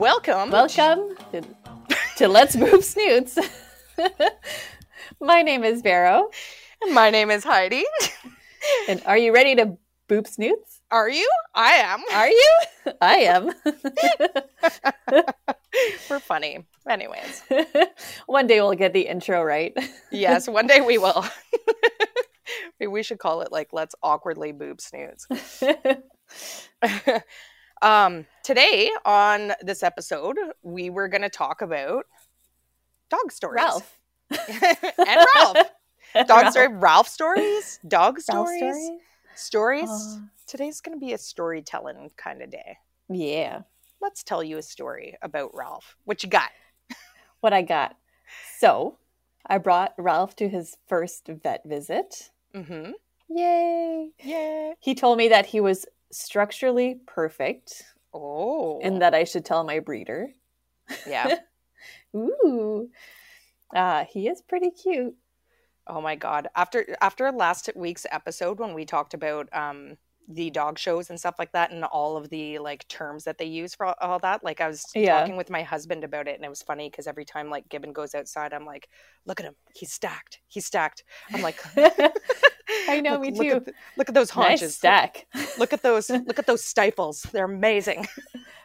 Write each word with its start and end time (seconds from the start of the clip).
Welcome. 0.00 0.50
Welcome 0.50 1.14
to, 1.30 1.42
to 2.16 2.26
Let's 2.26 2.56
Boop 2.56 2.82
Snoots. 2.82 3.38
My 5.20 5.42
name 5.42 5.62
is 5.62 5.82
Vero. 5.82 6.30
And 6.80 6.94
my 6.94 7.10
name 7.10 7.30
is 7.30 7.44
Heidi. 7.44 7.84
And 8.88 9.02
are 9.04 9.18
you 9.18 9.34
ready 9.34 9.56
to 9.56 9.76
boop 10.08 10.26
snoots? 10.26 10.80
Are 10.90 11.10
you? 11.10 11.28
I 11.54 11.72
am. 11.72 12.00
Are 12.14 12.28
you? 12.28 12.60
I 13.02 13.14
am. 13.16 13.50
We're 16.08 16.20
funny. 16.20 16.64
Anyways. 16.88 17.42
One 18.26 18.46
day 18.46 18.62
we'll 18.62 18.72
get 18.72 18.94
the 18.94 19.02
intro 19.02 19.42
right. 19.42 19.76
Yes, 20.10 20.48
one 20.48 20.66
day 20.66 20.80
we 20.80 20.96
will. 20.96 21.26
We 22.80 23.02
should 23.02 23.18
call 23.18 23.42
it 23.42 23.52
like 23.52 23.68
let's 23.72 23.94
awkwardly 24.02 24.52
boob 24.52 24.80
snoots. 24.80 25.26
Um 27.82 28.26
today 28.42 28.90
on 29.04 29.52
this 29.62 29.82
episode, 29.82 30.36
we 30.62 30.90
were 30.90 31.08
gonna 31.08 31.30
talk 31.30 31.62
about 31.62 32.06
dog 33.10 33.32
stories. 33.32 33.62
Ralph. 33.62 33.98
and 34.30 35.26
Ralph. 35.34 35.56
Dog 36.14 36.28
Ralph. 36.28 36.50
story 36.52 36.68
Ralph 36.68 37.08
stories? 37.08 37.78
Dog 37.86 38.14
Ralph 38.28 38.48
stories? 38.48 38.60
story? 38.74 38.98
Stories? 39.34 39.90
Uh, 39.90 40.20
Today's 40.46 40.80
gonna 40.80 40.96
be 40.98 41.12
a 41.12 41.18
storytelling 41.18 42.10
kind 42.16 42.42
of 42.42 42.50
day. 42.50 42.78
yeah. 43.08 43.62
Let's 44.02 44.22
tell 44.22 44.42
you 44.42 44.56
a 44.56 44.62
story 44.62 45.16
about 45.20 45.50
Ralph. 45.54 45.94
What 46.06 46.22
you 46.22 46.30
got? 46.30 46.50
What 47.40 47.52
I 47.52 47.60
got. 47.62 47.96
So 48.58 48.96
I 49.46 49.58
brought 49.58 49.92
Ralph 49.98 50.34
to 50.36 50.48
his 50.48 50.76
first 50.88 51.26
vet 51.28 51.62
visit. 51.66 52.30
Mm-hmm. 52.54 52.92
Yay. 53.28 54.08
Yeah. 54.24 54.72
He 54.80 54.94
told 54.94 55.18
me 55.18 55.28
that 55.28 55.46
he 55.46 55.60
was 55.60 55.84
structurally 56.12 57.00
perfect 57.06 57.82
Oh. 58.12 58.80
and 58.82 59.00
that 59.02 59.14
I 59.14 59.24
should 59.24 59.44
tell 59.44 59.62
my 59.64 59.78
breeder. 59.80 60.28
yeah. 61.06 61.36
Ooh. 62.16 62.88
Uh, 63.74 64.04
he 64.12 64.26
is 64.28 64.42
pretty 64.42 64.70
cute. 64.70 65.14
Oh 65.86 66.00
my 66.00 66.16
god. 66.16 66.48
After 66.56 66.84
after 67.00 67.30
last 67.32 67.70
week's 67.76 68.06
episode 68.10 68.58
when 68.58 68.74
we 68.74 68.84
talked 68.84 69.14
about 69.14 69.48
um 69.52 69.96
the 70.32 70.48
dog 70.50 70.78
shows 70.78 71.10
and 71.10 71.18
stuff 71.18 71.34
like 71.40 71.50
that 71.52 71.72
and 71.72 71.82
all 71.84 72.16
of 72.16 72.28
the 72.30 72.58
like 72.60 72.86
terms 72.86 73.24
that 73.24 73.36
they 73.38 73.44
use 73.46 73.74
for 73.74 73.86
all, 73.86 73.94
all 74.00 74.18
that 74.20 74.44
like 74.44 74.60
i 74.60 74.68
was 74.68 74.84
Yeah. 74.94 75.18
talking 75.18 75.36
with 75.36 75.50
my 75.50 75.62
husband 75.64 76.04
about 76.04 76.28
it 76.28 76.36
and 76.36 76.44
it 76.44 76.48
was 76.48 76.62
funny 76.62 76.88
because 76.88 77.08
every 77.08 77.24
time 77.24 77.50
like 77.50 77.68
gibbon 77.68 77.92
goes 77.92 78.14
outside 78.14 78.52
i'm 78.52 78.64
like 78.64 78.88
look 79.26 79.40
at 79.40 79.46
him 79.46 79.56
he's 79.74 79.90
stacked 79.90 80.38
he's 80.46 80.66
stacked 80.66 81.02
i'm 81.32 81.42
like 81.42 81.60
I 82.88 83.00
know, 83.00 83.12
look, 83.12 83.20
me 83.22 83.30
look 83.32 83.46
too. 83.48 83.52
at, 83.56 83.64
th- 83.64 83.76
look 83.96 84.08
at 84.08 84.14
those 84.14 84.30
haunches. 84.30 84.62
Nice 84.62 84.74
stack. 84.76 85.26
look 85.58 85.72
at 85.72 85.82
those 85.82 86.10
look 86.10 86.38
at 86.38 86.46
those 86.46 86.62
stifles 86.64 87.22
they're 87.32 87.44
amazing 87.44 88.06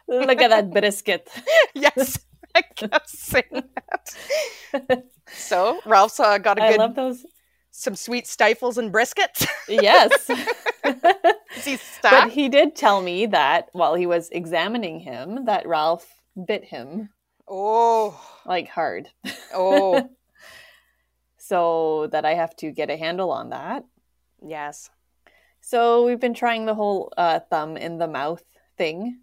Look 0.08 0.40
at 0.40 0.50
that 0.50 0.70
brisket. 0.70 1.28
yes 1.74 2.18
i 2.54 2.62
kept 2.62 3.08
saying 3.10 3.62
that 3.74 5.04
so 5.32 5.80
ralph's 5.84 6.20
uh, 6.20 6.38
got 6.38 6.58
a 6.58 6.60
good 6.60 6.74
I 6.80 6.84
love 6.84 6.94
those. 6.94 7.26
some 7.70 7.94
sweet 7.96 8.26
stifles 8.26 8.78
and 8.78 8.92
briskets 8.92 9.46
Yes. 9.68 10.30
he 11.64 11.78
but 12.02 12.30
he 12.30 12.48
did 12.48 12.76
tell 12.76 13.02
me 13.02 13.26
that 13.26 13.68
while 13.72 13.94
he 13.96 14.06
was 14.06 14.28
examining 14.30 15.00
him, 15.00 15.46
that 15.46 15.66
Ralph 15.66 16.06
bit 16.46 16.64
him 16.64 17.10
oh 17.48 18.18
like 18.46 18.68
hard. 18.68 19.08
oh 19.52 20.08
So 21.38 22.08
that 22.12 22.24
I 22.24 22.34
have 22.34 22.54
to 22.56 22.70
get 22.72 22.90
a 22.90 22.96
handle 22.96 23.30
on 23.30 23.50
that. 23.50 23.84
Yes 24.42 24.90
So 25.60 26.04
we've 26.06 26.20
been 26.20 26.34
trying 26.34 26.66
the 26.66 26.74
whole 26.74 27.12
uh, 27.16 27.40
thumb 27.40 27.76
in 27.76 27.98
the 27.98 28.06
mouth 28.08 28.42
thing, 28.78 29.20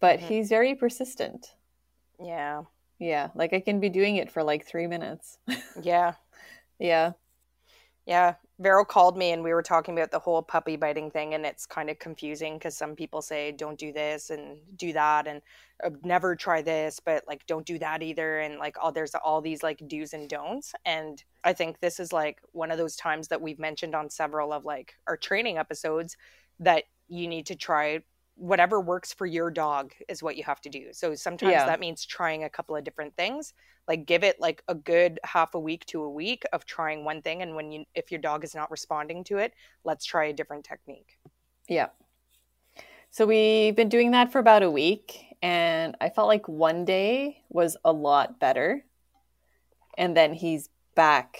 but 0.00 0.20
Mhm. 0.20 0.28
he's 0.28 0.48
very 0.48 0.74
persistent. 0.74 1.54
yeah 2.20 2.62
Yeah, 2.98 3.30
like 3.34 3.52
I 3.52 3.60
can 3.60 3.80
be 3.80 3.88
doing 3.90 4.16
it 4.16 4.30
for 4.30 4.42
like 4.42 4.66
three 4.66 4.86
minutes. 4.86 5.38
yeah 5.82 6.14
yeah. 6.78 7.12
Yeah, 8.08 8.36
Vero 8.58 8.86
called 8.86 9.18
me 9.18 9.32
and 9.32 9.44
we 9.44 9.52
were 9.52 9.62
talking 9.62 9.94
about 9.94 10.10
the 10.10 10.18
whole 10.18 10.40
puppy 10.40 10.76
biting 10.76 11.10
thing, 11.10 11.34
and 11.34 11.44
it's 11.44 11.66
kind 11.66 11.90
of 11.90 11.98
confusing 11.98 12.54
because 12.54 12.74
some 12.74 12.96
people 12.96 13.20
say 13.20 13.52
don't 13.52 13.78
do 13.78 13.92
this 13.92 14.30
and 14.30 14.56
do 14.76 14.94
that, 14.94 15.26
and 15.26 15.42
uh, 15.84 15.90
never 16.02 16.34
try 16.34 16.62
this, 16.62 17.00
but 17.00 17.22
like 17.28 17.44
don't 17.46 17.66
do 17.66 17.78
that 17.80 18.02
either, 18.02 18.38
and 18.40 18.58
like 18.58 18.78
all 18.82 18.92
there's 18.92 19.14
all 19.14 19.42
these 19.42 19.62
like 19.62 19.86
do's 19.86 20.14
and 20.14 20.26
don'ts, 20.30 20.72
and 20.86 21.22
I 21.44 21.52
think 21.52 21.80
this 21.80 22.00
is 22.00 22.10
like 22.10 22.40
one 22.52 22.70
of 22.70 22.78
those 22.78 22.96
times 22.96 23.28
that 23.28 23.42
we've 23.42 23.58
mentioned 23.58 23.94
on 23.94 24.08
several 24.08 24.54
of 24.54 24.64
like 24.64 24.94
our 25.06 25.18
training 25.18 25.58
episodes 25.58 26.16
that 26.60 26.84
you 27.08 27.28
need 27.28 27.44
to 27.44 27.56
try 27.56 28.00
whatever 28.40 28.80
works 28.80 29.12
for 29.12 29.26
your 29.26 29.50
dog 29.50 29.92
is 30.08 30.22
what 30.22 30.36
you 30.36 30.44
have 30.44 30.60
to 30.60 30.68
do. 30.70 30.92
So 30.92 31.14
sometimes 31.16 31.50
Yeah. 31.52 31.66
that 31.66 31.80
means 31.80 32.06
trying 32.06 32.44
a 32.44 32.48
couple 32.50 32.76
of 32.76 32.84
different 32.84 33.16
things 33.16 33.52
like 33.88 34.06
give 34.06 34.22
it 34.22 34.38
like 34.38 34.62
a 34.68 34.74
good 34.74 35.18
half 35.24 35.54
a 35.54 35.60
week 35.60 35.84
to 35.86 36.02
a 36.04 36.10
week 36.10 36.44
of 36.52 36.64
trying 36.64 37.04
one 37.04 37.20
thing 37.22 37.42
and 37.42 37.56
when 37.56 37.72
you 37.72 37.84
if 37.94 38.12
your 38.12 38.20
dog 38.20 38.44
is 38.44 38.54
not 38.54 38.70
responding 38.70 39.24
to 39.24 39.38
it 39.38 39.54
let's 39.82 40.04
try 40.04 40.26
a 40.26 40.32
different 40.32 40.64
technique 40.64 41.18
Yeah. 41.68 41.88
So 43.10 43.26
we've 43.26 43.74
been 43.74 43.88
doing 43.88 44.10
that 44.12 44.30
for 44.30 44.38
about 44.38 44.62
a 44.62 44.70
week, 44.70 45.34
and 45.40 45.96
I 45.98 46.10
felt 46.10 46.28
like 46.28 46.46
one 46.46 46.84
day 46.84 47.42
was 47.48 47.74
a 47.82 47.90
lot 47.92 48.38
better. 48.38 48.84
And 49.96 50.14
then 50.14 50.34
he's 50.34 50.68
back 50.94 51.38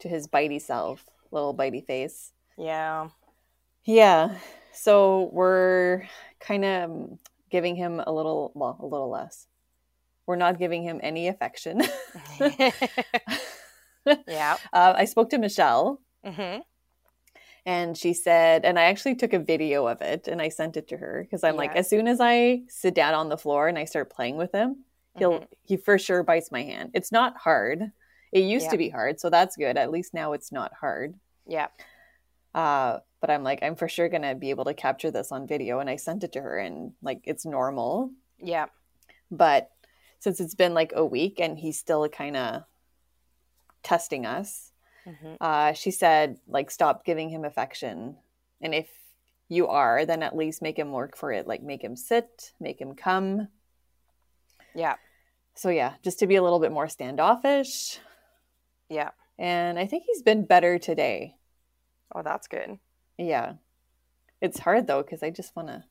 to 0.00 0.08
his 0.08 0.26
bitey 0.26 0.60
self, 0.60 1.08
little 1.30 1.54
bitey 1.54 1.84
face. 1.86 2.32
yeah 2.58 3.08
Yeah. 3.84 4.38
So 4.72 5.30
we're 5.32 6.04
kind 6.40 6.64
of 6.64 7.18
giving 7.50 7.76
him 7.76 8.00
a 8.06 8.12
little, 8.12 8.52
well, 8.54 8.78
a 8.80 8.86
little 8.86 9.10
less. 9.10 9.46
We're 10.26 10.36
not 10.36 10.58
giving 10.58 10.82
him 10.82 11.00
any 11.02 11.28
affection. 11.28 11.82
yeah 12.40 12.70
uh, 14.72 14.94
I 14.96 15.04
spoke 15.06 15.30
to 15.30 15.38
Michelle, 15.38 16.00
hmm 16.24 16.58
and 17.66 17.98
she 17.98 18.14
said 18.14 18.64
and 18.64 18.78
i 18.78 18.84
actually 18.84 19.14
took 19.16 19.32
a 19.32 19.38
video 19.38 19.86
of 19.86 20.00
it 20.00 20.28
and 20.28 20.40
i 20.40 20.48
sent 20.48 20.76
it 20.76 20.88
to 20.88 20.96
her 20.96 21.22
because 21.24 21.42
i'm 21.44 21.56
like 21.56 21.74
as 21.74 21.90
soon 21.90 22.06
as 22.06 22.18
i 22.20 22.60
sit 22.68 22.94
down 22.94 23.14
on 23.14 23.28
the 23.28 23.36
floor 23.36 23.66
and 23.68 23.76
i 23.76 23.84
start 23.84 24.10
playing 24.10 24.36
with 24.36 24.52
him 24.52 24.84
he'll 25.18 25.40
Mhm. 25.40 25.46
he 25.64 25.76
for 25.76 25.98
sure 25.98 26.22
bites 26.22 26.50
my 26.52 26.62
hand 26.62 26.90
it's 26.94 27.10
not 27.12 27.36
hard 27.36 27.90
it 28.32 28.40
used 28.40 28.66
Yeah. 28.66 28.70
to 28.70 28.78
be 28.78 28.88
hard 28.88 29.18
so 29.20 29.28
that's 29.28 29.56
good 29.56 29.76
at 29.76 29.90
least 29.90 30.14
now 30.14 30.32
it's 30.34 30.52
not 30.52 30.72
hard 30.72 31.14
yeah 31.46 31.66
uh 32.54 32.98
but 33.20 33.30
i'm 33.30 33.42
like 33.42 33.60
i'm 33.62 33.74
for 33.74 33.88
sure 33.88 34.08
gonna 34.08 34.34
be 34.34 34.50
able 34.50 34.64
to 34.64 34.74
capture 34.74 35.10
this 35.10 35.32
on 35.32 35.46
video 35.46 35.80
and 35.80 35.90
i 35.90 35.96
sent 35.96 36.24
it 36.24 36.32
to 36.32 36.40
her 36.40 36.58
and 36.58 36.92
like 37.02 37.20
it's 37.24 37.44
normal. 37.44 38.10
Yeah. 38.38 38.66
But 39.30 39.70
since 40.20 40.40
it's 40.40 40.54
been 40.54 40.74
like 40.74 40.92
a 40.94 41.04
week 41.04 41.40
and 41.40 41.58
he's 41.58 41.78
still 41.78 42.08
kind 42.08 42.36
of 42.36 42.62
testing 43.82 44.26
us 44.26 44.72
hmm 45.04 45.34
uh, 45.40 45.72
she 45.72 45.90
said 45.90 46.38
like 46.46 46.70
stop 46.70 47.04
giving 47.04 47.30
him 47.30 47.44
affection. 47.44 48.16
And 48.60 48.74
if 48.74 48.88
you 49.48 49.68
are 49.68 50.04
then 50.04 50.22
at 50.22 50.36
least 50.36 50.60
make 50.62 50.78
him 50.78 50.92
work 50.92 51.16
for 51.16 51.32
it. 51.32 51.46
Like 51.46 51.62
make 51.62 51.82
him 51.82 51.96
sit 51.96 52.52
make 52.60 52.80
him 52.80 52.94
come. 52.94 53.48
Yeah. 54.74 54.96
So 55.54 55.70
yeah 55.70 55.94
just 56.02 56.18
to 56.20 56.26
be 56.26 56.36
a 56.36 56.42
little 56.42 56.60
bit 56.60 56.72
more 56.72 56.88
standoffish. 56.88 57.98
Yeah. 58.88 59.10
And 59.38 59.78
i 59.78 59.86
think 59.86 60.04
he's 60.06 60.22
been 60.22 60.44
better 60.44 60.78
today 60.78 61.37
oh 62.14 62.22
that's 62.22 62.48
good. 62.48 62.78
Yeah. 63.16 63.54
It's 64.40 64.58
hard 64.58 64.86
though 64.86 65.02
because 65.02 65.22
i 65.22 65.30
just 65.30 65.54
want 65.56 65.68
to 65.68 65.84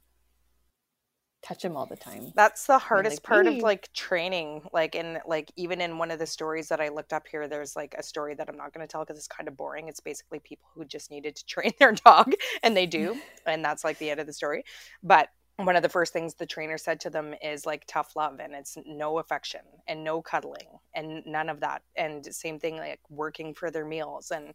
touch 1.43 1.63
him 1.63 1.77
all 1.77 1.85
the 1.85 1.95
time. 1.95 2.33
That's 2.35 2.65
the 2.65 2.77
hardest 2.77 3.17
like, 3.17 3.23
part 3.23 3.47
of 3.47 3.55
like 3.57 3.91
training 3.93 4.63
like 4.73 4.95
in 4.95 5.19
like 5.25 5.51
even 5.55 5.81
in 5.81 5.97
one 5.97 6.11
of 6.11 6.19
the 6.19 6.25
stories 6.25 6.67
that 6.69 6.81
i 6.81 6.89
looked 6.89 7.13
up 7.13 7.27
here 7.29 7.47
there's 7.47 7.75
like 7.75 7.95
a 7.97 8.03
story 8.03 8.33
that 8.35 8.49
i'm 8.49 8.57
not 8.57 8.73
going 8.73 8.85
to 8.85 8.91
tell 8.91 9.03
because 9.05 9.17
it's 9.17 9.27
kind 9.27 9.47
of 9.47 9.55
boring. 9.55 9.87
It's 9.87 9.99
basically 9.99 10.39
people 10.39 10.69
who 10.73 10.85
just 10.85 11.11
needed 11.11 11.35
to 11.35 11.45
train 11.53 11.71
their 11.79 11.93
dog 11.93 12.33
and 12.63 12.75
they 12.75 12.85
do 12.85 13.17
and 13.45 13.63
that's 13.63 13.83
like 13.83 13.97
the 13.97 14.09
end 14.09 14.19
of 14.19 14.27
the 14.27 14.33
story. 14.33 14.63
But 15.03 15.29
one 15.57 15.75
of 15.75 15.81
the 15.81 15.89
first 15.89 16.13
things 16.13 16.35
the 16.35 16.45
trainer 16.45 16.77
said 16.77 16.99
to 16.99 17.09
them 17.09 17.33
is 17.41 17.65
like 17.65 17.83
tough 17.87 18.15
love 18.15 18.39
and 18.39 18.53
it's 18.53 18.77
no 18.85 19.17
affection 19.17 19.61
and 19.87 20.03
no 20.03 20.21
cuddling 20.21 20.67
and 20.93 21.25
none 21.25 21.49
of 21.49 21.59
that 21.59 21.81
and 21.95 22.25
same 22.33 22.59
thing 22.59 22.77
like 22.77 22.99
working 23.09 23.53
for 23.53 23.71
their 23.71 23.85
meals 23.85 24.29
and 24.31 24.53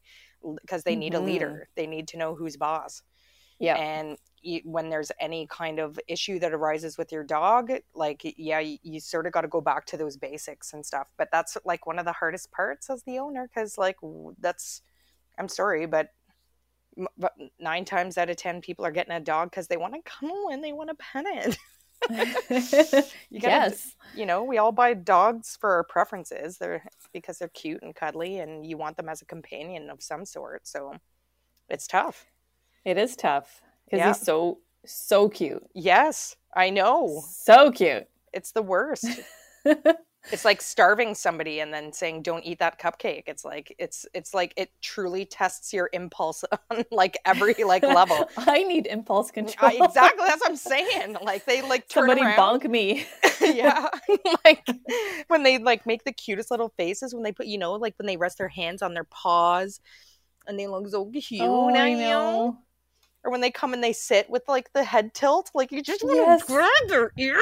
because 0.61 0.85
they 0.85 0.95
need 0.95 1.13
Mhm. 1.13 1.17
a 1.17 1.21
leader 1.21 1.69
they 1.75 1.87
need 1.87 2.07
to 2.09 2.17
know 2.17 2.35
who's 2.37 2.57
boss 2.57 3.03
yeah 3.59 3.77
and 3.77 4.17
when 4.65 4.91
there's 4.91 5.11
any 5.21 5.47
kind 5.49 5.79
of 5.81 5.99
issue 6.09 6.39
that 6.39 6.53
arises 6.53 6.97
with 6.99 7.11
your 7.13 7.25
dog 7.25 7.73
like 7.95 8.23
yeah 8.37 8.61
you, 8.61 8.79
you 8.83 9.01
sort 9.01 9.27
of 9.27 9.33
got 9.33 9.43
to 9.43 9.49
go 9.49 9.61
back 9.61 9.87
to 9.87 9.97
those 9.97 10.17
basics 10.17 10.73
and 10.73 10.87
stuff 10.87 11.09
but 11.17 11.29
that's 11.33 11.57
like 11.65 11.87
one 11.87 11.99
of 11.99 12.05
the 12.05 12.13
hardest 12.13 12.51
parts 12.53 12.91
as 12.91 13.03
the 13.05 13.19
owner 13.19 13.49
because 13.49 13.77
like 13.77 13.97
that's 14.39 14.83
i'm 15.39 15.49
sorry 15.49 15.87
but 15.87 16.11
but 17.19 17.33
nine 17.59 17.85
times 17.85 18.19
out 18.19 18.31
of 18.31 18.37
ten 18.37 18.61
people 18.61 18.85
are 18.85 18.91
getting 18.91 19.13
a 19.15 19.21
dog 19.21 19.51
because 19.51 19.69
they 19.69 19.77
want 19.77 19.95
to 19.95 20.01
cuddle 20.05 20.49
and 20.51 20.63
they 20.63 20.73
want 20.73 20.91
to 20.91 20.97
pet 20.97 21.25
it. 21.27 21.59
You 23.31 23.41
gotta 23.41 23.71
yes. 23.71 23.95
you 24.15 24.27
know 24.27 24.43
we 24.43 24.59
all 24.59 24.73
buy 24.73 24.95
dogs 24.95 25.57
for 25.61 25.71
our 25.75 25.85
preferences. 25.85 26.59
They're 26.59 26.85
because 27.13 27.39
they're 27.39 27.49
cute 27.49 27.83
and 27.83 27.95
cuddly 27.95 28.39
and 28.41 28.67
you 28.67 28.77
want 28.77 28.97
them 28.97 29.09
as 29.09 29.23
a 29.23 29.27
companion 29.27 29.89
of 29.89 30.03
some 30.03 30.25
sort 30.27 30.67
so 30.67 30.95
it's 31.69 31.87
tough. 31.87 32.27
It 32.85 32.99
is 32.99 33.15
tough 33.17 33.63
because 33.85 33.99
Yeah. 33.99 34.09
he's 34.09 34.21
so 34.21 34.59
so 34.85 35.29
cute. 35.29 35.65
Yes 35.75 36.37
i 36.55 36.69
know. 36.71 37.23
So 37.31 37.71
cute. 37.71 38.09
It's 38.33 38.53
the 38.53 38.63
worst. 38.63 39.07
it's 40.31 40.45
like 40.45 40.63
starving 40.63 41.15
somebody 41.15 41.59
and 41.61 41.75
then 41.75 41.93
saying 41.93 42.23
don't 42.23 42.45
eat 42.45 42.59
that 42.61 42.79
cupcake 42.79 43.25
it's 43.27 43.45
like 43.45 43.75
it's 43.79 44.07
it's 44.15 44.33
like 44.33 44.55
it 44.57 44.71
truly 44.81 45.25
tests 45.25 45.73
your 45.73 45.91
impulse 45.93 46.45
on 46.71 46.85
like 46.93 47.19
every 47.25 47.55
like 47.65 47.83
level 47.83 48.29
I 48.37 48.63
need 48.63 48.87
impulse 48.87 49.31
control. 49.33 49.71
I, 49.71 49.85
exactly 49.85 50.25
that's 50.27 50.41
what 50.41 50.51
i'm 50.51 50.57
saying 50.75 51.17
like 51.23 51.45
they 51.45 51.61
like 51.63 51.89
turn 51.89 52.03
Somebody 52.09 52.23
around 52.23 52.61
bonk 52.63 52.71
me. 52.71 53.05
yeah 53.41 53.89
like 54.45 54.65
when 55.29 55.43
they 55.43 55.59
like 55.59 55.87
make 55.87 56.05
the 56.05 56.13
cutest 56.13 56.51
little 56.51 56.73
faces 56.77 57.13
when 57.15 57.25
they 57.25 57.33
put 57.33 57.47
you 57.47 57.59
know 57.59 57.73
like 57.73 57.95
when 57.99 58.07
they 58.07 58.17
rest 58.17 58.39
their 58.39 58.49
hands 58.49 58.81
on 58.83 58.95
their 58.95 59.05
paws 59.05 59.81
and 60.47 60.59
they 60.59 60.67
look 60.69 60.89
so 60.89 61.05
cute 61.07 61.41
Oh, 61.43 61.69
now, 61.69 61.85
I 61.85 61.89
you 61.91 61.97
know. 61.97 62.59
or 63.25 63.31
when 63.33 63.41
they 63.41 63.51
come 63.51 63.75
and 63.75 63.83
they 63.83 63.93
sit 63.93 64.31
with 64.31 64.43
like 64.49 64.73
the 64.73 64.85
head 64.85 65.15
tilt 65.15 65.51
like 65.55 65.73
you 65.73 65.83
just 65.83 66.03
want 66.05 66.17
Yes. 66.17 66.41
to 66.41 66.47
grab 66.47 66.71
their 66.89 67.13
ears 67.19 67.41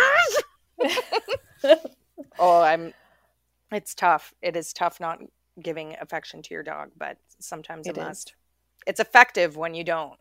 oh 2.38 2.62
i'm 2.62 2.93
it's 3.72 3.94
tough. 3.94 4.34
It 4.43 4.56
is 4.56 4.72
tough 4.72 4.99
not 5.00 5.20
giving 5.62 5.96
affection 6.00 6.43
to 6.43 6.55
your 6.55 6.62
dog 6.62 6.90
but 6.96 7.19
sometimes 7.38 7.87
it, 7.87 7.96
must. 7.96 8.34
It's 8.87 9.00
effective 9.00 9.56
when 9.56 9.75
you 9.75 9.84
don't. 9.84 10.19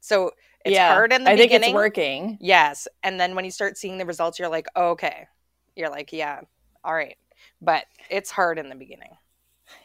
So 0.00 0.32
it's 0.64 0.74
yeah, 0.74 0.92
hard 0.92 1.12
in 1.12 1.24
the 1.24 1.30
beginning. 1.30 1.46
I 1.46 1.58
think 1.58 1.64
it's 1.64 1.74
working. 1.74 2.38
yes. 2.40 2.88
And 3.02 3.20
then 3.20 3.34
when 3.34 3.44
you 3.44 3.50
start 3.50 3.76
seeing 3.76 3.98
the 3.98 4.06
results 4.06 4.38
you're 4.38 4.48
like 4.48 4.66
oh, 4.74 4.90
okay. 4.90 5.28
You're 5.76 5.90
like 5.90 6.12
yeah. 6.12 6.40
All 6.84 6.94
right. 6.94 7.16
But 7.60 7.84
it's 8.10 8.30
hard 8.30 8.58
in 8.58 8.68
the 8.68 8.74
beginning. 8.74 9.16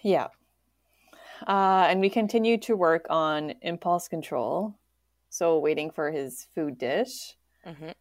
Yeah. 0.01 0.27
Uh, 1.47 1.85
and 1.87 1.99
we 1.99 2.09
continue 2.09 2.57
to 2.57 2.75
work 2.75 3.05
on 3.09 3.53
impulse 3.61 4.07
control. 4.07 4.75
So 5.29 5.59
waiting 5.59 5.91
for 5.91 6.09
his 6.11 6.47
food 6.55 6.77
dish. 6.77 7.35
hmm 7.63 7.91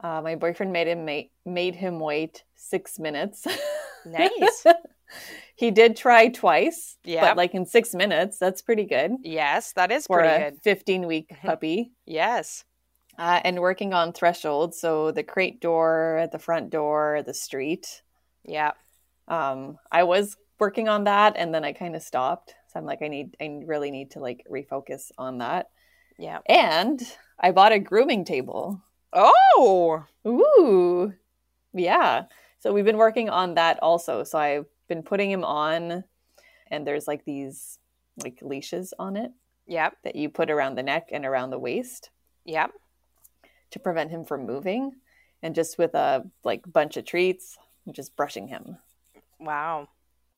Uh, 0.00 0.20
my 0.22 0.34
boyfriend 0.36 0.72
made 0.72 0.86
him 0.88 1.04
made, 1.04 1.30
made 1.44 1.74
him 1.74 1.98
wait 2.00 2.44
six 2.54 2.98
minutes. 2.98 3.46
nice 4.04 4.64
he 5.56 5.70
did 5.70 5.96
try 5.96 6.28
twice, 6.28 6.96
yeah 7.04 7.20
but 7.22 7.36
like 7.36 7.54
in 7.54 7.64
six 7.66 7.94
minutes, 7.94 8.38
that's 8.38 8.60
pretty 8.62 8.84
good 8.84 9.12
yes 9.22 9.72
that 9.72 9.90
is 9.90 10.06
for 10.06 10.20
pretty 10.20 10.44
a 10.44 10.50
good 10.50 10.62
15 10.62 11.06
week 11.06 11.30
puppy. 11.44 11.92
yes 12.04 12.64
Uh, 13.18 13.40
and 13.44 13.60
working 13.60 13.94
on 13.94 14.12
thresholds, 14.12 14.78
so 14.78 15.10
the 15.10 15.22
crate 15.22 15.60
door, 15.60 16.18
at 16.18 16.30
the 16.32 16.38
front 16.38 16.68
door, 16.70 17.22
the 17.24 17.32
street. 17.34 18.02
yeah 18.44 18.72
Um, 19.28 19.78
I 19.90 20.02
was 20.04 20.36
working 20.58 20.88
on 20.88 21.04
that, 21.04 21.34
and 21.36 21.54
then 21.54 21.64
I 21.64 21.72
kind 21.72 21.96
of 21.96 22.02
stopped. 22.02 22.54
So 22.68 22.78
I'm 22.78 22.84
like, 22.86 23.00
I 23.02 23.08
need, 23.08 23.36
I 23.40 23.60
really 23.64 23.90
need 23.90 24.10
to 24.12 24.20
like 24.20 24.44
refocus 24.50 25.10
on 25.16 25.38
that. 25.38 25.70
yeah 26.18 26.40
And 26.46 27.00
I 27.40 27.52
bought 27.52 27.72
a 27.72 27.78
grooming 27.78 28.24
table. 28.24 28.82
Oh 29.16 30.04
Ooh, 30.26 31.12
yeah. 31.72 32.24
So 32.58 32.72
we've 32.72 32.84
been 32.84 32.96
working 32.96 33.30
on 33.30 33.54
that 33.54 33.78
also. 33.80 34.24
So 34.24 34.38
I've 34.38 34.66
been 34.88 35.02
putting 35.02 35.30
him 35.30 35.44
on, 35.44 36.04
and 36.70 36.86
there's 36.86 37.06
like 37.06 37.24
these 37.24 37.78
like 38.22 38.38
leashes 38.42 38.94
on 38.98 39.16
it 39.16 39.30
yep 39.66 39.94
that 40.04 40.16
you 40.16 40.30
put 40.30 40.50
around 40.50 40.74
the 40.74 40.82
neck 40.82 41.08
and 41.12 41.26
around 41.26 41.50
the 41.50 41.58
waist 41.58 42.10
yep 42.46 42.72
to 43.70 43.78
prevent 43.78 44.10
him 44.10 44.24
from 44.24 44.46
moving. 44.46 44.92
And 45.42 45.54
just 45.54 45.76
with 45.76 45.94
a 45.94 46.24
like 46.44 46.64
bunch 46.72 46.96
of 46.96 47.04
treats, 47.04 47.58
I'm 47.86 47.92
just 47.92 48.16
brushing 48.16 48.48
him. 48.48 48.78
wow 49.38 49.88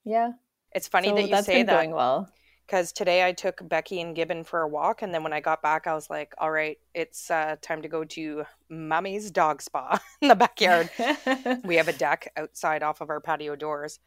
Yeah, 0.04 0.32
it's 0.72 0.88
funny 0.88 1.08
so 1.08 1.14
that 1.14 1.28
you 1.28 1.42
say 1.42 1.62
that 1.62 1.72
going 1.72 1.92
well. 1.92 2.30
Because 2.68 2.92
today 2.92 3.26
I 3.26 3.32
took 3.32 3.66
Becky 3.66 4.00
and 4.02 4.14
Gibbon 4.14 4.44
for 4.44 4.60
a 4.60 4.68
walk, 4.68 5.00
and 5.02 5.14
then 5.14 5.22
when 5.22 5.32
I 5.32 5.40
got 5.40 5.62
back, 5.62 5.86
I 5.86 5.94
was 5.94 6.10
like, 6.10 6.34
"All 6.38 6.50
right, 6.50 6.78
it's 6.94 7.30
uh, 7.30 7.56
time 7.62 7.80
to 7.82 7.88
go 7.88 8.04
to 8.04 8.44
Mummy's 8.68 9.30
dog 9.30 9.62
spa 9.62 9.98
in 10.22 10.28
the 10.28 10.36
backyard." 10.36 10.90
we 11.64 11.76
have 11.76 11.88
a 11.88 11.92
deck 11.94 12.30
outside 12.36 12.82
off 12.82 13.00
of 13.00 13.10
our 13.10 13.20
patio 13.20 13.56
doors, 13.56 14.00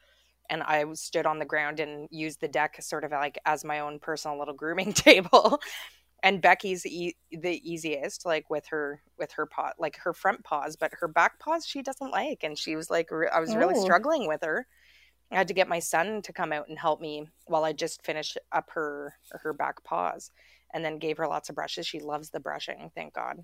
and 0.50 0.62
I 0.64 0.86
stood 0.94 1.26
on 1.26 1.40
the 1.40 1.46
ground 1.46 1.80
and 1.80 2.08
used 2.12 2.42
the 2.42 2.48
deck 2.48 2.78
sort 2.82 3.04
of 3.04 3.12
like 3.12 3.40
as 3.46 3.66
my 3.66 3.80
own 3.80 4.00
personal 4.00 4.38
little 4.38 4.54
grooming 4.54 4.94
table. 4.94 5.60
And 6.24 6.40
Becky's 6.40 6.86
e- 6.86 7.16
the 7.32 7.60
easiest, 7.68 8.28
like 8.28 8.50
with 8.52 8.68
her 8.68 9.02
with 9.18 9.32
her 9.34 9.48
paw, 9.48 9.72
like 9.80 9.98
her 9.98 10.14
front 10.14 10.44
paws, 10.44 10.76
but 10.76 10.92
her 11.00 11.08
back 11.08 11.40
paws 11.40 11.66
she 11.66 11.82
doesn't 11.82 12.12
like, 12.12 12.44
and 12.44 12.58
she 12.58 12.76
was 12.76 12.92
like, 12.92 13.10
re- 13.10 13.30
I 13.34 13.40
was 13.40 13.56
really 13.56 13.74
Oh. 13.76 13.84
struggling 13.84 14.28
with 14.28 14.44
her. 14.44 14.68
I 15.32 15.36
had 15.38 15.48
to 15.48 15.54
get 15.54 15.68
my 15.70 15.80
son 15.80 16.22
to 16.24 16.34
come 16.34 16.52
out 16.52 16.68
and 16.68 16.78
help 16.78 17.00
me 17.02 17.28
while 17.46 17.64
I 17.64 17.74
just 17.74 18.04
finished 18.06 18.38
up 18.52 18.70
her 18.72 19.16
her 19.32 19.54
back 19.54 19.84
paws, 19.84 20.32
and 20.74 20.84
then 20.84 21.00
gave 21.00 21.18
her 21.18 21.28
lots 21.28 21.50
of 21.50 21.56
brushes. 21.56 21.88
She 21.88 22.00
loves 22.00 22.30
the 22.30 22.40
brushing, 22.40 22.92
thank 22.96 23.14
God. 23.14 23.44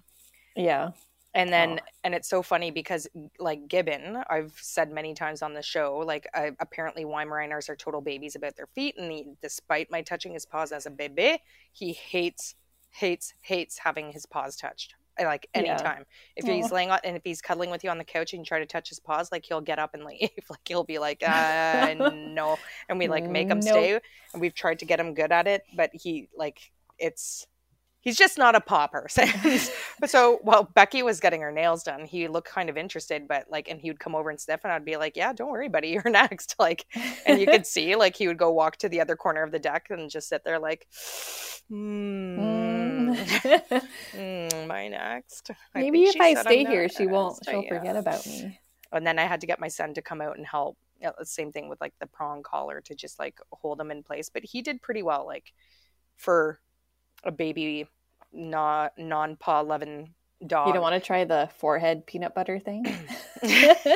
yeah. 0.56 0.92
And 1.34 1.54
then, 1.54 1.80
Oh. 1.81 1.86
and 2.04 2.16
it's 2.16 2.30
so 2.30 2.42
funny 2.42 2.72
because, 2.72 3.07
like 3.38 3.68
Gibbon, 3.68 4.24
I've 4.30 4.54
said 4.60 4.92
many 4.92 5.13
times 5.13 5.44
on 5.44 5.54
the 5.54 5.62
show, 5.62 5.98
like 6.00 6.28
uh, 6.34 6.51
apparently 6.60 7.06
Weimaraners 7.06 7.69
are 7.69 7.75
total 7.75 8.01
babies 8.01 8.36
about 8.36 8.56
their 8.56 8.68
feet, 8.68 8.95
and 8.98 9.12
he, 9.12 9.28
despite 9.42 9.92
my 9.92 10.01
touching 10.01 10.33
his 10.33 10.45
paws 10.48 10.72
as 10.72 10.88
a 10.88 10.90
baby, 10.90 11.38
he 11.74 11.94
hates, 11.94 12.56
hates, 12.90 13.33
hates 13.42 13.78
having 13.78 14.12
his 14.13 14.25
paws 14.25 14.56
touched. 14.56 14.95
Like 15.19 15.48
Yeah. 15.54 15.60
anytime, 15.60 16.06
if 16.36 16.46
he's 16.46 16.72
laying 16.72 16.92
on 16.92 17.00
and 17.04 17.16
if 17.18 17.24
he's 17.24 17.42
cuddling 17.42 17.69
with 17.69 17.84
you 17.84 17.90
on 17.90 17.98
the 17.98 18.04
couch 18.04 18.34
and 18.34 18.42
you 18.42 18.46
try 18.46 18.60
to 18.60 18.66
touch 18.66 18.90
his 18.90 19.00
paws, 19.00 19.31
like 19.31 19.46
he'll 19.46 19.62
get 19.62 19.80
up 19.80 19.94
and 19.94 20.04
leave. 20.06 20.30
Like 20.50 20.60
he'll 20.68 20.84
be 20.84 21.00
like, 21.00 21.24
uh, 21.24 21.94
no, 22.28 22.58
and 22.90 23.00
we 23.00 23.08
like 23.08 23.30
make 23.30 23.50
him 23.50 23.60
Nope. 23.60 23.74
stay, 23.74 24.00
and 24.34 24.42
we've 24.42 24.54
tried 24.56 24.80
to 24.80 24.86
get 24.86 25.00
him 25.00 25.14
good 25.14 25.31
at 25.31 25.48
it, 25.48 25.64
but 25.75 25.90
he 25.94 26.30
like 26.38 26.60
it's 27.00 27.46
he's 28.00 28.16
just 28.16 28.38
not 28.38 28.56
a 28.56 28.62
paw 28.62 28.88
person. 28.88 29.28
but 30.00 30.10
so 30.10 30.40
while 30.44 30.64
Becky 30.64 31.04
was 31.04 31.19
getting 31.19 31.42
her 31.42 31.52
nails 31.52 31.84
done, 31.84 32.06
he 32.06 32.28
looked 32.28 32.48
kind 32.48 32.69
of 32.69 32.78
interested, 32.78 33.28
but 33.28 33.46
like, 33.50 33.68
and 33.69 33.81
he 33.81 33.90
would 33.90 34.00
come 34.00 34.16
over 34.16 34.30
and 34.30 34.40
sniff, 34.40 34.62
and 34.64 34.72
I'd 34.72 34.86
be 34.86 34.98
like, 34.98 35.18
"Yeah, 35.18 35.34
don't 35.34 35.52
worry, 35.52 35.68
buddy, 35.69 35.90
you're 35.90 36.04
next." 36.10 36.56
Like, 36.60 36.86
and 37.25 37.40
you 37.40 37.48
could 37.48 37.66
see 37.66 37.96
like 37.96 38.16
he 38.16 38.28
would 38.28 38.38
go 38.38 38.52
walk 38.52 38.78
to 38.78 38.90
the 38.90 39.02
other 39.02 39.16
corner 39.16 39.44
of 39.44 39.52
the 39.52 39.60
deck 39.60 39.88
and 39.90 40.10
just 40.10 40.30
sit 40.30 40.44
there 40.46 40.60
like, 40.60 40.88
mm, 41.72 42.38
Mm. 42.38 42.96
mm, 44.15 44.68
"My 44.68 44.88
next." 44.88 45.51
I 45.75 45.81
Maybe 45.81 46.06
if 46.06 46.15
I 46.19 46.33
I'm 46.33 46.44
stay 46.44 46.65
here, 46.65 46.89
she 46.89 47.07
won't. 47.07 47.44
She'll 47.45 47.63
Yeah. 47.63 47.80
forget 47.80 47.95
about 47.95 48.25
me. 48.25 48.59
And 48.92 49.06
then 49.06 49.19
I 49.19 49.25
had 49.25 49.42
to 49.42 49.48
get 49.48 49.59
my 49.59 49.68
son 49.68 49.94
to 49.95 50.01
come 50.01 50.21
out 50.21 50.38
and 50.38 50.45
help. 50.45 50.77
You 51.00 51.07
know, 51.07 51.13
same 51.24 51.51
thing 51.51 51.69
with 51.69 51.80
like 51.81 51.94
the 52.00 52.07
prong 52.07 52.44
collar 52.44 52.81
to 52.81 52.95
just 52.95 53.19
like 53.19 53.39
hold 53.51 53.80
him 53.80 53.92
in 53.92 54.04
place. 54.04 54.30
But 54.30 54.44
he 54.44 54.62
did 54.62 54.81
pretty 54.81 55.04
well, 55.04 55.25
like 55.25 55.54
for 56.16 56.59
a 57.23 57.31
baby, 57.31 57.87
not 58.33 58.94
non 58.97 59.35
paw 59.35 59.61
loving 59.61 60.14
dog. 60.45 60.68
You 60.68 60.73
don't 60.73 60.81
want 60.81 60.95
to 60.95 61.06
try 61.06 61.26
the 61.26 61.49
forehead 61.57 62.06
peanut 62.07 62.33
butter 62.35 62.59
thing? 62.59 62.85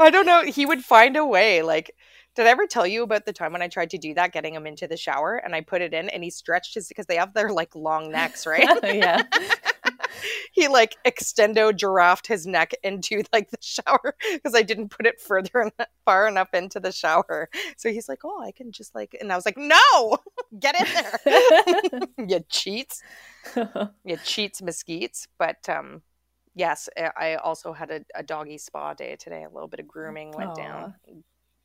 I 0.00 0.10
don't 0.10 0.26
know. 0.26 0.44
He 0.44 0.66
would 0.66 0.84
find 0.84 1.16
a 1.16 1.26
way. 1.26 1.62
Like, 1.62 1.94
did 2.38 2.46
I 2.46 2.50
ever 2.50 2.68
tell 2.68 2.86
you 2.86 3.02
about 3.02 3.26
the 3.26 3.32
time 3.32 3.52
when 3.52 3.62
I 3.62 3.68
tried 3.68 3.90
to 3.90 3.98
do 3.98 4.14
that, 4.14 4.32
getting 4.32 4.54
him 4.54 4.64
into 4.64 4.86
the 4.86 4.96
shower, 4.96 5.34
and 5.34 5.56
I 5.56 5.60
put 5.60 5.82
it 5.82 5.92
in, 5.92 6.08
and 6.08 6.22
he 6.22 6.30
stretched 6.30 6.74
his 6.74 6.86
because 6.86 7.06
they 7.06 7.16
have 7.16 7.34
their 7.34 7.50
like 7.50 7.74
long 7.74 8.12
necks, 8.12 8.46
right? 8.46 8.78
yeah. 8.84 9.22
he 10.52 10.68
like 10.68 10.96
extendo 11.04 11.74
giraffed 11.76 12.28
his 12.28 12.46
neck 12.46 12.72
into 12.84 13.24
like 13.32 13.50
the 13.50 13.58
shower 13.60 14.14
because 14.32 14.54
I 14.54 14.62
didn't 14.62 14.90
put 14.90 15.04
it 15.04 15.20
further 15.20 15.62
en- 15.64 15.86
far 16.04 16.28
enough 16.28 16.54
into 16.54 16.78
the 16.78 16.92
shower. 16.92 17.50
So 17.76 17.90
he's 17.90 18.08
like, 18.08 18.20
"Oh, 18.24 18.40
I 18.40 18.52
can 18.52 18.70
just 18.70 18.94
like," 18.94 19.16
and 19.20 19.32
I 19.32 19.36
was 19.36 19.44
like, 19.44 19.58
"No, 19.58 20.18
get 20.60 20.76
in 20.80 20.86
there, 20.94 22.00
you 22.28 22.40
cheats, 22.48 23.02
you 24.04 24.16
cheats, 24.24 24.60
mesquites." 24.60 25.26
But 25.40 25.68
um, 25.68 26.02
yes, 26.54 26.88
I- 26.96 27.10
I 27.16 27.34
also 27.34 27.72
had 27.72 27.90
a, 27.90 28.04
a 28.14 28.22
doggy 28.22 28.58
spa 28.58 28.94
day 28.94 29.16
today. 29.16 29.42
A 29.42 29.48
little 29.50 29.68
bit 29.68 29.80
of 29.80 29.88
grooming 29.88 30.30
went 30.36 30.54
down. 30.54 30.94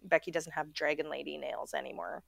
Becky 0.03 0.31
doesn't 0.31 0.53
have 0.53 0.73
dragon 0.73 1.09
lady 1.09 1.37
nails 1.37 1.73
anymore, 1.73 2.23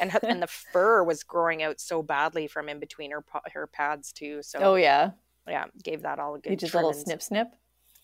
and 0.00 0.16
and 0.22 0.42
the 0.42 0.46
fur 0.72 1.02
was 1.02 1.22
growing 1.22 1.62
out 1.62 1.80
so 1.80 2.02
badly 2.02 2.46
from 2.46 2.68
in 2.68 2.78
between 2.80 3.10
her 3.10 3.24
her 3.52 3.66
pads 3.66 4.12
too. 4.12 4.42
So 4.42 4.58
oh 4.60 4.74
yeah. 4.76 5.10
yeah, 5.46 5.66
gave 5.82 6.02
that 6.02 6.18
all 6.18 6.34
a 6.34 6.38
good 6.38 6.50
You 6.50 6.56
just 6.56 6.74
a 6.74 6.76
little 6.78 6.92
snip 6.92 7.22
snip. 7.22 7.48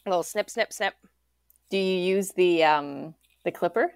A 0.06 0.10
little 0.10 0.22
snip, 0.22 0.50
snip, 0.50 0.72
snip. 0.72 0.94
Do 1.70 1.78
you 1.78 1.98
use 2.16 2.32
the 2.32 2.64
um 2.64 3.14
the 3.44 3.50
clipper 3.50 3.92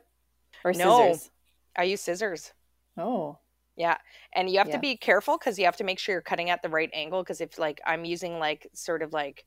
or 0.64 0.72
No. 0.72 1.12
scissors? 1.12 1.30
I 1.76 1.84
use 1.84 2.00
scissors. 2.00 2.52
Oh. 2.96 3.38
Yeah. 3.76 3.98
And 4.34 4.50
you 4.50 4.58
have 4.58 4.66
Yeah. 4.68 4.72
to 4.74 4.80
be 4.80 4.96
careful 4.96 5.38
because 5.38 5.58
you 5.58 5.64
have 5.66 5.76
to 5.76 5.84
make 5.84 5.98
sure 6.00 6.12
you're 6.14 6.22
cutting 6.22 6.50
at 6.50 6.62
the 6.62 6.68
right 6.68 6.90
angle. 6.92 7.22
Because 7.22 7.40
if, 7.40 7.58
like, 7.58 7.80
I'm 7.86 8.04
using, 8.04 8.40
like, 8.40 8.66
sort 8.74 9.02
of 9.02 9.12
like 9.12 9.46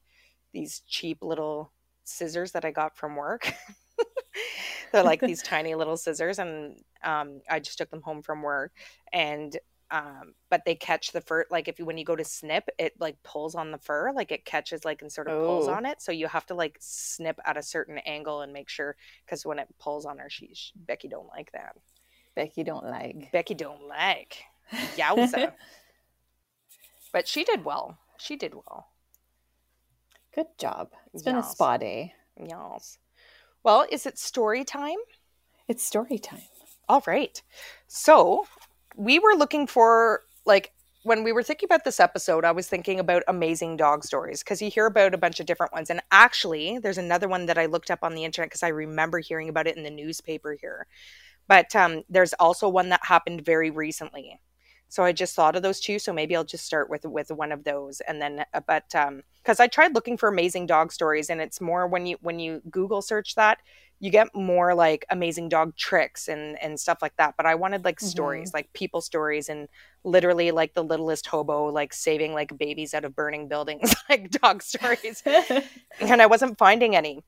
these 0.53 0.79
cheap 0.87 1.21
little 1.21 1.73
scissors 2.05 2.53
that 2.53 2.63
I 2.63 2.71
got 2.71 2.95
from 2.95 3.17
work, 3.17 3.53
they're 4.91 5.03
like 5.03 5.21
these 5.21 5.41
tiny 5.41 5.75
little 5.75 5.97
scissors. 5.97 6.39
And 6.39 6.81
um, 7.03 7.41
I 7.49 7.59
just 7.59 7.77
took 7.77 7.89
them 7.89 8.01
home 8.01 8.21
from 8.21 8.41
work. 8.41 8.71
And, 9.13 9.57
um, 9.89 10.33
but 10.49 10.63
they 10.65 10.75
catch 10.75 11.11
the 11.11 11.21
fur. 11.21 11.45
Like, 11.51 11.67
if 11.67 11.77
you, 11.79 11.85
when 11.85 11.97
you 11.97 12.05
go 12.05 12.15
to 12.15 12.23
snip, 12.23 12.69
it 12.79 12.93
like 12.99 13.21
pulls 13.23 13.55
on 13.55 13.71
the 13.71 13.77
fur, 13.77 14.11
like 14.13 14.31
it 14.31 14.45
catches, 14.45 14.85
like, 14.85 15.01
and 15.01 15.11
sort 15.11 15.27
of 15.27 15.37
pulls 15.39 15.67
Oh. 15.67 15.73
on 15.73 15.85
it. 15.85 16.01
So 16.01 16.11
you 16.11 16.27
have 16.27 16.45
to, 16.47 16.53
like, 16.53 16.77
snip 16.79 17.39
at 17.45 17.57
a 17.57 17.63
certain 17.63 17.97
angle 17.99 18.41
and 18.41 18.53
make 18.53 18.69
sure. 18.69 18.95
Because 19.25 19.45
when 19.45 19.59
it 19.59 19.67
pulls 19.79 20.05
on 20.05 20.17
her, 20.19 20.29
she, 20.29 20.51
she, 20.53 20.71
Becky 20.75 21.07
don't 21.09 21.27
like 21.27 21.51
that. 21.51 21.75
Becky 22.35 22.63
don't 22.63 22.85
like. 22.85 23.29
Becky 23.33 23.53
don't 23.53 23.85
like. 23.87 24.37
Yowza. 24.95 25.51
but 27.11 27.27
she 27.27 27.43
did 27.43 27.65
well. 27.65 27.97
She 28.17 28.37
did 28.37 28.53
well. 28.53 28.87
Good 30.33 30.47
job. 30.57 30.91
It's 31.13 31.23
been 31.23 31.35
a 31.35 31.43
spa 31.43 31.75
day. 31.75 32.13
Yes. 32.41 32.97
Well, 33.63 33.85
is 33.91 34.05
it 34.05 34.17
story 34.17 34.63
time? 34.63 34.97
It's 35.67 35.83
story 35.83 36.17
time. 36.17 36.41
All 36.89 37.03
right. 37.05 37.41
So 37.87 38.45
we 38.95 39.19
were 39.19 39.35
looking 39.35 39.67
for, 39.67 40.21
like, 40.45 40.71
when 41.03 41.23
we 41.23 41.31
were 41.31 41.43
thinking 41.43 41.67
about 41.67 41.83
this 41.83 41.99
episode, 41.99 42.45
I 42.45 42.51
was 42.51 42.67
thinking 42.67 42.99
about 42.99 43.23
amazing 43.27 43.77
dog 43.77 44.03
stories 44.03 44.43
because 44.43 44.61
you 44.61 44.69
hear 44.69 44.85
about 44.85 45.13
a 45.13 45.17
bunch 45.17 45.39
of 45.39 45.45
different 45.45 45.73
ones. 45.73 45.89
And 45.89 46.01
actually, 46.11 46.79
there's 46.79 46.97
another 46.97 47.27
one 47.27 47.47
that 47.47 47.57
I 47.57 47.65
looked 47.65 47.89
up 47.89 47.99
on 48.03 48.13
the 48.13 48.23
internet 48.23 48.49
because 48.49 48.63
I 48.63 48.69
remember 48.69 49.19
hearing 49.19 49.49
about 49.49 49.67
it 49.67 49.77
in 49.77 49.83
the 49.83 49.89
newspaper 49.89 50.57
here. 50.59 50.87
But 51.47 51.75
um, 51.75 52.03
there's 52.09 52.33
also 52.33 52.69
one 52.69 52.89
that 52.89 53.05
happened 53.05 53.43
very 53.45 53.71
recently. 53.71 54.39
So 54.91 55.03
I 55.03 55.13
just 55.13 55.35
thought 55.35 55.55
of 55.55 55.63
those 55.63 55.79
two. 55.79 55.99
So 55.99 56.13
maybe 56.13 56.35
I'll 56.35 56.43
just 56.43 56.65
start 56.65 56.89
with 56.89 57.05
with 57.05 57.31
one 57.31 57.51
of 57.51 57.63
those, 57.63 58.01
and 58.01 58.21
then, 58.21 58.45
uh, 58.53 58.61
but 58.67 58.93
um, 58.95 59.23
because 59.41 59.59
I 59.59 59.67
tried 59.67 59.95
looking 59.95 60.17
for 60.17 60.29
amazing 60.29 60.67
dog 60.67 60.91
stories, 60.91 61.29
and 61.31 61.41
it's 61.41 61.61
more 61.61 61.87
when 61.87 62.05
you 62.05 62.17
when 62.21 62.39
you 62.39 62.61
Google 62.69 63.01
search 63.01 63.35
that, 63.35 63.59
you 63.99 64.11
get 64.11 64.27
more 64.35 64.75
like 64.75 65.05
amazing 65.09 65.49
dog 65.49 65.75
tricks 65.77 66.27
and 66.27 66.61
and 66.61 66.79
stuff 66.79 66.99
like 67.01 67.15
that 67.17 67.35
but 67.37 67.45
i 67.45 67.53
wanted 67.55 67.85
like 67.85 67.99
Mhm. 67.99 68.05
stories 68.07 68.51
like 68.53 68.71
people 68.73 68.99
stories 69.01 69.47
and 69.49 69.67
literally 70.03 70.51
like 70.51 70.73
the 70.73 70.83
littlest 70.83 71.27
hobo 71.27 71.65
like 71.67 71.93
saving 71.93 72.33
like 72.33 72.57
babies 72.57 72.93
out 72.93 73.05
of 73.05 73.15
burning 73.15 73.47
buildings 73.47 73.95
like 74.09 74.29
dog 74.31 74.63
stories 74.63 75.21
and 75.99 76.21
i 76.21 76.25
wasn't 76.25 76.57
finding 76.57 76.95
any 76.95 77.23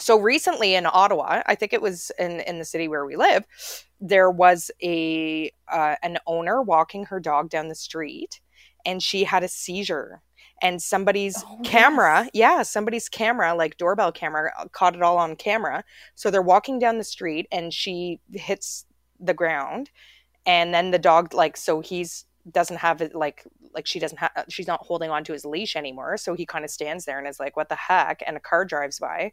so 0.00 0.18
recently 0.18 0.74
in 0.74 0.86
ottawa 0.86 1.42
i 1.46 1.54
think 1.54 1.72
it 1.72 1.82
was 1.82 2.10
in 2.18 2.40
in 2.40 2.58
the 2.58 2.64
city 2.64 2.88
where 2.88 3.04
we 3.04 3.16
live 3.16 3.44
there 4.00 4.30
was 4.30 4.70
a 4.82 5.50
uh, 5.70 5.94
an 6.02 6.18
owner 6.26 6.60
walking 6.60 7.04
her 7.06 7.20
dog 7.20 7.48
down 7.48 7.68
the 7.68 7.74
street 7.74 8.40
and 8.84 9.02
she 9.02 9.24
had 9.24 9.44
a 9.44 9.48
seizure. 9.48 10.22
And 10.60 10.80
somebody's 10.80 11.42
Oh, 11.46 11.60
camera 11.64 12.22
yes. 12.26 12.30
yeah 12.34 12.62
somebody's 12.62 13.08
camera 13.08 13.54
like 13.54 13.76
doorbell 13.78 14.12
camera 14.12 14.52
uh, 14.58 14.66
caught 14.68 14.94
it 14.94 15.02
all 15.02 15.18
on 15.18 15.36
camera. 15.36 15.84
So 16.14 16.30
they're 16.30 16.42
walking 16.42 16.78
down 16.78 16.98
the 16.98 17.04
street 17.04 17.46
and 17.50 17.72
she 17.74 18.20
hits 18.32 18.86
the 19.18 19.34
ground 19.34 19.90
and 20.46 20.74
then 20.74 20.90
the 20.92 20.98
dog 20.98 21.34
like 21.34 21.56
so 21.56 21.80
he's 21.80 22.26
doesn't 22.50 22.78
have 22.78 23.00
it 23.02 23.14
like 23.14 23.44
like 23.74 23.86
she 23.86 23.98
doesn't 24.00 24.18
have 24.18 24.32
she's 24.48 24.66
not 24.66 24.86
holding 24.86 25.10
on 25.10 25.24
to 25.24 25.32
his 25.32 25.44
leash 25.44 25.76
anymore. 25.76 26.16
So 26.16 26.34
he 26.34 26.46
kind 26.46 26.64
of 26.64 26.70
stands 26.70 27.04
there 27.06 27.18
and 27.18 27.28
is 27.28 27.40
like 27.40 27.56
what 27.56 27.68
the 27.68 27.76
heck? 27.76 28.22
And 28.26 28.36
a 28.36 28.40
car 28.40 28.64
drives 28.64 28.98
by 29.00 29.32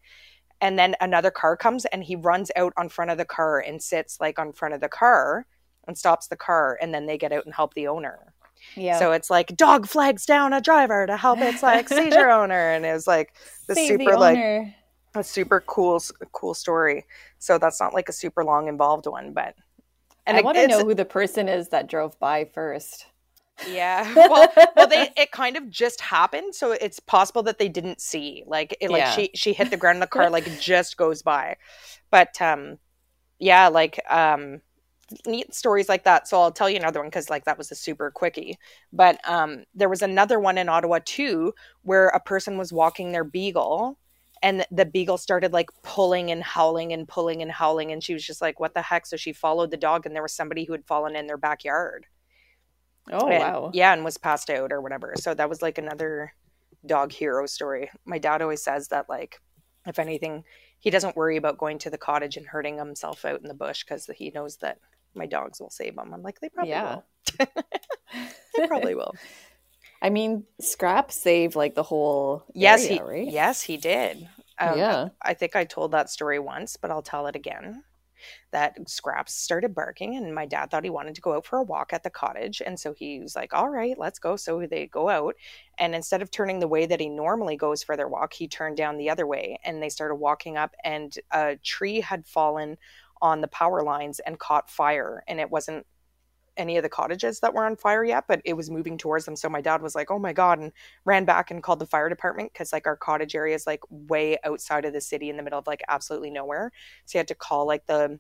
and 0.61 0.77
then 0.77 0.95
another 0.99 1.31
car 1.31 1.55
comes 1.55 1.85
and 1.85 2.03
he 2.03 2.15
runs 2.15 2.51
out 2.55 2.73
on 2.77 2.89
front 2.89 3.11
of 3.11 3.17
the 3.17 3.25
car 3.25 3.59
and 3.59 3.81
sits 3.81 4.19
like 4.19 4.37
on 4.39 4.51
front 4.51 4.73
of 4.73 4.81
the 4.81 4.89
car 4.89 5.45
and 5.87 5.97
stops 5.97 6.27
the 6.27 6.35
car 6.35 6.77
and 6.81 6.93
then 6.93 7.05
they 7.05 7.17
get 7.17 7.31
out 7.31 7.45
and 7.45 7.53
help 7.53 7.73
the 7.73 7.87
owner. 7.87 8.33
Yeah. 8.75 8.99
so 8.99 9.13
it's 9.13 9.29
like 9.29 9.55
dog 9.55 9.87
flags 9.87 10.25
down 10.25 10.51
a 10.51 10.59
driver 10.59 11.07
to 11.07 11.15
help. 11.15 11.39
Its 11.39 11.63
like 11.63 11.87
seizure 11.87 12.29
owner. 12.29 12.71
And 12.71 12.85
it 12.85 12.91
was 12.91 13.07
like 13.07 13.33
the 13.67 13.75
Save 13.75 13.87
super 13.87 14.17
like 14.17 14.37
a 15.15 15.23
super 15.23 15.61
cool 15.61 16.01
cool 16.33 16.53
story. 16.53 17.05
So 17.39 17.57
that's 17.57 17.79
not 17.79 17.93
like 17.93 18.09
a 18.09 18.13
super 18.13 18.43
long 18.43 18.67
involved 18.67 19.07
one 19.07 19.33
but 19.33 19.55
and 20.25 20.37
I 20.37 20.41
want 20.41 20.57
to 20.57 20.67
know 20.67 20.85
who 20.85 20.93
the 20.93 21.05
person 21.05 21.49
is 21.49 21.69
that 21.69 21.87
drove 21.87 22.19
by 22.19 22.45
first. 22.45 23.07
Yeah. 23.61 24.13
Well, 24.27 24.47
well 24.75 24.87
they 24.87 25.09
it 25.17 25.31
kind 25.31 25.57
of 25.57 25.69
just 25.69 26.01
happened 26.01 26.55
so 26.55 26.71
it's 26.71 26.99
possible 26.99 27.43
that 27.43 27.57
they 27.59 27.69
didn't 27.69 28.01
see 28.01 28.43
like 28.47 28.75
it 28.81 28.89
like 28.91 29.05
Yeah. 29.05 29.11
she 29.15 29.31
she 29.35 29.53
hit 29.53 29.69
the 29.69 29.77
ground 29.77 29.95
and 29.97 30.03
the 30.03 30.07
car 30.07 30.29
like 30.29 30.55
just 30.59 30.97
goes 30.97 31.21
by. 31.21 31.57
But 32.11 32.41
um 32.41 32.77
yeah 33.39 33.67
like 33.69 33.99
um 34.09 34.61
neat 35.25 35.53
stories 35.55 35.89
like 35.89 36.03
that 36.03 36.27
so 36.27 36.39
i'll 36.41 36.51
tell 36.51 36.69
you 36.69 36.77
another 36.77 36.99
one 36.99 37.07
because 37.09 37.29
like 37.31 37.45
that 37.45 37.57
was 37.57 37.71
a 37.71 37.75
super 37.75 38.11
quickie. 38.11 38.57
But 38.93 39.19
um 39.29 39.65
there 39.75 39.89
was 39.89 40.01
another 40.01 40.39
one 40.39 40.57
in 40.57 40.69
ottawa 40.69 40.99
too 41.05 41.53
where 41.83 42.07
a 42.09 42.19
person 42.19 42.57
was 42.57 42.73
walking 42.73 43.11
their 43.11 43.23
beagle 43.25 43.97
and 44.43 44.65
the 44.71 44.85
beagle 44.85 45.17
started 45.17 45.53
like 45.53 45.69
pulling 45.83 46.31
and 46.31 46.43
howling 46.43 46.93
and 46.93 47.07
pulling 47.07 47.41
and 47.41 47.51
howling 47.51 47.91
and 47.91 48.03
she 48.03 48.13
was 48.13 48.25
just 48.25 48.41
like 48.41 48.59
what 48.59 48.73
the 48.73 48.81
heck? 48.83 49.05
So 49.07 49.17
she 49.17 49.33
followed 49.33 49.71
the 49.71 49.77
dog 49.77 50.05
and 50.05 50.15
there 50.15 50.23
was 50.23 50.33
somebody 50.33 50.65
who 50.65 50.73
had 50.73 50.85
fallen 50.85 51.15
in 51.15 51.27
their 51.27 51.37
backyard 51.37 52.07
Oh 53.11 53.27
and- 53.29 53.39
wow. 53.39 53.71
Yeah, 53.73 53.93
and 53.93 54.03
was 54.03 54.17
passed 54.17 54.49
out 54.49 54.71
or 54.71 54.81
whatever. 54.81 55.13
So 55.17 55.33
that 55.33 55.49
was 55.49 55.61
like 55.61 55.77
another 55.77 56.33
dog 56.85 57.11
hero 57.11 57.45
story. 57.45 57.89
My 58.05 58.17
dad 58.19 58.41
always 58.41 58.63
says 58.63 58.87
that 58.89 59.09
like 59.09 59.41
if 59.85 59.99
anything, 59.99 60.43
he 60.79 60.89
doesn't 60.89 61.15
worry 61.15 61.37
about 61.37 61.57
going 61.57 61.77
to 61.79 61.89
the 61.89 61.97
cottage 61.97 62.37
and 62.37 62.45
hurting 62.45 62.77
himself 62.77 63.25
out 63.25 63.41
in 63.41 63.47
the 63.47 63.53
bush 63.53 63.83
because 63.83 64.09
he 64.15 64.31
knows 64.31 64.57
that 64.57 64.77
my 65.15 65.25
dogs 65.25 65.59
will 65.59 65.69
save 65.69 65.97
him. 65.97 66.13
I'm 66.13 66.21
like, 66.21 66.39
they 66.39 66.49
probably 66.49 66.71
Yeah. 66.71 66.95
will. 67.39 67.47
They 68.57 68.67
probably 68.67 68.95
will. 68.95 69.13
I 70.01 70.09
mean, 70.09 70.45
Scrap 70.61 71.11
saved 71.11 71.55
like 71.55 71.75
the 71.75 71.83
whole 71.83 72.43
yes, 72.53 72.85
area, 72.85 72.93
he 72.93 73.01
right? 73.01 73.31
yes 73.31 73.61
he 73.61 73.77
did. 73.77 74.27
Um, 74.57 74.77
yeah. 74.77 75.09
I 75.21 75.33
think 75.33 75.55
I 75.55 75.65
told 75.65 75.91
that 75.91 76.09
story 76.09 76.39
once, 76.39 76.77
but 76.77 76.91
I'll 76.91 77.01
tell 77.01 77.27
it 77.27 77.35
again. 77.35 77.83
That 78.51 78.89
Scraps 78.89 79.33
started 79.33 79.75
barking, 79.75 80.15
and 80.15 80.33
my 80.33 80.45
dad 80.45 80.71
thought 80.71 80.83
he 80.83 80.89
wanted 80.89 81.15
to 81.15 81.21
go 81.21 81.33
out 81.33 81.45
for 81.45 81.59
a 81.59 81.63
walk 81.63 81.93
at 81.93 82.03
the 82.03 82.09
cottage. 82.09 82.61
And 82.65 82.79
so 82.79 82.93
he 82.93 83.19
was 83.19 83.35
like, 83.35 83.53
All 83.53 83.69
right, 83.69 83.97
let's 83.97 84.19
go. 84.19 84.35
So 84.35 84.65
they 84.65 84.88
go 84.88 85.09
out. 85.09 85.35
And 85.77 85.95
instead 85.95 86.21
of 86.21 86.31
turning 86.31 86.59
the 86.59 86.67
way 86.67 86.85
that 86.85 86.99
he 86.99 87.09
normally 87.09 87.55
goes 87.55 87.83
for 87.83 87.95
their 87.95 88.07
walk, 88.07 88.33
he 88.33 88.47
turned 88.47 88.77
down 88.77 88.97
the 88.97 89.09
other 89.09 89.27
way. 89.27 89.59
And 89.63 89.81
they 89.81 89.89
started 89.89 90.15
walking 90.15 90.57
up, 90.57 90.75
and 90.83 91.13
a 91.31 91.57
tree 91.63 92.01
had 92.01 92.27
fallen 92.27 92.77
on 93.21 93.41
the 93.41 93.47
power 93.47 93.83
lines 93.83 94.19
and 94.19 94.39
caught 94.39 94.69
fire. 94.69 95.23
And 95.27 95.39
it 95.39 95.51
wasn't 95.51 95.85
any 96.58 96.77
of 96.77 96.84
the 96.84 96.89
cottages 96.89 97.39
that 97.41 97.53
were 97.53 97.65
on 97.65 97.75
fire 97.75 98.03
yet, 98.03 98.25
but 98.27 98.41
it 98.46 98.53
was 98.53 98.70
moving 98.70 98.98
towards 98.98 99.25
them. 99.25 99.36
So 99.36 99.50
my 99.50 99.62
dad 99.62 99.82
was 99.82 99.96
like, 99.96 100.12
"Oh 100.12 100.20
my 100.20 100.34
god!" 100.34 100.60
and 100.60 100.72
ran 101.06 101.25
back 101.25 101.51
and 101.51 101.63
called 101.63 101.79
the 101.79 101.86
fire 101.88 102.10
department 102.10 102.53
because 102.53 102.74
like 102.74 102.88
our 102.88 102.98
cottage 102.98 103.36
area 103.36 103.56
is 103.56 103.68
like 103.68 103.82
way 103.89 104.38
outside 104.44 104.86
of 104.86 104.94
the 104.94 105.01
city 105.01 105.29
in 105.29 105.38
the 105.38 105.44
middle 105.44 105.60
of 105.60 105.68
like 105.68 105.82
absolutely 105.88 106.32
nowhere. 106.32 106.72
So 107.06 107.13
he 107.13 107.18
had 107.20 107.27
to 107.29 107.36
call 107.36 107.65
like 107.68 107.86
the 107.88 108.20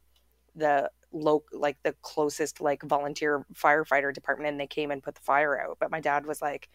the 0.55 0.89
low 1.11 1.43
like 1.53 1.77
the 1.83 1.95
closest 2.01 2.61
like 2.61 2.83
volunteer 2.83 3.45
firefighter 3.53 4.13
department, 4.13 4.51
and 4.51 4.59
they 4.59 4.67
came 4.67 4.91
and 4.91 5.03
put 5.03 5.15
the 5.15 5.21
fire 5.21 5.59
out. 5.59 5.77
But 5.79 5.91
my 5.91 5.99
dad 6.01 6.25
was 6.25 6.41
like 6.41 6.69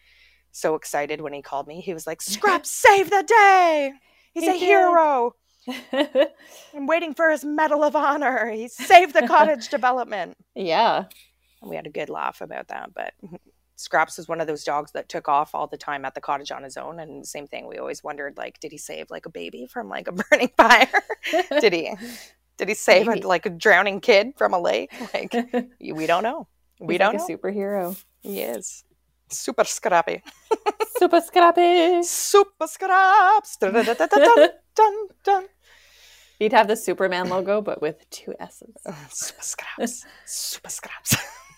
so 0.51 0.75
excited 0.75 1.21
when 1.21 1.33
he 1.33 1.41
called 1.41 1.67
me. 1.67 1.81
He 1.81 1.93
was 1.93 2.07
like, 2.07 2.21
"Scrap 2.21 2.65
saved 2.67 3.11
the 3.11 3.23
day! 3.23 3.93
He's 4.33 4.43
He 4.43 4.47
a 4.47 4.53
did. 4.53 4.59
hero! 4.59 5.35
I'm 6.73 6.85
waiting 6.87 7.13
for 7.15 7.29
his 7.31 7.43
medal 7.45 7.83
of 7.83 7.95
honor. 7.95 8.49
He 8.51 8.67
saved 8.67 9.13
the 9.13 9.23
cottage 9.23 9.69
development." 9.69 10.37
yeah. 10.55 11.05
And 11.65 11.69
we 11.71 11.75
had 11.75 11.87
a 11.87 11.89
good 11.89 12.09
laugh 12.09 12.41
about 12.41 12.67
that. 12.67 12.93
But 12.93 13.13
Scraps 13.75 14.17
was 14.17 14.27
one 14.27 14.39
of 14.39 14.45
those 14.47 14.63
dogs 14.63 14.91
that 14.91 15.09
took 15.09 15.27
off 15.27 15.55
all 15.55 15.65
the 15.67 15.77
time 15.77 16.05
at 16.05 16.13
the 16.13 16.21
cottage 16.21 16.51
on 16.51 16.63
his 16.63 16.77
own. 16.77 16.99
And 16.99 17.25
same 17.25 17.47
thing, 17.47 17.67
we 17.67 17.77
always 17.79 18.03
wondered 18.03 18.37
like, 18.37 18.59
did 18.59 18.71
he 18.71 18.77
save 18.77 19.09
like 19.09 19.25
a 19.25 19.29
baby 19.31 19.65
from 19.65 19.89
like 19.89 20.07
a 20.07 20.11
burning 20.29 20.51
fire? 20.55 20.87
did 21.59 21.73
he? 21.73 21.91
Did 22.57 22.69
he 22.69 22.75
save 22.75 23.07
a, 23.07 23.15
like 23.15 23.45
a 23.45 23.49
drowning 23.49 23.99
kid 23.99 24.33
from 24.37 24.53
a 24.53 24.59
lake? 24.59 24.93
Like 25.13 25.33
we 25.81 26.05
don't 26.05 26.23
know. 26.23 26.47
We 26.79 26.93
He's 26.93 26.99
don't 26.99 27.17
like 27.17 27.27
know. 27.27 27.35
a 27.35 27.37
superhero. 27.37 28.03
he 28.21 28.41
is 28.41 28.83
super 29.29 29.63
scrappy. 29.65 30.21
Super 30.97 31.19
Scrappy. 31.19 32.03
Super 32.03 32.67
scraps. 32.67 33.57
Dun, 33.57 33.73
dun, 33.73 33.85
dun, 34.75 35.07
dun. 35.25 35.45
He'd 36.39 36.53
have 36.53 36.67
the 36.69 36.77
Superman 36.77 37.27
logo, 37.27 37.61
but 37.61 37.81
with 37.81 38.09
two 38.09 38.33
S's. 38.39 38.75
Super 39.09 39.41
scraps. 39.41 40.05
Super 40.25 40.69
scraps. 40.69 41.15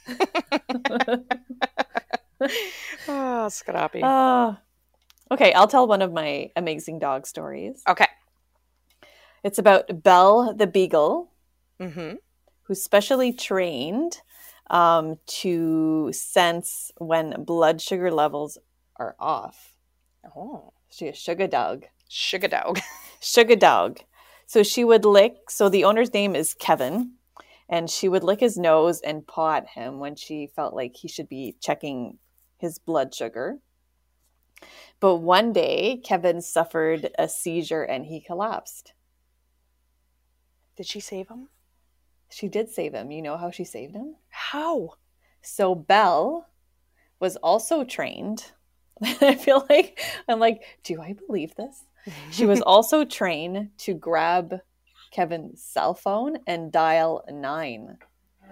oh, 3.08 3.50
scrappy. 3.50 4.02
Oh. 4.04 4.58
Okay, 5.32 5.52
I'll 5.54 5.68
tell 5.68 5.88
one 5.88 6.02
of 6.02 6.14
my 6.14 6.52
amazing 6.56 7.00
dog 7.00 7.28
stories. 7.28 7.82
okay. 7.88 8.08
It's 9.44 9.60
about 9.60 10.04
Belle 10.04 10.54
the 10.56 10.68
Beagle, 10.68 11.32
Mm-hmm. 11.80 12.16
who's 12.64 12.82
specially 12.82 13.32
trained 13.32 14.18
um, 14.72 15.18
to 15.28 16.10
sense 16.12 16.92
when 16.98 17.44
blood 17.44 17.80
sugar 17.82 18.12
levels 18.12 18.58
are 18.98 19.16
off. 19.20 19.76
Oh, 20.36 20.74
She's 20.90 21.10
a 21.10 21.14
sugar 21.14 21.46
dog. 21.48 21.86
sugar 22.10 22.48
dog. 22.48 22.80
Sugar 23.20 23.56
dog. 23.56 24.00
So 24.46 24.62
she 24.64 24.84
would 24.84 25.04
lick, 25.06 25.50
so 25.50 25.70
the 25.70 25.84
owner's 25.84 26.14
name 26.14 26.36
is 26.36 26.54
Kevin, 26.54 27.14
and 27.70 27.90
she 27.90 28.08
would 28.08 28.24
lick 28.24 28.40
his 28.40 28.58
nose 28.58 29.02
and 29.02 29.28
paw 29.28 29.56
at 29.56 29.70
him 29.70 30.00
when 30.00 30.16
she 30.16 30.48
felt 30.56 30.74
like 30.74 30.96
he 30.96 31.08
should 31.08 31.28
be 31.28 31.56
checking 31.62 32.18
his 32.58 32.80
blood 32.80 33.14
sugar. 33.14 33.60
But 35.00 35.18
one 35.18 35.54
day, 35.54 36.02
Kevin 36.04 36.42
suffered 36.42 37.12
a 37.20 37.28
seizure 37.28 37.84
and 37.84 38.06
he 38.06 38.20
collapsed. 38.20 38.94
Did 40.76 40.88
she 40.88 41.00
save 41.00 41.28
him? 41.28 41.50
She 42.30 42.48
did 42.48 42.70
save 42.70 42.94
him. 42.94 43.12
You 43.12 43.22
know 43.22 43.38
how 43.38 43.52
she 43.52 43.64
saved 43.64 43.96
him? 43.96 44.16
How? 44.30 44.94
So 45.42 45.76
Belle 45.76 46.48
was 47.20 47.36
also 47.38 47.84
trained. 47.84 48.52
I 49.02 49.36
feel 49.36 49.66
like 49.70 50.00
I'm 50.28 50.40
like, 50.40 50.64
do 50.84 51.02
I 51.02 51.14
believe 51.14 51.56
this? 51.56 51.84
She 52.32 52.46
was 52.46 52.62
also 52.66 53.06
trained 53.06 53.70
to 53.80 53.94
grab 53.94 54.62
Kevin's 55.12 55.64
cell 55.64 55.94
phone 55.94 56.38
and 56.48 56.72
dial 56.72 57.24
9, 57.30 57.98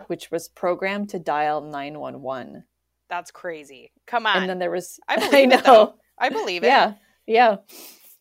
which 0.08 0.32
was 0.32 0.48
programmed 0.48 1.10
to 1.10 1.20
dial 1.20 1.62
911. 1.62 2.64
That's 3.10 3.32
crazy. 3.32 3.92
Come 4.08 4.26
on. 4.26 4.38
And 4.38 4.50
then 4.50 4.60
there 4.60 4.72
was 4.72 5.00
I 5.08 5.16
believe 5.30 5.52
it, 5.52 5.64
though. 5.64 5.96
I 6.18 6.30
believe 6.30 6.64
it. 6.64 6.68
Yeah. 6.68 6.94
Yeah. 7.28 7.58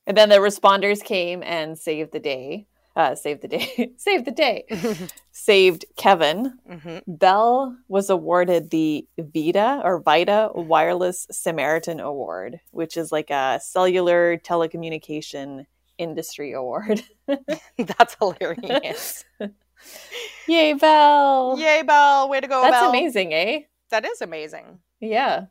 And 0.06 0.16
then 0.16 0.28
the 0.28 0.36
responders 0.36 1.02
came 1.02 1.42
and 1.42 1.78
saved 1.78 2.12
the 2.12 2.20
day. 2.20 2.66
Uh, 2.96 3.14
saved 3.16 3.42
the 3.42 3.48
day. 3.48 3.92
saved 3.96 4.24
the 4.24 4.30
day. 4.30 4.64
saved 5.32 5.84
Kevin. 5.96 6.58
hmm 6.68 6.98
Belle 7.08 7.76
was 7.88 8.08
awarded 8.08 8.70
the 8.70 9.06
Vita 9.18 9.80
or 9.82 10.00
Vita 10.00 10.50
Wireless 10.54 11.26
Samaritan 11.30 11.98
Award, 11.98 12.60
which 12.70 12.96
is 12.96 13.10
like 13.10 13.30
a 13.30 13.58
cellular 13.62 14.36
telecommunication 14.38 15.66
industry 15.98 16.52
award. 16.52 17.02
That's 17.78 18.16
hilarious. 18.18 19.24
Yay, 20.48 20.72
Belle! 20.74 21.56
Yay, 21.58 21.82
Belle. 21.82 22.28
Way 22.28 22.40
to 22.40 22.46
go, 22.48 22.62
That's 22.62 22.72
Belle. 22.80 22.90
amazing, 22.90 23.34
eh? 23.34 23.60
That 23.90 24.04
is 24.04 24.20
amazing. 24.22 24.78
Yeah. 25.00 25.46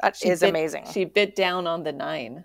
That 0.00 0.16
She 0.16 0.28
is 0.28 0.40
bit- 0.40 0.50
amazing. 0.50 0.86
She 0.92 1.04
bit 1.04 1.36
down 1.36 1.66
on 1.66 1.82
the 1.82 1.92
nine. 1.92 2.44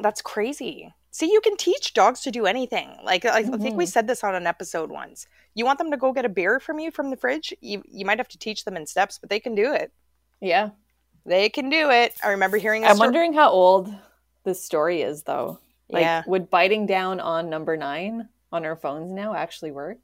That's 0.00 0.20
crazy. 0.22 0.92
See, 1.10 1.32
you 1.32 1.40
can 1.40 1.56
teach 1.56 1.94
dogs 1.94 2.20
to 2.22 2.30
do 2.30 2.44
anything. 2.44 2.90
Like 3.02 3.24
I 3.24 3.38
I 3.38 3.42
think 3.44 3.76
we 3.76 3.84
Mhm. 3.86 3.88
said 3.88 4.06
this 4.06 4.22
on 4.22 4.34
an 4.34 4.46
episode 4.46 4.90
once. 4.90 5.26
You 5.54 5.64
want 5.64 5.78
them 5.78 5.90
to 5.90 5.96
go 5.96 6.12
get 6.12 6.26
a 6.26 6.28
beer 6.28 6.60
from 6.60 6.78
you 6.78 6.90
from 6.90 7.08
the 7.10 7.16
fridge? 7.16 7.54
You 7.62 7.82
you 7.86 8.04
might 8.04 8.18
have 8.18 8.28
to 8.28 8.38
teach 8.38 8.64
them 8.64 8.76
in 8.76 8.84
steps, 8.86 9.18
but 9.18 9.30
they 9.30 9.40
can 9.40 9.54
do 9.54 9.72
it. 9.72 9.90
Yeah. 10.40 10.70
They 11.24 11.48
can 11.48 11.70
do 11.70 11.90
it. 11.90 12.14
I 12.22 12.28
remember 12.28 12.58
hearing 12.58 12.84
a 12.84 12.88
I'm 12.88 12.96
sto- 12.96 13.04
wondering 13.06 13.32
how 13.32 13.50
old 13.50 13.92
this 14.44 14.62
story 14.62 15.00
is, 15.00 15.22
though. 15.22 15.58
Like, 15.88 16.02
yeah, 16.02 16.22
would 16.26 16.50
biting 16.50 16.86
down 16.86 17.20
on 17.20 17.48
number 17.48 17.76
nine 17.76 18.28
on 18.50 18.64
our 18.64 18.74
phones 18.76 19.12
now 19.12 19.34
actually 19.34 19.72
work? 19.72 19.98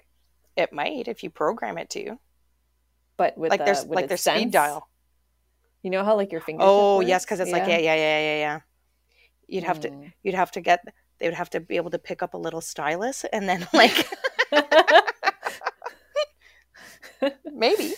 it 0.54 0.70
might 0.70 1.08
if 1.08 1.22
you 1.22 1.30
program 1.30 1.78
it 1.78 1.88
to. 1.88 2.18
But 3.16 3.38
with 3.38 3.50
like 3.50 3.60
the, 3.60 3.64
there's 3.64 3.86
would 3.86 3.96
like 3.96 4.08
their 4.08 4.18
speed 4.18 4.50
dial. 4.50 4.86
You 5.82 5.88
know 5.90 6.04
how 6.04 6.14
like 6.14 6.30
your 6.30 6.42
finger. 6.42 6.62
Oh, 6.62 7.00
yes, 7.00 7.24
cuz 7.24 7.40
it's 7.40 7.50
like 7.50 7.66
yeah, 7.66 7.78
yeah, 7.78 7.94
yeah, 7.94 8.20
yeah, 8.20 8.36
yeah. 8.36 8.60
You'd 9.48 9.64
have 9.64 9.80
to 9.80 9.88
Mm. 9.88 10.12
you'd 10.22 10.34
have 10.34 10.50
to 10.52 10.60
get 10.60 10.80
they 11.18 11.26
would 11.26 11.34
have 11.34 11.48
to 11.50 11.60
be 11.60 11.76
able 11.76 11.90
to 11.90 11.98
pick 11.98 12.22
up 12.22 12.34
a 12.34 12.36
little 12.36 12.60
stylus 12.60 13.24
and 13.32 13.48
then 13.48 13.66
like 13.72 14.06
maybe 17.52 17.94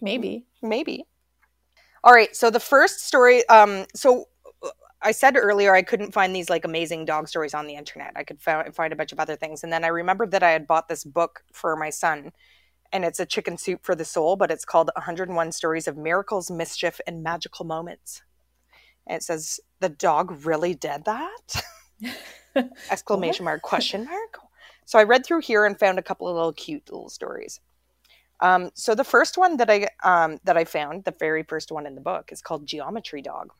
Maybe. 0.00 0.46
maybe 0.62 1.06
all 2.02 2.12
right 2.14 2.34
so 2.36 2.50
the 2.50 2.60
first 2.60 3.00
story 3.00 3.46
um 3.48 3.84
so 3.94 4.28
i 5.04 5.12
said 5.12 5.36
earlier 5.36 5.74
i 5.74 5.82
couldn't 5.82 6.12
find 6.12 6.34
these 6.34 6.50
like 6.50 6.64
amazing 6.64 7.04
dog 7.04 7.28
stories 7.28 7.54
on 7.54 7.66
the 7.66 7.74
internet. 7.74 8.12
I 8.16 8.24
could 8.24 8.40
find, 8.40 8.74
find 8.74 8.92
a 8.92 8.96
bunch 8.96 9.12
of 9.12 9.20
other 9.20 9.36
things. 9.36 9.62
And 9.62 9.72
then 9.72 9.84
i 9.84 9.88
remembered 9.88 10.32
that 10.32 10.42
i 10.42 10.50
had 10.50 10.66
bought 10.66 10.88
this 10.88 11.04
book 11.04 11.44
for 11.52 11.76
my 11.76 11.90
son 11.90 12.32
and 12.92 13.04
it's 13.04 13.20
a 13.20 13.26
chicken 13.26 13.56
soup 13.56 13.84
for 13.84 13.94
the 13.94 14.04
soul 14.04 14.36
but 14.36 14.50
it's 14.50 14.64
called 14.64 14.90
101 14.96 15.52
stories 15.52 15.86
of 15.86 15.96
miracles 15.96 16.50
mischief 16.50 17.00
and 17.06 17.22
magical 17.22 17.64
moments. 17.64 18.22
And 19.06 19.18
it 19.18 19.22
says 19.22 19.60
the 19.80 19.90
dog 19.90 20.44
really 20.46 20.74
did 20.74 21.04
that? 21.04 21.62
Exclamation 22.90 23.44
mark 23.44 23.62
question 23.62 24.06
mark. 24.06 24.38
So 24.86 24.98
i 24.98 25.04
read 25.04 25.24
through 25.24 25.40
here 25.40 25.66
and 25.66 25.78
found 25.78 25.98
a 25.98 26.02
couple 26.02 26.26
of 26.26 26.34
little 26.34 26.52
cute 26.52 26.90
little 26.90 27.10
stories. 27.10 27.60
Um, 28.40 28.70
so 28.74 28.94
the 28.94 29.04
first 29.04 29.38
one 29.38 29.58
that 29.58 29.70
i 29.70 29.88
um, 30.02 30.38
that 30.44 30.56
i 30.56 30.64
found 30.64 31.04
the 31.04 31.14
very 31.18 31.42
first 31.42 31.70
one 31.70 31.86
in 31.86 31.94
the 31.94 32.00
book 32.00 32.30
is 32.32 32.40
called 32.40 32.66
geometry 32.66 33.22
dog 33.22 33.52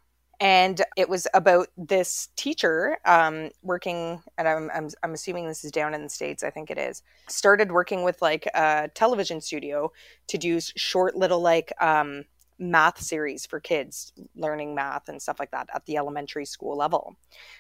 and 0.45 0.83
it 0.95 1.09
was 1.09 1.27
about 1.33 1.69
this 1.79 2.29
teacher 2.37 2.99
um, 3.07 3.49
working 3.63 4.23
and 4.37 4.47
I'm, 4.47 4.71
I'm, 4.75 4.91
I'm 5.03 5.15
assuming 5.15 5.49
this 5.49 5.65
is 5.65 5.73
down 5.73 5.95
in 5.95 6.03
the 6.03 6.11
states 6.11 6.45
i 6.45 6.51
think 6.51 6.71
it 6.71 6.79
is 6.79 7.03
started 7.29 7.73
working 7.73 8.05
with 8.05 8.21
like 8.21 8.47
a 8.55 8.91
television 8.95 9.41
studio 9.41 9.91
to 10.29 10.39
do 10.39 10.61
short 10.61 11.17
little 11.17 11.41
like 11.41 11.73
um, 11.81 12.25
math 12.59 13.01
series 13.01 13.45
for 13.47 13.59
kids 13.59 14.13
learning 14.37 14.75
math 14.75 15.09
and 15.09 15.21
stuff 15.21 15.41
like 15.41 15.51
that 15.51 15.69
at 15.75 15.85
the 15.87 15.97
elementary 15.97 16.45
school 16.45 16.77
level. 16.77 17.17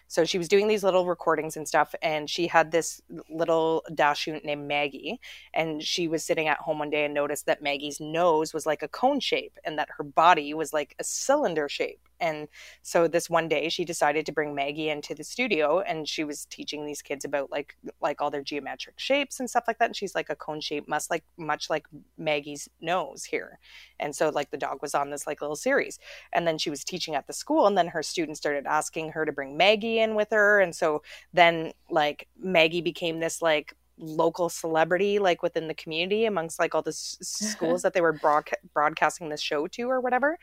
So 0.06 0.24
she 0.24 0.38
was 0.38 0.48
doing 0.48 0.68
these 0.68 0.84
little 0.84 1.06
recordings 1.06 1.56
and 1.56 1.66
stuff 1.66 1.94
and 2.00 2.30
she 2.30 2.46
had 2.46 2.70
this 2.70 3.00
little 3.28 3.82
dachshund 3.94 4.42
named 4.44 4.68
maggie 4.68 5.20
and 5.52 5.82
she 5.82 6.06
was 6.06 6.24
sitting 6.24 6.46
at 6.46 6.58
home 6.58 6.78
one 6.78 6.90
day 6.90 7.04
and 7.04 7.14
noticed 7.14 7.46
that 7.46 7.62
maggie's 7.62 8.00
nose 8.00 8.54
was 8.54 8.66
like 8.66 8.82
a 8.82 8.88
cone 8.88 9.20
shape 9.20 9.58
and 9.64 9.78
that 9.78 9.88
her 9.96 10.04
body 10.04 10.54
was 10.54 10.72
like 10.72 10.94
a 10.98 11.04
cylinder 11.04 11.68
shape 11.68 12.00
and 12.24 12.48
so 12.82 13.06
this 13.08 13.28
one 13.28 13.48
day 13.48 13.68
she 13.68 13.84
decided 13.84 14.24
to 14.26 14.32
bring 14.32 14.54
maggie 14.54 14.90
into 14.90 15.14
the 15.14 15.24
studio 15.24 15.80
and 15.80 16.08
she 16.08 16.24
was 16.24 16.46
teaching 16.46 16.86
these 16.86 17.02
kids 17.02 17.24
about 17.24 17.50
like 17.50 17.76
like 18.00 18.20
all 18.20 18.30
their 18.30 18.42
geometric 18.42 18.98
shapes 18.98 19.40
and 19.40 19.48
stuff 19.48 19.64
like 19.68 19.78
that 19.78 19.86
and 19.86 19.96
she's 19.96 20.14
like 20.14 20.30
a 20.30 20.36
cone 20.36 20.60
shape 20.60 20.88
must 20.88 21.10
like 21.10 21.24
much 21.36 21.70
like 21.70 21.86
maggie's 22.16 22.68
nose 22.80 23.24
here. 23.24 23.58
And 24.00 24.14
so 24.14 24.30
like 24.30 24.50
the 24.50 24.56
dog 24.56 24.78
was 24.82 24.94
on 24.94 25.10
this 25.10 25.26
like 25.26 25.40
little 25.40 25.56
series. 25.56 25.98
And 26.32 26.46
then 26.46 26.58
she 26.58 26.70
was 26.70 26.84
teaching 26.84 27.14
at 27.14 27.26
the 27.26 27.32
school 27.32 27.66
and 27.66 27.76
then 27.76 27.88
her 27.88 28.02
students 28.02 28.40
started 28.40 28.66
asking 28.66 29.10
her 29.10 29.24
to 29.24 29.32
bring 29.32 29.56
maggie 29.56 29.98
in 29.98 30.14
with 30.14 30.28
her. 30.30 30.60
And 30.60 30.74
so 30.74 31.02
then 31.32 31.72
like 31.90 32.28
maggie 32.38 32.80
became 32.80 33.20
this 33.20 33.42
like 33.42 33.74
local 33.96 34.48
celebrity 34.48 35.20
like 35.20 35.40
within 35.40 35.68
the 35.68 35.74
community 35.74 36.24
amongst 36.24 36.58
like 36.58 36.74
all 36.74 36.82
the 36.82 36.88
s- 36.88 37.16
schools 37.22 37.82
that 37.82 37.94
they 37.94 38.00
were 38.00 38.12
broadca- 38.12 38.56
broadcasting 38.72 39.28
this 39.28 39.40
show 39.40 39.66
to 39.68 39.88
or 39.88 40.00
whatever. 40.00 40.38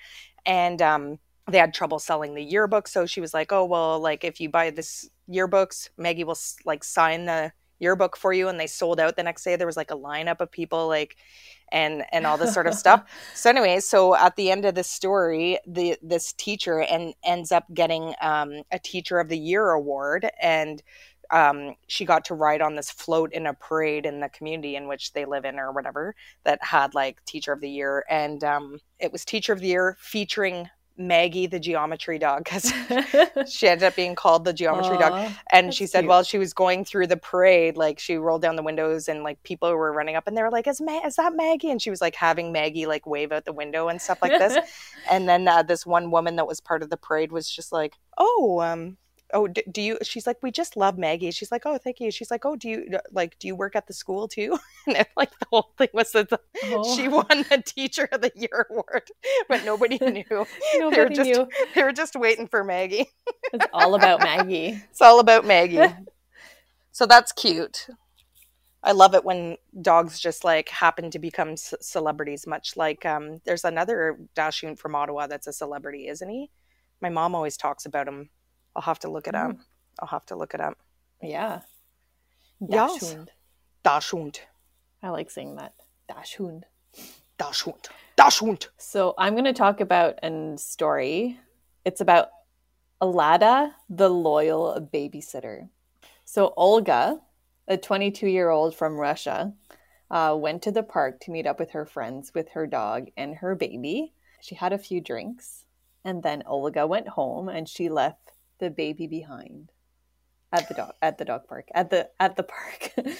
And 0.45 0.81
um 0.81 1.19
they 1.51 1.57
had 1.57 1.73
trouble 1.73 1.99
selling 1.99 2.33
the 2.33 2.43
yearbook 2.43 2.87
so 2.87 3.05
she 3.05 3.21
was 3.21 3.33
like 3.33 3.51
oh 3.51 3.65
well 3.65 3.99
like 3.99 4.23
if 4.23 4.39
you 4.39 4.49
buy 4.49 4.69
this 4.69 5.09
yearbooks 5.29 5.89
maggie 5.97 6.23
will 6.23 6.37
like 6.65 6.83
sign 6.83 7.25
the 7.25 7.51
yearbook 7.81 8.15
for 8.15 8.31
you 8.31 8.47
and 8.47 8.59
they 8.59 8.67
sold 8.67 8.99
out 8.99 9.15
the 9.15 9.23
next 9.23 9.43
day. 9.43 9.55
There 9.55 9.67
was 9.67 9.75
like 9.75 9.91
a 9.91 9.97
lineup 9.97 10.39
of 10.39 10.51
people 10.51 10.87
like 10.87 11.17
and 11.71 12.03
and 12.11 12.25
all 12.25 12.37
this 12.37 12.53
sort 12.53 12.67
of 12.67 12.75
stuff. 12.75 13.03
So 13.33 13.49
anyway 13.49 13.79
so 13.79 14.15
at 14.15 14.35
the 14.35 14.51
end 14.51 14.65
of 14.65 14.75
the 14.75 14.83
story 14.83 15.57
the 15.65 15.97
this 16.01 16.33
teacher 16.33 16.81
and 16.81 17.13
ends 17.23 17.51
up 17.51 17.65
getting 17.73 18.13
um, 18.21 18.61
a 18.71 18.77
teacher 18.77 19.19
of 19.19 19.29
the 19.29 19.37
year 19.37 19.71
award 19.71 20.29
and 20.41 20.81
um, 21.31 21.75
she 21.87 22.03
got 22.03 22.25
to 22.25 22.35
ride 22.35 22.61
on 22.61 22.75
this 22.75 22.91
float 22.91 23.31
in 23.31 23.47
a 23.47 23.53
parade 23.53 24.05
in 24.05 24.19
the 24.19 24.29
community 24.29 24.75
in 24.75 24.87
which 24.87 25.13
they 25.13 25.23
live 25.23 25.45
in 25.45 25.59
or 25.59 25.71
whatever 25.71 26.13
that 26.43 26.61
had 26.61 26.93
like 26.93 27.23
teacher 27.23 27.53
of 27.53 27.61
the 27.61 27.69
year. 27.69 28.03
And 28.09 28.43
um, 28.43 28.79
it 28.99 29.13
was 29.13 29.23
teacher 29.23 29.53
of 29.53 29.61
the 29.61 29.67
year 29.67 29.95
featuring 29.97 30.69
maggie 31.07 31.47
the 31.47 31.59
geometry 31.59 32.17
dog 32.17 32.43
because 32.43 32.71
she 33.51 33.67
ended 33.67 33.83
up 33.83 33.95
being 33.95 34.15
called 34.15 34.45
the 34.45 34.53
geometry 34.53 34.97
dog. 34.97 35.31
And 35.51 35.73
she 35.73 35.85
said 35.85 36.01
cute. 36.01 36.09
while 36.09 36.23
she 36.23 36.37
was 36.37 36.53
going 36.53 36.85
through 36.85 37.07
the 37.07 37.17
parade 37.17 37.77
like 37.77 37.99
she 37.99 38.17
rolled 38.17 38.41
down 38.41 38.55
the 38.55 38.63
windows 38.63 39.07
and 39.07 39.23
like 39.23 39.41
people 39.43 39.73
were 39.73 39.91
running 39.91 40.15
up 40.15 40.27
and 40.27 40.37
they 40.37 40.41
were 40.41 40.51
like 40.51 40.67
is, 40.67 40.81
Ma- 40.81 41.05
is 41.05 41.15
that 41.15 41.35
maggie? 41.35 41.69
And 41.69 41.81
she 41.81 41.89
was 41.89 42.01
like 42.01 42.15
having 42.15 42.51
maggie 42.51 42.85
like 42.85 43.05
wave 43.05 43.31
out 43.31 43.45
the 43.45 43.53
window 43.53 43.87
and 43.87 44.01
stuff 44.01 44.21
like 44.21 44.37
this. 44.37 44.57
And 45.09 45.27
then 45.27 45.47
uh, 45.47 45.63
this 45.63 45.85
one 45.85 46.11
woman 46.11 46.35
that 46.35 46.47
was 46.47 46.61
part 46.61 46.83
of 46.83 46.89
the 46.89 46.97
parade 46.97 47.31
was 47.31 47.49
just 47.49 47.71
like 47.71 47.97
oh 48.17 48.59
um 48.61 48.97
oh 49.33 49.47
d- 49.47 49.63
do 49.71 49.81
you 49.81 49.97
she's 50.03 50.25
like 50.27 50.37
we 50.43 50.51
just 50.51 50.75
love 50.77 50.97
maggie 50.97 51.31
she's 51.31 51.51
like 51.51 51.63
oh 51.65 51.77
thank 51.77 51.99
you 51.99 52.11
she's 52.11 52.31
like 52.31 52.45
oh 52.45 52.55
do 52.55 52.69
you 52.69 52.85
like 53.11 53.37
do 53.39 53.47
you 53.47 53.55
work 53.55 53.75
at 53.75 53.87
the 53.87 53.93
school 53.93 54.27
too 54.27 54.57
and 54.87 54.97
it, 54.97 55.07
like 55.17 55.31
the 55.39 55.45
whole 55.51 55.71
thing 55.77 55.89
was 55.93 56.11
that 56.11 56.29
the, 56.29 56.39
Oh, 56.65 56.95
she 56.95 57.07
won 57.07 57.25
the 57.49 57.63
teacher 57.65 58.07
of 58.11 58.21
the 58.21 58.31
year 58.35 58.67
award 58.69 59.03
but 59.49 59.63
nobody 59.65 59.97
knew 60.01 60.23
they 60.29 60.35
were 60.35 60.47
nobody 60.77 61.15
just 61.15 61.29
knew. 61.29 61.47
they 61.75 61.83
were 61.83 61.91
just 61.93 62.15
waiting 62.15 62.47
for 62.47 62.63
maggie 62.63 63.09
It's 63.53 63.65
all 63.73 63.95
about 63.95 64.19
Maggie. 64.21 64.81
it's 64.89 65.01
all 65.01 65.19
about 65.19 65.45
Maggie. 65.45 65.87
so 66.91 67.05
that's 67.05 67.31
cute. 67.31 67.87
I 68.83 68.93
love 68.93 69.13
it 69.13 69.23
when 69.23 69.57
dogs 69.81 70.19
just 70.19 70.43
like 70.43 70.69
happen 70.69 71.11
to 71.11 71.19
become 71.19 71.55
c- 71.55 71.77
celebrities, 71.81 72.47
much 72.47 72.75
like 72.75 73.05
um, 73.05 73.39
there's 73.45 73.63
another 73.63 74.17
Dachshund 74.35 74.79
from 74.79 74.95
Ottawa 74.95 75.27
that's 75.27 75.45
a 75.47 75.53
celebrity, 75.53 76.07
isn't 76.07 76.27
he? 76.29 76.49
My 76.99 77.09
mom 77.09 77.35
always 77.35 77.57
talks 77.57 77.85
about 77.85 78.07
him. 78.07 78.29
I'll 78.75 78.81
have 78.81 78.99
to 78.99 79.09
look 79.09 79.27
it 79.27 79.35
up. 79.35 79.57
I'll 79.99 80.07
have 80.07 80.25
to 80.27 80.35
look 80.35 80.53
it 80.53 80.61
up. 80.61 80.77
Yeah. 81.21 81.61
Yes. 82.59 82.99
Dachshund. 82.99 83.31
Dachshund. 83.83 84.39
I 85.03 85.09
like 85.09 85.29
saying 85.31 85.55
that. 85.55 85.73
Dachshund. 86.07 86.65
Dachshund. 87.37 87.89
Dachshund. 88.15 88.67
So 88.77 89.13
I'm 89.17 89.33
going 89.33 89.45
to 89.45 89.53
talk 89.53 89.81
about 89.81 90.19
a 90.23 90.57
story. 90.57 91.39
It's 91.85 92.01
about 92.01 92.29
Alada, 93.01 93.71
the 93.89 94.09
loyal 94.09 94.87
babysitter. 94.93 95.69
So 96.23 96.53
Olga, 96.55 97.19
a 97.67 97.77
22 97.77 98.27
year 98.27 98.49
old 98.49 98.75
from 98.75 98.99
Russia, 98.99 99.53
uh, 100.11 100.35
went 100.37 100.61
to 100.63 100.71
the 100.71 100.83
park 100.83 101.19
to 101.21 101.31
meet 101.31 101.47
up 101.47 101.59
with 101.59 101.71
her 101.71 101.85
friends 101.85 102.33
with 102.35 102.49
her 102.49 102.67
dog 102.67 103.07
and 103.17 103.35
her 103.35 103.55
baby. 103.55 104.13
She 104.41 104.55
had 104.55 104.73
a 104.73 104.77
few 104.77 105.01
drinks, 105.01 105.65
and 106.03 106.21
then 106.21 106.43
Olga 106.45 106.85
went 106.85 107.07
home 107.07 107.49
and 107.49 107.67
she 107.67 107.89
left 107.89 108.33
the 108.61 108.69
baby 108.69 109.07
behind 109.07 109.73
at 110.53 110.69
the 110.69 110.73
dog 110.73 110.93
at 111.01 111.17
the 111.17 111.25
dog 111.25 111.47
park 111.47 111.67
at 111.75 111.89
the 111.89 112.09
at 112.19 112.37
the 112.37 112.43
park, 112.43 112.93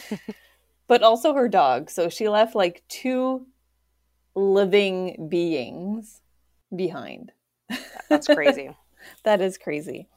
but 0.88 1.04
also 1.04 1.34
her 1.34 1.50
dog. 1.50 1.90
So 1.90 2.08
she 2.08 2.30
left 2.30 2.56
like 2.56 2.84
two 2.88 3.48
living 4.36 5.28
beings 5.30 6.22
behind. 6.74 7.34
That's 8.10 8.28
crazy. 8.28 8.70
That 9.24 9.42
is 9.42 9.58
crazy. 9.58 10.08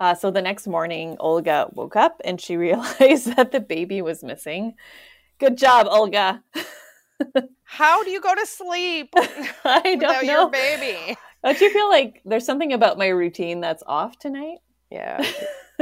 Uh, 0.00 0.16
so 0.16 0.32
the 0.32 0.42
next 0.42 0.66
morning, 0.66 1.16
Olga 1.20 1.68
woke 1.70 1.94
up 1.94 2.20
and 2.24 2.40
she 2.40 2.56
realized 2.56 3.36
that 3.36 3.52
the 3.52 3.60
baby 3.60 4.02
was 4.02 4.24
missing. 4.24 4.74
Good 5.38 5.56
job, 5.56 5.86
Olga. 5.88 6.42
How 7.62 8.02
do 8.02 8.10
you 8.10 8.20
go 8.20 8.34
to 8.34 8.46
sleep 8.46 9.14
I 9.64 9.94
don't 9.94 10.26
your 10.26 10.46
know. 10.46 10.48
baby? 10.48 11.16
Don't 11.44 11.60
you 11.60 11.70
feel 11.70 11.88
like 11.88 12.20
there's 12.24 12.44
something 12.44 12.72
about 12.72 12.98
my 12.98 13.08
routine 13.08 13.60
that's 13.60 13.82
off 13.86 14.18
tonight? 14.18 14.58
Yeah. 14.90 15.24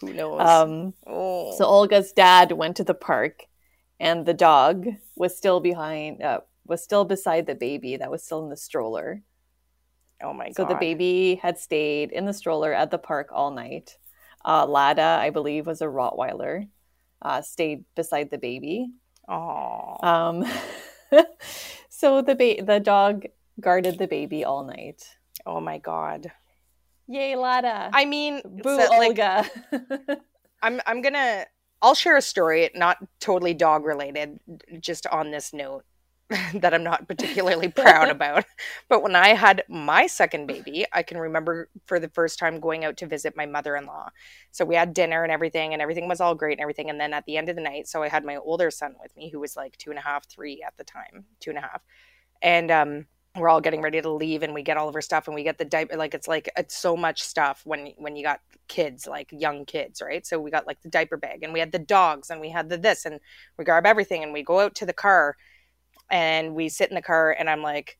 Who 0.00 0.12
knows? 0.12 0.40
um, 0.40 0.94
oh. 1.06 1.56
so 1.56 1.64
Olga's 1.64 2.12
dad 2.12 2.52
went 2.52 2.76
to 2.76 2.84
the 2.84 2.94
park, 2.94 3.44
and 3.98 4.26
the 4.26 4.34
dog 4.34 4.86
was 5.16 5.36
still 5.36 5.60
behind. 5.60 6.22
Uh, 6.22 6.40
was 6.66 6.82
still 6.82 7.04
beside 7.04 7.46
the 7.46 7.54
baby 7.54 7.96
that 7.96 8.10
was 8.10 8.24
still 8.24 8.42
in 8.42 8.48
the 8.48 8.56
stroller. 8.56 9.22
oh 10.22 10.32
my 10.32 10.46
god. 10.46 10.56
So 10.56 10.64
the 10.64 10.76
baby 10.76 11.38
had 11.42 11.58
stayed 11.58 12.10
in 12.10 12.24
the 12.24 12.32
stroller 12.32 12.72
at 12.72 12.90
the 12.90 12.98
park 12.98 13.28
all 13.32 13.50
night. 13.50 13.98
Uh, 14.44 14.66
Lada, 14.66 15.18
I 15.20 15.30
believe, 15.30 15.66
was 15.66 15.80
a 15.80 15.86
Rottweiler, 15.86 16.68
uh, 17.22 17.42
stayed 17.42 17.84
beside 17.94 18.30
the 18.30 18.38
baby. 18.38 18.88
Oh. 19.28 19.96
Um, 20.02 20.44
so 21.88 22.22
the 22.22 22.34
ba- 22.34 22.62
the 22.62 22.80
dog 22.80 23.24
guarded 23.60 23.98
the 23.98 24.06
baby 24.08 24.44
all 24.44 24.64
night. 24.64 25.16
oh 25.46 25.60
my 25.60 25.78
god. 25.78 26.32
Yay, 27.06 27.36
Lada! 27.36 27.90
I 27.92 28.06
mean, 28.06 28.40
Boo, 28.44 28.80
so, 28.80 28.88
like, 28.88 29.08
Olga. 29.10 29.50
I'm 30.62 30.80
I'm 30.86 31.02
gonna 31.02 31.44
I'll 31.82 31.94
share 31.94 32.16
a 32.16 32.22
story, 32.22 32.70
not 32.74 32.96
totally 33.20 33.52
dog 33.52 33.84
related, 33.84 34.40
just 34.80 35.06
on 35.08 35.30
this 35.30 35.52
note 35.52 35.84
that 36.54 36.72
I'm 36.72 36.82
not 36.82 37.06
particularly 37.06 37.68
proud 37.68 38.08
about. 38.16 38.46
But 38.88 39.02
when 39.02 39.14
I 39.14 39.34
had 39.34 39.64
my 39.68 40.06
second 40.06 40.46
baby, 40.46 40.86
I 40.94 41.02
can 41.02 41.18
remember 41.18 41.68
for 41.84 42.00
the 42.00 42.08
first 42.08 42.38
time 42.38 42.58
going 42.58 42.86
out 42.86 42.96
to 42.98 43.06
visit 43.06 43.36
my 43.36 43.44
mother-in-law. 43.44 44.08
So 44.50 44.64
we 44.64 44.74
had 44.74 44.94
dinner 44.94 45.22
and 45.22 45.30
everything, 45.30 45.74
and 45.74 45.82
everything 45.82 46.08
was 46.08 46.22
all 46.22 46.34
great 46.34 46.52
and 46.52 46.62
everything. 46.62 46.88
And 46.88 46.98
then 46.98 47.12
at 47.12 47.26
the 47.26 47.36
end 47.36 47.50
of 47.50 47.56
the 47.56 47.62
night, 47.62 47.86
so 47.86 48.02
I 48.02 48.08
had 48.08 48.24
my 48.24 48.36
older 48.36 48.70
son 48.70 48.94
with 49.02 49.14
me, 49.14 49.28
who 49.28 49.40
was 49.40 49.56
like 49.56 49.76
two 49.76 49.90
and 49.90 49.98
a 49.98 50.02
half, 50.02 50.26
three 50.26 50.62
at 50.66 50.74
the 50.78 50.84
time, 50.84 51.26
two 51.38 51.50
and 51.50 51.58
a 51.58 51.62
half, 51.62 51.82
and 52.40 52.70
um 52.70 53.06
we're 53.36 53.48
all 53.48 53.60
getting 53.60 53.82
ready 53.82 54.00
to 54.00 54.10
leave 54.10 54.42
and 54.42 54.54
we 54.54 54.62
get 54.62 54.76
all 54.76 54.88
of 54.88 54.94
our 54.94 55.00
stuff 55.00 55.26
and 55.26 55.34
we 55.34 55.42
get 55.42 55.58
the 55.58 55.64
diaper 55.64 55.96
like 55.96 56.14
it's 56.14 56.28
like 56.28 56.48
it's 56.56 56.76
so 56.76 56.96
much 56.96 57.22
stuff 57.22 57.62
when 57.64 57.92
when 57.96 58.14
you 58.16 58.22
got 58.22 58.40
kids 58.68 59.06
like 59.06 59.28
young 59.32 59.64
kids 59.64 60.00
right 60.00 60.26
so 60.26 60.38
we 60.40 60.50
got 60.50 60.66
like 60.66 60.80
the 60.82 60.88
diaper 60.88 61.16
bag 61.16 61.42
and 61.42 61.52
we 61.52 61.58
had 61.58 61.72
the 61.72 61.78
dogs 61.78 62.30
and 62.30 62.40
we 62.40 62.48
had 62.48 62.68
the 62.68 62.78
this 62.78 63.04
and 63.04 63.20
we 63.58 63.64
grab 63.64 63.86
everything 63.86 64.22
and 64.22 64.32
we 64.32 64.42
go 64.42 64.60
out 64.60 64.74
to 64.74 64.86
the 64.86 64.92
car 64.92 65.36
and 66.10 66.54
we 66.54 66.68
sit 66.68 66.88
in 66.88 66.94
the 66.94 67.02
car 67.02 67.34
and 67.38 67.50
i'm 67.50 67.62
like 67.62 67.98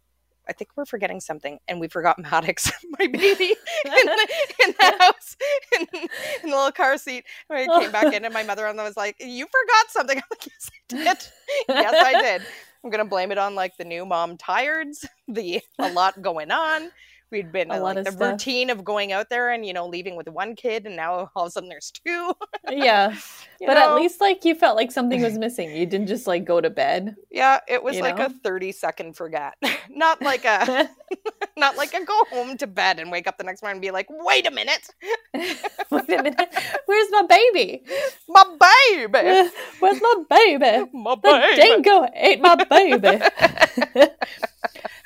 I 0.49 0.53
think 0.53 0.71
we're 0.77 0.85
forgetting 0.85 1.21
something, 1.21 1.59
and 1.69 1.81
we 1.81 1.89
forgot 1.89 2.19
Maddox, 2.23 2.71
my 2.99 3.07
baby, 3.07 3.55
in 3.85 3.91
the, 3.91 4.29
in 4.65 4.75
the 4.79 4.97
house, 5.01 5.37
in, 5.79 5.87
in 5.93 6.51
the 6.51 6.57
little 6.57 6.73
car 6.73 6.99
seat. 6.99 7.25
When 7.47 7.59
I 7.59 7.81
came 7.81 7.91
back 7.91 8.13
in, 8.13 8.25
and 8.25 8.35
my 8.35 8.43
mother-in-law 8.43 8.85
was 8.85 8.97
like, 8.97 9.17
"You 9.21 9.47
forgot 9.47 9.91
something." 9.91 10.19
I'm 10.19 10.23
like, 10.31 10.47
"Yes, 10.47 10.71
I 10.71 10.97
did. 10.97 11.29
yes, 11.69 11.95
I 12.05 12.23
did." 12.23 12.43
I'm 12.85 12.91
gonna 12.91 13.05
blame 13.07 13.33
it 13.33 13.39
on 13.39 13.55
like 13.55 13.77
the 13.79 13.85
new 13.85 14.07
mom 14.07 14.37
tireds, 14.37 15.07
the 15.29 15.63
a 15.79 15.91
lot 15.93 16.21
going 16.23 16.51
on. 16.51 16.91
We'd 17.31 17.51
been 17.51 17.71
A 17.71 17.77
in, 17.77 17.83
lot 17.83 17.97
like 17.97 17.99
of 17.99 18.05
the 18.05 18.13
stuff. 18.13 18.33
routine 18.33 18.71
of 18.71 18.85
going 18.85 19.13
out 19.13 19.29
there 19.31 19.51
and 19.51 19.67
you 19.67 19.73
know 19.73 19.87
leaving 19.89 20.17
with 20.17 20.29
one 20.29 20.55
kid, 20.55 20.87
and 20.87 20.95
now 20.97 21.31
all 21.35 21.45
of 21.45 21.49
a 21.49 21.51
sudden 21.51 21.69
there's 21.69 21.91
two. 21.91 22.35
yeah, 22.71 23.17
you 23.65 23.69
but 23.69 23.79
at 23.79 23.95
least 23.95 24.21
like 24.21 24.45
you 24.45 24.55
felt 24.55 24.77
like 24.77 24.93
something 24.93 25.23
was 25.23 25.39
missing. 25.39 25.75
You 25.75 25.87
didn't 25.87 26.07
just 26.07 26.27
like 26.27 26.45
go 26.45 26.61
to 26.61 26.69
bed. 26.69 27.17
yeah, 27.31 27.61
it 27.67 27.83
was 27.83 27.99
like 27.99 28.19
know? 28.19 28.27
a 28.27 28.29
30 28.29 28.73
second 28.73 29.17
forget, 29.17 29.55
not 29.91 30.21
like 30.21 30.45
a 30.45 30.91
not 31.57 31.77
like 31.77 31.95
a 31.95 32.05
go 32.05 32.25
home 32.31 32.59
to 32.59 32.67
bed 32.67 32.99
and 32.99 33.11
wake 33.11 33.27
up 33.27 33.39
the 33.39 33.45
next 33.45 33.63
morning 33.63 33.77
and 33.77 33.83
be 33.83 33.91
like, 33.91 34.07
wait 34.11 34.47
a 34.47 34.51
minute, 34.51 34.91
Wait 35.35 36.09
a 36.11 36.23
minute. 36.23 36.55
Where's 36.87 37.11
my 37.11 37.23
baby? 37.23 37.85
my 38.29 38.45
baby, 38.45 39.51
Where's 39.81 40.01
my 40.01 40.15
baby? 40.29 40.91
my 40.93 41.15
baby. 41.15 41.57
The 41.57 41.63
dingo 41.63 42.07
ate 42.15 42.41
my 42.41 42.57
baby. 42.57 43.25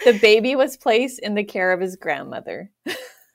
the 0.04 0.18
baby 0.20 0.56
was 0.56 0.76
placed 0.76 1.20
in 1.20 1.34
the 1.34 1.44
care 1.44 1.70
of 1.72 1.80
his 1.80 1.94
grandmother. 1.94 2.70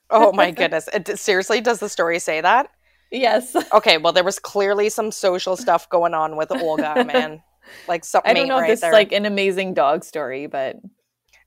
oh 0.10 0.34
my 0.34 0.52
goodness! 0.52 0.90
It, 0.94 1.18
seriously, 1.18 1.62
does 1.62 1.80
the 1.80 1.90
story 1.90 2.20
say 2.20 2.42
that? 2.42 2.68
Yes. 3.14 3.56
Okay, 3.74 3.98
well, 3.98 4.12
there 4.12 4.24
was 4.24 4.40
clearly 4.40 4.90
some 4.90 5.12
social 5.12 5.56
stuff 5.56 5.88
going 5.90 6.14
on 6.14 6.36
with 6.36 6.52
Olga, 6.52 7.04
man. 7.08 7.42
Like 7.88 8.04
something 8.04 8.30
I 8.30 8.34
don't 8.34 8.48
know 8.48 8.58
if 8.58 8.62
right 8.64 8.68
this 8.72 8.82
there. 8.82 8.90
is 8.90 8.94
like 8.94 9.12
an 9.14 9.26
amazing 9.26 9.74
dog 9.74 10.04
story, 10.04 10.48
but 10.48 10.76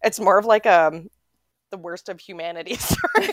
it's 0.03 0.19
more 0.19 0.39
of 0.39 0.45
like 0.47 0.65
um 0.67 1.09
the 1.71 1.77
worst 1.77 2.09
of 2.09 2.21
humanity 2.21 2.75
story. 2.79 3.29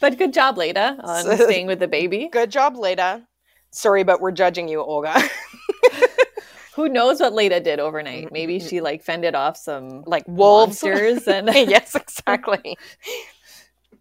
but 0.00 0.18
good 0.18 0.32
job, 0.32 0.58
Leda, 0.58 0.98
on 1.02 1.24
So- 1.24 1.36
staying 1.36 1.66
with 1.66 1.78
the 1.78 1.88
baby. 1.88 2.28
Good 2.30 2.50
job, 2.50 2.76
Leda. 2.76 3.26
Sorry, 3.70 4.04
but 4.04 4.20
we're 4.20 4.32
judging 4.32 4.68
you, 4.68 4.80
Olga. 4.82 5.20
Who 6.74 6.88
knows 6.90 7.20
what 7.20 7.32
Leda 7.32 7.60
did 7.60 7.80
overnight? 7.80 8.30
Maybe 8.32 8.60
she 8.60 8.80
like 8.82 9.02
fended 9.02 9.34
off 9.34 9.56
some 9.56 10.02
like 10.06 10.24
wolves. 10.28 10.82
and 10.82 11.48
yes, 11.54 11.94
exactly. 11.94 12.76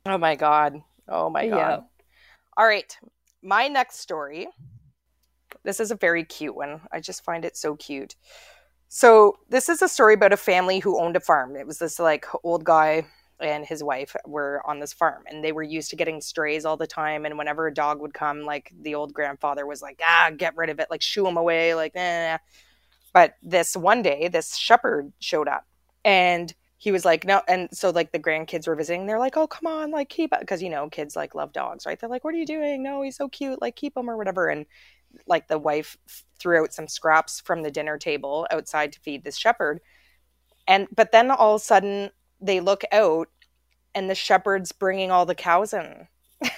oh 0.05 0.17
my 0.17 0.35
god. 0.35 0.81
Oh 1.07 1.29
my 1.29 1.47
god. 1.47 1.57
Yeah. 1.57 1.79
All 2.57 2.65
right. 2.65 2.97
My 3.41 3.67
next 3.67 3.99
story. 3.99 4.47
This 5.63 5.79
is 5.79 5.91
a 5.91 5.95
very 5.95 6.23
cute 6.23 6.55
one. 6.55 6.81
I 6.91 6.99
just 6.99 7.23
find 7.23 7.43
it 7.43 7.57
so 7.57 7.75
cute. 7.75 8.15
So, 8.87 9.39
this 9.49 9.67
is 9.67 9.81
a 9.81 9.89
story 9.89 10.13
about 10.13 10.31
a 10.31 10.37
family 10.37 10.79
who 10.79 11.01
owned 11.01 11.15
a 11.15 11.19
farm. 11.19 11.55
It 11.55 11.67
was 11.67 11.79
this 11.79 11.99
like 11.99 12.25
old 12.43 12.63
guy 12.63 13.05
and 13.39 13.65
his 13.65 13.83
wife 13.83 14.15
were 14.25 14.61
on 14.65 14.79
this 14.79 14.93
farm 14.93 15.23
and 15.27 15.43
they 15.43 15.51
were 15.51 15.63
used 15.63 15.89
to 15.89 15.95
getting 15.95 16.21
strays 16.21 16.65
all 16.65 16.77
the 16.77 16.87
time 16.87 17.25
and 17.25 17.37
whenever 17.37 17.67
a 17.67 17.73
dog 17.73 17.99
would 17.99 18.13
come 18.13 18.43
like 18.43 18.71
the 18.81 18.95
old 18.95 19.13
grandfather 19.13 19.65
was 19.65 19.81
like 19.81 19.99
ah 20.03 20.31
get 20.37 20.55
rid 20.55 20.69
of 20.69 20.79
it 20.79 20.87
like 20.89 21.01
shoo 21.01 21.27
him 21.27 21.35
away 21.35 21.75
like 21.75 21.91
eh. 21.95 22.37
but 23.13 23.33
this 23.43 23.75
one 23.75 24.01
day 24.01 24.29
this 24.29 24.55
shepherd 24.55 25.11
showed 25.19 25.47
up 25.47 25.65
and 26.05 26.53
he 26.85 26.91
was 26.91 27.03
like 27.03 27.25
no 27.25 27.41
and 27.47 27.67
so 27.73 27.89
like 27.89 28.11
the 28.11 28.19
grandkids 28.19 28.67
were 28.67 28.75
visiting 28.75 29.07
they're 29.07 29.17
like 29.17 29.35
oh 29.37 29.47
come 29.47 29.65
on 29.65 29.89
like 29.89 30.07
keep 30.07 30.31
because 30.39 30.61
you 30.61 30.69
know 30.69 30.87
kids 30.87 31.15
like 31.15 31.33
love 31.33 31.51
dogs 31.51 31.83
right? 31.83 31.99
They're 31.99 32.07
like 32.07 32.23
what 32.23 32.35
are 32.35 32.37
you 32.37 32.45
doing? 32.45 32.83
No 32.83 33.01
he's 33.01 33.17
so 33.17 33.27
cute 33.27 33.59
like 33.59 33.75
keep 33.75 33.97
him 33.97 34.07
or 34.07 34.15
whatever 34.15 34.49
and 34.49 34.67
like 35.25 35.47
the 35.47 35.57
wife 35.57 35.97
threw 36.37 36.61
out 36.61 36.75
some 36.75 36.87
scraps 36.87 37.41
from 37.41 37.63
the 37.63 37.71
dinner 37.71 37.97
table 37.97 38.45
outside 38.51 38.93
to 38.93 38.99
feed 38.99 39.23
this 39.23 39.35
shepherd 39.35 39.79
and 40.67 40.87
but 40.95 41.11
then 41.11 41.31
all 41.31 41.55
of 41.55 41.61
a 41.61 41.65
sudden 41.65 42.11
they 42.39 42.59
look 42.59 42.83
out 42.91 43.29
and 43.95 44.07
the 44.07 44.13
shepherd's 44.13 44.71
bringing 44.71 45.09
all 45.09 45.25
the 45.25 45.33
cows 45.33 45.73
in. 45.73 46.07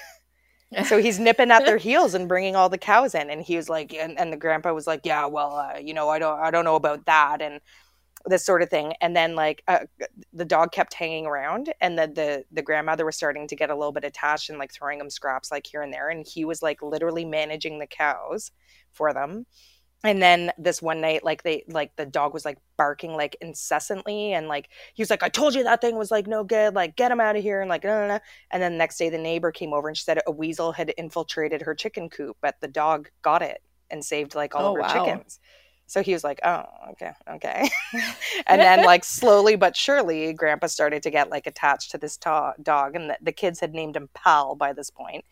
So 0.84 0.98
he's 0.98 1.18
nipping 1.18 1.52
at 1.52 1.64
their 1.64 1.78
heels 1.78 2.14
and 2.14 2.28
bringing 2.28 2.58
all 2.58 2.68
the 2.68 2.78
cows 2.78 3.16
in 3.16 3.30
and 3.30 3.42
he 3.42 3.56
was 3.56 3.70
like 3.70 3.94
and, 3.94 4.20
and 4.20 4.34
the 4.34 4.38
grandpa 4.38 4.74
was 4.74 4.86
like 4.86 5.06
yeah 5.06 5.26
well 5.26 5.56
uh, 5.56 5.80
you 5.80 5.94
know 5.94 6.10
i 6.10 6.20
don't 6.20 6.38
i 6.42 6.52
don't 6.52 6.66
know 6.66 6.76
about 6.76 7.06
that 7.06 7.42
and 7.42 7.62
this 8.28 8.46
sort 8.46 8.62
of 8.62 8.70
thing. 8.70 8.94
And 9.02 9.16
then 9.16 9.36
like 9.36 9.64
uh, 9.68 9.80
the 10.34 10.46
dog 10.46 10.72
kept 10.72 10.94
hanging 10.94 11.26
around 11.26 11.74
and 11.82 11.98
the, 11.98 12.08
the 12.08 12.44
the 12.52 12.62
grandmother 12.62 13.06
was 13.06 13.16
starting 13.16 13.48
to 13.48 13.56
get 13.56 13.70
a 13.70 13.76
little 13.76 13.92
bit 13.94 14.04
attached 14.04 14.50
and 14.50 14.60
like 14.60 14.74
throwing 14.74 15.00
him 15.00 15.10
scraps 15.10 15.52
like 15.52 15.66
here 15.68 15.82
and 15.82 15.94
there. 15.94 16.10
And 16.10 16.26
he 16.28 16.46
was 16.46 16.62
like 16.62 16.82
literally 16.82 17.26
managing 17.26 17.80
the 17.80 17.88
cows 17.88 18.52
for 18.94 19.14
them. 19.14 19.46
And 20.04 20.22
then 20.22 20.52
this 20.60 20.80
one 20.82 21.02
night 21.02 21.24
like 21.24 21.42
they 21.44 21.64
like 21.70 21.96
the 21.96 22.06
dog 22.06 22.34
was 22.34 22.46
like 22.46 22.60
barking 22.78 23.14
like 23.14 23.36
incessantly. 23.42 24.34
And 24.34 24.48
like 24.48 24.70
he 24.94 25.02
was 25.02 25.10
like 25.10 25.24
i 25.24 25.30
told 25.30 25.56
you 25.56 25.64
that 25.64 25.82
thing 25.82 25.98
was 25.98 26.12
like 26.12 26.28
no 26.28 26.44
good. 26.44 26.76
Like 26.76 26.96
get 26.96 27.12
him 27.12 27.20
out 27.20 27.36
of 27.36 27.42
here. 27.44 27.62
And 27.62 27.70
like 27.70 27.84
no 27.84 28.02
no 28.02 28.08
no. 28.08 28.20
And 28.52 28.62
then 28.62 28.74
the 28.74 28.78
next 28.78 28.98
day 28.98 29.10
the 29.10 29.18
neighbor 29.18 29.52
came 29.52 29.74
over 29.74 29.88
and 29.88 29.98
she 29.98 30.04
said 30.04 30.20
a 30.28 30.32
weasel 30.32 30.72
had 30.74 30.94
infiltrated 30.98 31.64
her 31.64 31.74
chicken 31.76 32.10
coop 32.10 32.38
but 32.42 32.56
the 32.62 32.68
dog 32.68 33.10
got 33.24 33.42
it 33.42 33.62
and 33.90 34.04
saved 34.06 34.36
like 34.36 34.54
all 34.54 34.66
Oh, 34.68 34.72
of 34.72 34.76
her 34.76 34.82
wow. 34.82 35.06
chickens 35.06 35.40
so 35.88 36.04
he 36.04 36.14
was 36.14 36.24
like 36.24 36.40
oh 36.44 36.64
okay 36.92 37.12
okay 37.30 37.70
and 38.48 38.62
then 38.62 38.86
like 38.86 39.04
slowly 39.04 39.56
but 39.56 39.76
surely 39.76 40.34
grandpa 40.34 40.68
started 40.68 41.02
to 41.04 41.10
get 41.10 41.30
like 41.30 41.48
attached 41.48 41.92
to 41.92 41.98
this 41.98 42.18
to- 42.18 42.54
dog 42.62 42.96
and 42.96 43.10
the, 43.10 43.18
the 43.22 43.32
kids 43.32 43.60
had 43.60 43.74
named 43.74 43.96
him 43.96 44.10
pal 44.14 44.56
by 44.56 44.74
this 44.74 44.90
point. 44.90 45.26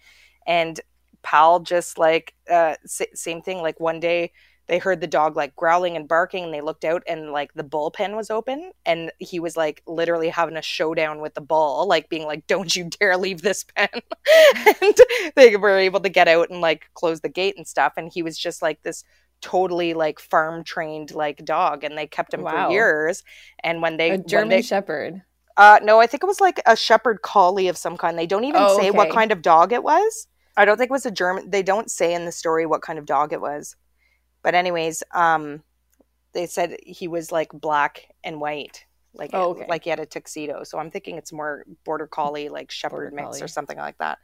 and 0.47 0.81
pal 1.23 1.59
just 1.59 1.97
like 1.97 2.33
uh 2.49 2.75
s- 2.83 3.01
same 3.13 3.41
thing 3.41 3.61
like 3.61 3.79
one 3.79 3.99
day 3.99 4.31
they 4.67 4.79
heard 4.79 4.99
the 4.99 5.07
dog 5.07 5.35
like 5.35 5.55
growling 5.55 5.95
and 5.95 6.07
barking 6.07 6.45
and 6.45 6.53
they 6.53 6.61
looked 6.61 6.85
out 6.85 7.03
and 7.07 7.31
like 7.31 7.53
the 7.53 7.63
bullpen 7.63 8.15
was 8.15 8.31
open 8.31 8.71
and 8.85 9.11
he 9.19 9.39
was 9.39 9.55
like 9.55 9.81
literally 9.87 10.29
having 10.29 10.57
a 10.57 10.61
showdown 10.61 11.19
with 11.21 11.33
the 11.35 11.41
bull 11.41 11.87
like 11.87 12.09
being 12.09 12.25
like 12.25 12.45
don't 12.47 12.75
you 12.75 12.85
dare 12.99 13.17
leave 13.17 13.41
this 13.41 13.63
pen 13.63 13.89
and 14.81 14.95
they 15.35 15.55
were 15.55 15.77
able 15.77 15.99
to 15.99 16.09
get 16.09 16.27
out 16.27 16.49
and 16.49 16.61
like 16.61 16.85
close 16.93 17.21
the 17.21 17.29
gate 17.29 17.55
and 17.57 17.67
stuff 17.67 17.93
and 17.97 18.11
he 18.13 18.23
was 18.23 18.37
just 18.37 18.61
like 18.61 18.81
this 18.83 19.03
totally 19.41 19.93
like 19.93 20.19
farm 20.19 20.63
trained 20.63 21.11
like 21.13 21.45
dog 21.45 21.83
and 21.83 21.97
they 21.97 22.07
kept 22.07 22.33
him 22.33 22.41
Wow. 22.41 22.67
for 22.67 22.73
years 22.73 23.23
and 23.63 23.81
when 23.81 23.97
they 23.97 24.11
a 24.11 24.17
German 24.17 24.49
they, 24.49 24.61
Shepherd. 24.61 25.21
uh 25.57 25.79
no 25.83 25.99
i 25.99 26.07
think 26.07 26.23
it 26.23 26.27
was 26.27 26.41
like 26.41 26.59
a 26.65 26.75
shepherd 26.75 27.21
collie 27.21 27.67
of 27.67 27.77
some 27.77 27.97
kind. 27.97 28.17
They 28.17 28.25
don't 28.27 28.43
even 28.45 28.61
Oh, 28.63 28.77
say 28.77 28.91
what 28.91 29.09
kind 29.11 29.31
of 29.31 29.41
dog 29.41 29.71
it 29.71 29.83
was. 29.83 30.27
I 30.57 30.65
don't 30.65 30.77
think 30.77 30.89
it 30.89 30.93
was 30.93 31.05
a 31.05 31.11
german 31.11 31.49
they 31.49 31.63
don't 31.63 31.91
say 31.91 32.13
in 32.13 32.25
the 32.25 32.31
story 32.31 32.65
what 32.65 32.81
kind 32.81 32.97
of 32.97 33.05
dog 33.05 33.33
it 33.33 33.41
was. 33.41 33.75
But 34.41 34.55
anyways 34.55 35.03
um 35.13 35.63
they 36.33 36.47
said 36.47 36.77
he 36.85 37.07
was 37.07 37.31
like 37.31 37.49
black 37.53 38.07
and 38.23 38.41
white 38.41 38.85
like 39.13 39.29
Oh, 39.33 39.51
okay. 39.51 39.65
like 39.69 39.83
he 39.85 39.89
had 39.89 39.99
a 39.99 40.05
tuxedo. 40.05 40.63
So 40.63 40.77
i'm 40.79 40.91
thinking 40.91 41.17
it's 41.17 41.31
more 41.31 41.65
border 41.83 42.07
collie 42.07 42.49
like 42.49 42.71
shepherd 42.71 43.11
Border 43.11 43.29
mix 43.29 43.41
or 43.41 43.47
something 43.47 43.77
like 43.77 43.97
that. 43.99 44.17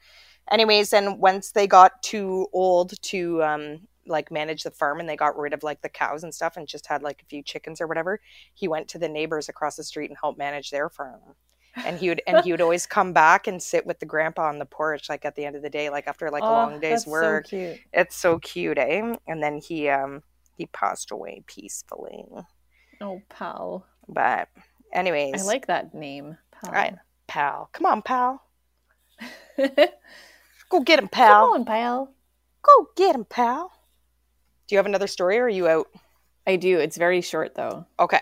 Anyways 0.50 0.94
and 0.94 1.20
once 1.20 1.52
they 1.52 1.68
got 1.68 2.02
too 2.02 2.48
old 2.52 3.00
to 3.04 3.44
um 3.44 3.88
like 4.08 4.32
manage 4.32 4.64
the 4.64 4.72
farm 4.72 5.00
and 5.00 5.08
they 5.08 5.16
got 5.16 5.38
rid 5.38 5.54
of 5.54 5.64
like 5.64 5.82
the 5.82 5.90
cows 5.90 6.24
and 6.24 6.34
stuff 6.34 6.58
and 6.58 6.68
just 6.68 6.88
had 6.88 7.04
like 7.04 7.22
a 7.22 7.26
few 7.26 7.44
chickens 7.44 7.80
or 7.80 7.88
whatever 7.88 8.20
he 8.54 8.68
went 8.68 8.88
to 8.88 8.98
the 9.00 9.08
neighbors 9.10 9.48
across 9.50 9.76
the 9.76 9.84
street 9.84 10.10
and 10.10 10.18
helped 10.20 10.40
manage 10.40 10.70
their 10.72 10.90
farm 10.90 11.20
and 11.86 12.00
he 12.00 12.10
would 12.10 12.22
and 12.28 12.44
he 12.44 12.52
would 12.52 12.62
always 12.68 12.86
come 12.86 13.14
back 13.14 13.48
and 13.48 13.62
sit 13.62 13.86
with 13.86 14.00
the 14.00 14.06
grandpa 14.06 14.48
on 14.48 14.60
the 14.60 14.66
porch 14.66 15.08
like 15.08 15.24
at 15.24 15.36
the 15.36 15.46
end 15.46 15.56
of 15.56 15.62
the 15.62 15.70
day 15.70 15.90
like 15.90 16.08
after 16.08 16.30
like 16.32 16.44
a 16.44 16.46
Oh, 16.46 16.52
long 16.52 16.80
day's 16.80 17.06
so 17.06 17.12
work 17.12 17.48
cute. 17.48 17.78
it's 17.94 18.16
so 18.16 18.40
cute 18.40 18.78
eh 18.78 19.16
and 19.28 19.42
then 19.44 19.58
he 19.60 19.88
um 19.90 20.24
he 20.58 20.66
passed 20.68 21.12
away 21.12 21.44
peacefully 21.48 22.26
Oh, 23.00 23.22
pal. 23.30 23.86
but 24.08 24.48
anyways 24.94 25.42
I 25.42 25.46
like 25.46 25.68
that 25.68 25.94
name. 25.96 26.38
Pal. 26.52 26.72
Right. 26.74 26.96
pal 27.28 27.70
come 27.72 27.86
on 27.86 28.02
pal 28.02 28.44
go 30.70 30.80
get 30.82 31.00
him 31.00 31.08
pal 31.08 31.46
come 31.48 31.62
on, 31.62 31.66
pal. 31.66 32.12
go 32.64 32.88
get 32.96 33.16
him 33.16 33.26
pal 33.26 33.72
do 34.72 34.76
you 34.76 34.80
have 34.80 34.86
another 34.86 35.06
story 35.08 35.38
or 35.38 35.44
are 35.44 35.50
you 35.50 35.68
out 35.68 35.88
I 36.48 36.56
do. 36.56 36.80
It's 36.80 36.96
very 36.96 37.20
short 37.20 37.56
though. 37.56 37.86
okay 38.00 38.22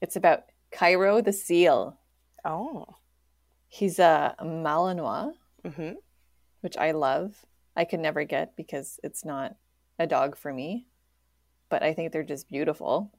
It's 0.00 0.16
about 0.16 0.46
Cairo 0.72 1.20
the 1.20 1.32
seal. 1.32 1.96
oh 2.44 2.96
He's 3.68 4.00
a 4.00 4.34
Malinois, 4.42 5.32
mm-hmm. 5.64 5.92
which 6.60 6.76
I 6.76 6.90
love. 6.90 7.46
I 7.76 7.84
could 7.84 8.00
never 8.00 8.24
get 8.24 8.56
because 8.56 8.98
it's 9.04 9.24
not 9.24 9.54
a 9.96 10.08
dog 10.08 10.36
for 10.36 10.52
me, 10.52 10.86
but 11.68 11.84
I 11.84 11.94
think 11.94 12.10
they're 12.10 12.24
just 12.24 12.48
beautiful. 12.48 13.12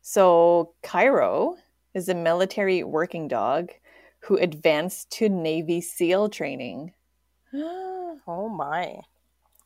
So, 0.00 0.72
Cairo 0.82 1.56
is 1.92 2.08
a 2.08 2.14
military 2.14 2.82
working 2.82 3.28
dog 3.28 3.72
who 4.20 4.36
advanced 4.36 5.10
to 5.18 5.28
Navy 5.28 5.82
SEAL 5.82 6.30
training. 6.30 6.92
oh 7.54 8.48
my 8.54 9.00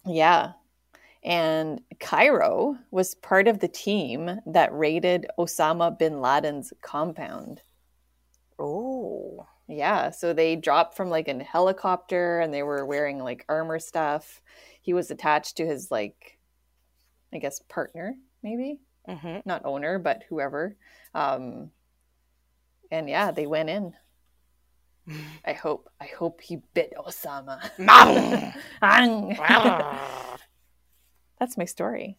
Yeah. 0.04 0.52
And 1.24 1.80
Cairo 2.00 2.76
was 2.90 3.14
part 3.14 3.46
of 3.46 3.60
the 3.60 3.68
team 3.68 4.40
that 4.46 4.76
raided 4.76 5.26
Osama 5.38 5.96
bin 5.96 6.20
Laden's 6.20 6.72
compound. 6.82 7.62
oh 8.58 9.46
Yeah, 9.68 10.10
so 10.10 10.32
they 10.32 10.56
dropped 10.56 10.96
from 10.96 11.10
like 11.10 11.28
a 11.28 11.44
helicopter 11.44 12.40
and 12.40 12.52
they 12.52 12.64
were 12.64 12.84
wearing 12.84 13.20
like 13.20 13.44
armor 13.48 13.78
stuff. 13.78 14.42
He 14.80 14.92
was 14.92 15.10
attached 15.10 15.56
to 15.58 15.66
his 15.66 15.90
like 15.90 16.38
I 17.32 17.38
guess 17.38 17.60
partner, 17.68 18.14
maybe? 18.42 18.80
mm-hmm. 19.08 19.38
Not 19.44 19.64
owner, 19.64 19.98
but 19.98 20.24
whoever. 20.28 20.76
Um 21.14 21.70
and 22.90 23.08
yeah, 23.08 23.30
they 23.30 23.46
went 23.46 23.70
in. 23.70 23.94
I 25.44 25.52
hope 25.52 25.88
I 26.00 26.06
hope 26.06 26.40
he 26.40 26.58
bit 26.74 26.92
Osama. 26.98 27.60
That's 31.42 31.58
my 31.58 31.64
story. 31.64 32.16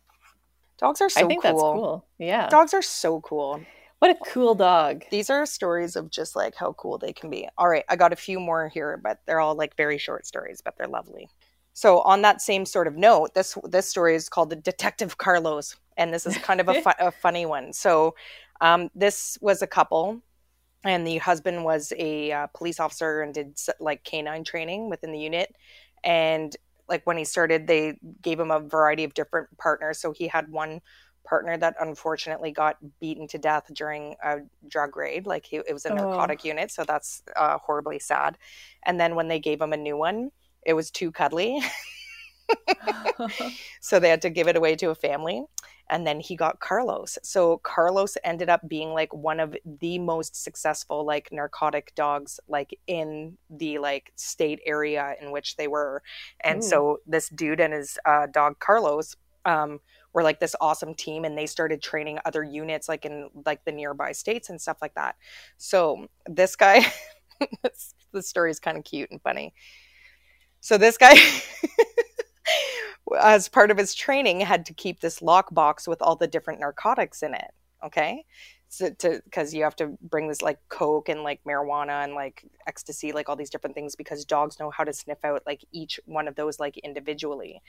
dogs 0.78 1.00
are 1.00 1.08
so 1.10 1.22
I 1.24 1.28
think 1.30 1.44
cool. 1.44 1.52
that's 1.52 1.62
cool. 1.62 2.06
Yeah. 2.18 2.50
dogs 2.50 2.74
are 2.74 2.82
so 2.82 3.22
cool 3.22 3.62
What 4.00 4.12
a 4.12 4.16
cool 4.34 4.54
dog. 4.54 5.06
these 5.12 5.30
are 5.30 5.46
stories 5.46 5.96
of 5.96 6.12
just 6.12 6.36
like 6.36 6.56
how 6.56 6.74
cool 6.74 6.98
they 6.98 7.14
can 7.14 7.30
be. 7.30 7.48
All 7.58 7.70
right, 7.70 7.86
I 7.88 7.96
got 7.96 8.12
a 8.12 8.18
few 8.18 8.38
more 8.38 8.68
here, 8.68 9.00
but 9.02 9.22
they're 9.26 9.40
all 9.40 9.56
like 9.56 9.78
very 9.78 9.98
short 9.98 10.26
stories, 10.26 10.60
but 10.62 10.78
they're 10.78 10.90
lovely. 11.00 11.30
So 11.72 12.02
on 12.02 12.22
that 12.24 12.42
same 12.42 12.66
sort 12.66 12.88
of 12.88 12.98
note, 12.98 13.34
this 13.34 13.58
this 13.64 13.88
story 13.90 14.14
is 14.16 14.28
called 14.28 14.50
the 14.50 14.58
Detective 14.58 15.18
Carlos, 15.18 15.78
and 15.96 16.14
this 16.14 16.26
is 16.26 16.38
kind 16.38 16.60
of 16.60 16.68
a, 16.68 16.82
fu- 16.84 17.00
a 17.00 17.12
funny 17.12 17.46
one. 17.46 17.72
So 17.72 18.16
um, 18.60 18.90
this 18.94 19.38
was 19.40 19.62
a 19.62 19.68
couple, 19.68 20.22
and 20.84 21.08
the 21.08 21.20
husband 21.20 21.64
was 21.64 21.94
a 21.98 22.32
uh, 22.34 22.48
police 22.48 22.82
officer 22.82 23.22
and 23.22 23.34
did 23.34 23.58
like 23.80 24.04
canine 24.04 24.44
training 24.44 24.90
within 24.90 25.14
the 25.14 25.20
unit, 25.20 25.56
and 26.04 26.56
like 26.90 27.06
when 27.06 27.18
he 27.18 27.24
started, 27.26 27.68
they 27.68 27.98
gave 28.22 28.40
him 28.40 28.52
a 28.52 28.60
variety 28.60 29.04
of 29.04 29.14
different 29.14 29.48
partners. 29.58 30.00
So 30.00 30.12
he 30.12 30.28
had 30.28 30.50
one 30.50 30.82
partner 31.26 31.58
that 31.58 31.76
unfortunately 31.80 32.52
got 32.52 32.78
beaten 33.00 33.28
to 33.30 33.38
death 33.38 33.64
during 33.74 34.16
a 34.24 34.40
drug 34.68 34.98
raid. 34.98 35.26
Like 35.26 35.46
he, 35.46 35.58
it 35.58 35.74
was 35.74 35.86
a 35.86 35.90
Oh. 35.90 35.96
narcotic 35.96 36.44
unit, 36.44 36.72
so 36.72 36.84
that's 36.84 37.24
uh, 37.36 37.58
horribly 37.60 38.00
sad. 38.00 38.38
And 38.86 39.00
then 39.00 39.16
when 39.16 39.28
they 39.30 39.40
gave 39.40 39.62
him 39.62 39.74
a 39.74 39.78
new 39.78 39.98
one, 39.98 40.32
it 40.66 40.74
was 40.74 40.92
too 40.92 41.12
cuddly, 41.12 41.62
so 43.82 44.00
they 44.00 44.10
had 44.10 44.22
to 44.22 44.30
give 44.30 44.48
it 44.48 44.56
away 44.56 44.76
to 44.76 44.90
a 44.90 44.96
family. 44.96 45.44
And 45.90 46.08
then 46.08 46.20
he 46.20 46.36
got 46.36 46.60
Carlos. 46.60 47.18
So 47.24 47.58
Carlos 47.58 48.18
ended 48.24 48.50
up 48.50 48.68
being 48.68 48.90
like 48.90 49.14
one 49.14 49.40
of 49.40 49.56
the 49.66 50.00
most 50.00 50.42
successful 50.42 51.06
like 51.06 51.30
narcotic 51.32 51.94
dogs 51.96 52.40
like 52.48 52.78
in 52.88 53.38
the 53.50 53.80
like 53.80 54.12
state 54.16 54.60
area 54.66 55.16
in 55.22 55.32
which 55.32 55.58
they 55.58 55.68
were. 55.68 56.02
And 56.40 56.60
Ooh. 56.60 56.68
so 56.68 56.98
this 57.06 57.30
dude 57.30 57.60
and 57.60 57.74
his 57.74 58.00
uh, 58.06 58.28
dog 58.28 58.60
Carlos 58.60 59.16
um, 59.46 59.80
were 60.14 60.24
like 60.24 60.40
this 60.40 60.56
awesome 60.62 60.94
team 60.94 61.26
and 61.26 61.38
they 61.38 61.46
started 61.46 61.82
training 61.82 62.20
other 62.26 62.44
units 62.44 62.88
like 62.88 63.06
in 63.06 63.30
like 63.46 63.66
the 63.66 63.72
nearby 63.72 64.12
states 64.12 64.50
and 64.50 64.62
stuff 64.62 64.78
like 64.82 64.94
that 64.94 65.16
so 65.58 66.08
this 66.28 66.56
guy 66.56 66.86
this, 67.64 67.94
this 68.14 68.30
story 68.30 68.52
is 68.52 68.60
kind 68.60 68.78
of 68.78 68.84
cute 68.84 69.12
and 69.12 69.22
funny 69.22 69.54
so 70.62 70.78
this 70.78 70.98
guy 70.98 71.16
as 73.20 73.50
part 73.50 73.72
of 73.72 73.78
his 73.78 73.94
training 73.94 74.40
had 74.42 74.66
to 74.66 74.74
keep 74.74 75.00
this 75.00 75.20
lockbox 75.20 75.88
with 75.88 76.02
all 76.02 76.16
the 76.16 76.28
different 76.28 76.60
narcotics 76.60 77.24
in 77.24 77.34
it 77.34 77.52
okay? 77.84 78.26
So 78.70 78.90
because 78.90 79.54
you 79.54 79.64
have 79.64 79.76
to 79.76 79.96
bring 80.02 80.28
this 80.28 80.42
like 80.42 80.58
coke 80.70 81.10
and 81.10 81.22
like 81.22 81.42
marijuana 81.44 82.04
and 82.04 82.16
like 82.16 82.44
ecstasy 82.66 83.12
like 83.12 83.30
all 83.30 83.36
these 83.36 83.52
different 83.52 83.76
things 83.76 83.96
because 83.96 84.26
dogs 84.26 84.60
know 84.60 84.72
how 84.72 84.84
to 84.84 84.92
sniff 84.92 85.24
out 85.24 85.44
like 85.46 85.64
each 85.72 86.00
one 86.06 86.28
of 86.28 86.36
those 86.36 86.60
like 86.60 86.78
individually. 86.80 87.62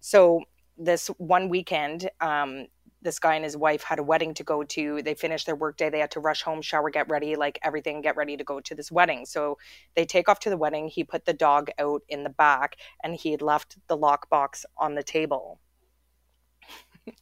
So 0.00 0.42
this 0.76 1.08
one 1.16 1.48
weekend 1.48 2.10
um 2.20 2.66
this 3.02 3.18
guy 3.18 3.34
and 3.34 3.44
his 3.44 3.56
wife 3.56 3.82
had 3.82 3.98
a 3.98 4.02
wedding 4.02 4.34
to 4.34 4.44
go 4.44 4.62
to 4.62 5.02
they 5.02 5.14
finished 5.14 5.46
their 5.46 5.56
workday 5.56 5.90
they 5.90 5.98
had 6.00 6.10
to 6.10 6.20
rush 6.20 6.42
home 6.42 6.62
shower 6.62 6.90
get 6.90 7.08
ready 7.08 7.36
like 7.36 7.58
everything 7.62 8.00
get 8.00 8.16
ready 8.16 8.36
to 8.36 8.44
go 8.44 8.60
to 8.60 8.74
this 8.74 8.92
wedding. 8.92 9.26
So 9.26 9.58
they 9.94 10.04
take 10.04 10.28
off 10.28 10.40
to 10.40 10.50
the 10.50 10.56
wedding 10.56 10.88
he 10.88 11.04
put 11.04 11.24
the 11.24 11.32
dog 11.32 11.70
out 11.78 12.02
in 12.08 12.24
the 12.24 12.30
back 12.30 12.76
and 13.02 13.14
he 13.14 13.30
had 13.30 13.42
left 13.42 13.76
the 13.88 13.96
lockbox 13.96 14.64
on 14.76 14.94
the 14.94 15.02
table. 15.02 15.60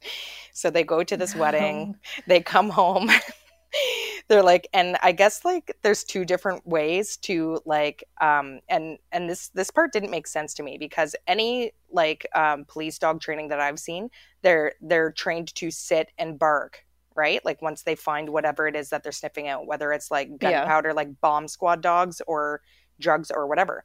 So 0.51 0.69
they 0.69 0.83
go 0.83 1.03
to 1.03 1.15
this 1.15 1.35
wedding 1.35 1.95
they 2.27 2.41
come 2.41 2.69
home 2.69 3.09
they're 4.27 4.43
like 4.43 4.67
and 4.73 4.97
i 5.03 5.11
guess 5.11 5.45
like 5.45 5.75
there's 5.81 6.03
two 6.03 6.25
different 6.25 6.65
ways 6.65 7.17
to 7.17 7.59
like 7.65 8.03
um 8.21 8.59
and 8.69 8.97
and 9.11 9.29
this 9.29 9.49
this 9.49 9.69
part 9.71 9.91
didn't 9.91 10.11
make 10.11 10.27
sense 10.27 10.53
to 10.53 10.63
me 10.63 10.77
because 10.77 11.15
any 11.27 11.71
like 11.91 12.27
um 12.35 12.65
police 12.65 12.97
dog 12.97 13.21
training 13.21 13.47
that 13.49 13.59
i've 13.59 13.79
seen 13.79 14.09
they're 14.41 14.73
they're 14.81 15.11
trained 15.11 15.53
to 15.55 15.69
sit 15.71 16.11
and 16.17 16.39
bark 16.39 16.83
right 17.15 17.43
like 17.45 17.61
once 17.61 17.83
they 17.83 17.95
find 17.95 18.29
whatever 18.29 18.67
it 18.67 18.75
is 18.75 18.89
that 18.89 19.03
they're 19.03 19.11
sniffing 19.11 19.47
out 19.47 19.67
whether 19.67 19.91
it's 19.91 20.09
like 20.09 20.29
Yeah. 20.41 20.61
gunpowder 20.61 20.93
like 20.93 21.09
bomb 21.21 21.47
squad 21.47 21.81
dogs 21.81 22.21
or 22.27 22.61
drugs 22.99 23.31
or 23.31 23.47
whatever 23.47 23.83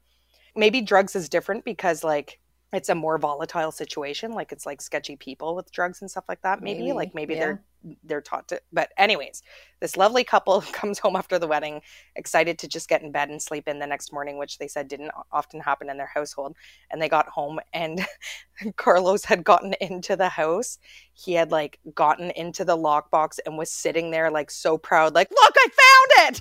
maybe 0.57 0.81
drugs 0.81 1.17
is 1.17 1.29
different 1.29 1.65
because 1.65 2.05
like 2.05 2.39
it's 2.75 2.89
a 2.89 2.95
more 2.95 3.19
volatile 3.19 3.73
situation 3.73 4.33
like 4.33 4.53
it's 4.53 4.67
like 4.67 4.81
sketchy 4.81 5.17
people 5.17 5.55
with 5.55 5.71
drugs 5.73 6.01
and 6.01 6.11
stuff 6.11 6.25
like 6.29 6.43
that 6.43 6.63
maybe, 6.63 6.81
Maybe, 6.81 6.93
like 6.93 7.15
maybe 7.15 7.35
yeah. 7.35 7.41
they're 7.41 7.63
they're 8.05 8.21
taught 8.23 8.49
to 8.49 8.61
but 8.73 8.91
anyways 8.97 9.43
this 9.81 9.97
lovely 9.97 10.25
couple 10.25 10.61
comes 10.73 10.99
home 10.99 11.17
after 11.17 11.39
the 11.39 11.47
wedding 11.47 11.83
excited 12.17 12.59
to 12.59 12.69
just 12.69 12.89
get 12.89 13.03
in 13.03 13.13
bed 13.13 13.29
and 13.29 13.41
sleep 13.43 13.69
in 13.69 13.79
the 13.79 13.87
next 13.87 14.13
morning 14.13 14.39
which 14.39 14.59
they 14.59 14.69
said 14.69 14.89
didn't 14.89 15.11
often 15.31 15.61
happen 15.61 15.91
in 15.91 15.97
their 15.97 16.11
household 16.13 16.57
and 16.91 17.01
they 17.01 17.09
got 17.09 17.29
home 17.29 17.61
and 17.73 18.07
carlos 18.77 19.25
had 19.25 19.45
gotten 19.45 19.75
into 19.81 20.17
the 20.17 20.29
house 20.29 20.79
he 21.13 21.35
had 21.35 21.51
like 21.51 21.79
gotten 21.95 22.31
into 22.31 22.65
the 22.65 22.77
lockbox 22.77 23.39
and 23.45 23.59
was 23.59 23.71
sitting 23.71 24.11
there 24.11 24.31
like 24.31 24.51
so 24.51 24.79
proud 24.79 25.15
like 25.15 25.31
look 25.31 25.55
i 25.57 25.69
found 25.69 26.41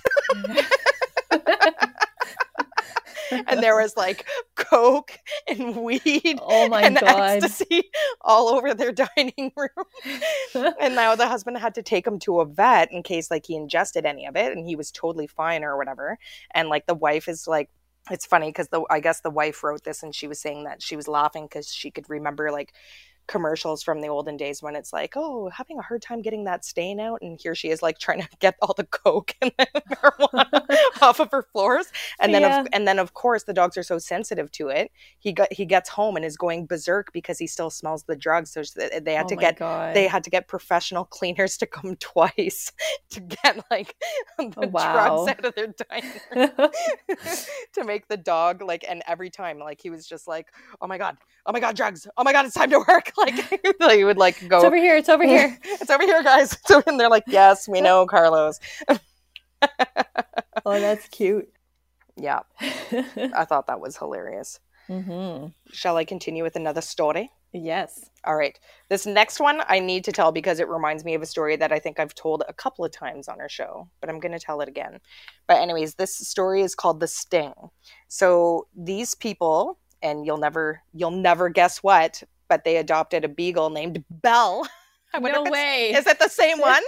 it 0.56 0.66
and 3.46 3.62
there 3.62 3.76
was 3.76 3.96
like 3.96 4.26
coke 4.54 5.18
and 5.48 5.76
weed 5.76 6.38
oh 6.42 6.68
my 6.68 6.82
and 6.82 6.98
god. 6.98 7.42
ecstasy 7.42 7.90
all 8.20 8.48
over 8.48 8.74
their 8.74 8.92
dining 8.92 9.52
room 9.56 10.74
and 10.80 10.94
now 10.94 11.14
the 11.14 11.28
husband 11.28 11.56
had 11.58 11.74
to 11.74 11.82
take 11.82 12.06
him 12.06 12.18
to 12.18 12.40
a 12.40 12.44
vet 12.44 12.90
in 12.92 13.02
case 13.02 13.30
like 13.30 13.46
he 13.46 13.56
ingested 13.56 14.04
any 14.04 14.26
of 14.26 14.36
it 14.36 14.52
and 14.56 14.66
he 14.66 14.76
was 14.76 14.90
totally 14.90 15.26
fine 15.26 15.64
or 15.64 15.76
whatever 15.76 16.18
and 16.52 16.68
like 16.68 16.86
the 16.86 16.94
wife 16.94 17.28
is 17.28 17.46
like 17.46 17.70
it's 18.10 18.26
funny 18.26 18.48
because 18.48 18.68
the 18.68 18.82
i 18.90 19.00
guess 19.00 19.20
the 19.20 19.30
wife 19.30 19.62
wrote 19.62 19.84
this 19.84 20.02
and 20.02 20.14
she 20.14 20.26
was 20.26 20.40
saying 20.40 20.64
that 20.64 20.82
she 20.82 20.96
was 20.96 21.08
laughing 21.08 21.44
because 21.44 21.72
she 21.72 21.90
could 21.90 22.08
remember 22.08 22.50
like 22.50 22.72
commercials 23.26 23.82
from 23.82 24.00
the 24.00 24.08
olden 24.08 24.36
days 24.36 24.62
when 24.62 24.76
it's 24.76 24.92
like 24.92 25.12
oh 25.16 25.48
having 25.50 25.78
a 25.78 25.82
hard 25.82 26.02
time 26.02 26.20
getting 26.22 26.44
that 26.44 26.64
stain 26.64 27.00
out 27.00 27.18
and 27.22 27.38
here 27.42 27.54
she 27.54 27.70
is 27.70 27.82
like 27.82 27.98
trying 27.98 28.20
to 28.20 28.28
get 28.40 28.54
all 28.62 28.74
the 28.76 28.84
coke 28.84 29.34
and 29.40 29.52
the 29.58 29.66
marijuana 29.90 30.60
off 31.02 31.20
of 31.20 31.30
her 31.30 31.42
floors 31.52 31.86
and 32.20 32.34
then 32.34 32.42
Yeah. 32.42 32.60
of, 32.60 32.68
and 32.72 32.86
then 32.86 32.98
of 32.98 33.14
course 33.14 33.44
the 33.44 33.52
dogs 33.54 33.76
are 33.76 33.82
so 33.82 33.98
sensitive 33.98 34.50
to 34.52 34.68
it 34.68 34.90
he 35.18 35.32
got 35.32 35.52
he 35.52 35.64
gets 35.64 35.88
home 35.88 36.16
and 36.16 36.24
is 36.24 36.36
going 36.36 36.66
berserk 36.66 37.12
because 37.12 37.38
he 37.38 37.46
still 37.46 37.70
smells 37.70 38.04
the 38.04 38.16
drugs 38.16 38.52
so 38.52 38.62
they 39.02 39.14
had 39.14 39.26
oh 39.26 39.28
to 39.28 39.36
get 39.36 39.56
god. 39.56 39.94
they 39.94 40.06
had 40.06 40.22
to 40.24 40.30
get 40.30 40.48
professional 40.48 41.04
cleaners 41.04 41.56
to 41.56 41.66
come 41.66 41.96
twice 41.96 42.72
to 43.10 43.20
get 43.20 43.64
like 43.70 43.94
oh, 44.38 44.50
the 44.50 44.66
Oh, 44.66 44.68
wow. 44.68 44.92
drugs 45.24 45.28
out 45.30 45.44
of 45.44 45.54
their 45.54 45.66
room 45.66 45.74
to 47.74 47.84
make 47.84 48.08
the 48.08 48.16
dog 48.16 48.62
like 48.62 48.84
and 48.88 49.02
every 49.06 49.30
time 49.30 49.58
like 49.58 49.80
he 49.80 49.90
was 49.90 50.06
just 50.06 50.26
like 50.26 50.48
oh 50.80 50.86
my 50.86 50.98
god 50.98 51.16
oh 51.46 51.52
my 51.52 51.60
god 51.60 51.76
drugs 51.76 52.06
oh 52.16 52.24
my 52.24 52.32
god 52.32 52.44
it's 52.44 52.54
time 52.54 52.70
to 52.70 52.78
work 52.88 53.12
like 53.18 53.34
he 53.92 54.04
would 54.04 54.18
like 54.18 54.48
go 54.48 54.56
it's 54.56 54.64
over 54.64 54.76
here. 54.76 54.96
It's 54.96 55.08
over 55.08 55.24
here. 55.26 55.58
it's 55.64 55.90
over 55.90 56.02
here 56.02 56.22
guys 56.22 56.56
so 56.66 56.82
and 56.86 56.98
they're 56.98 57.10
like 57.10 57.24
yes 57.26 57.68
we 57.68 57.80
know 57.80 58.06
carlos 58.06 58.60
oh, 60.64 60.80
that's 60.80 61.08
cute. 61.08 61.48
Yeah, 62.16 62.40
I 63.34 63.44
thought 63.44 63.66
that 63.66 63.80
was 63.80 63.96
hilarious. 63.96 64.60
mm-hmm. 64.88 65.48
Shall 65.72 65.96
I 65.96 66.04
continue 66.04 66.42
with 66.42 66.56
another 66.56 66.80
story? 66.80 67.30
Yes. 67.56 68.10
All 68.24 68.34
right. 68.34 68.58
This 68.88 69.06
next 69.06 69.38
one 69.38 69.62
I 69.68 69.78
need 69.78 70.02
to 70.04 70.12
tell 70.12 70.32
because 70.32 70.58
it 70.58 70.68
reminds 70.68 71.04
me 71.04 71.14
of 71.14 71.22
a 71.22 71.26
story 71.26 71.54
that 71.54 71.70
I 71.70 71.78
think 71.78 72.00
I've 72.00 72.14
told 72.14 72.42
a 72.48 72.52
couple 72.52 72.84
of 72.84 72.90
times 72.90 73.28
on 73.28 73.40
our 73.40 73.48
show, 73.48 73.88
but 74.00 74.10
I'm 74.10 74.18
going 74.18 74.32
to 74.32 74.40
tell 74.40 74.60
it 74.60 74.68
again. 74.68 74.98
But, 75.46 75.58
anyways, 75.58 75.94
this 75.94 76.16
story 76.16 76.62
is 76.62 76.74
called 76.74 76.98
The 76.98 77.06
Sting. 77.06 77.54
So, 78.08 78.66
these 78.76 79.14
people, 79.14 79.78
and 80.02 80.26
you'll 80.26 80.38
never, 80.38 80.82
you'll 80.92 81.12
never 81.12 81.48
guess 81.48 81.78
what, 81.78 82.24
but 82.48 82.64
they 82.64 82.78
adopted 82.78 83.24
a 83.24 83.28
beagle 83.28 83.70
named 83.70 84.04
Belle. 84.10 84.66
I 85.14 85.20
No 85.20 85.44
way. 85.44 85.92
Is 85.94 86.06
that 86.06 86.18
the 86.18 86.28
same 86.28 86.58
one? 86.60 86.82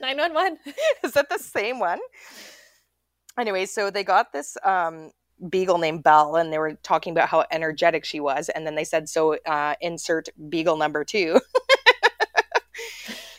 911. 0.00 0.58
is 1.04 1.12
that 1.12 1.28
the 1.28 1.38
same 1.38 1.78
one? 1.78 2.00
Anyway, 3.38 3.66
so 3.66 3.88
they 3.88 4.02
got 4.02 4.32
this 4.32 4.56
um, 4.64 5.12
beagle 5.48 5.78
named 5.78 6.02
Belle, 6.02 6.36
and 6.36 6.52
they 6.52 6.58
were 6.58 6.74
talking 6.82 7.12
about 7.12 7.28
how 7.28 7.44
energetic 7.50 8.04
she 8.04 8.20
was, 8.20 8.48
and 8.50 8.66
then 8.66 8.74
they 8.74 8.84
said, 8.84 9.08
"So 9.08 9.36
uh, 9.46 9.74
insert 9.80 10.28
beagle 10.48 10.76
number 10.76 11.04
two 11.04 11.40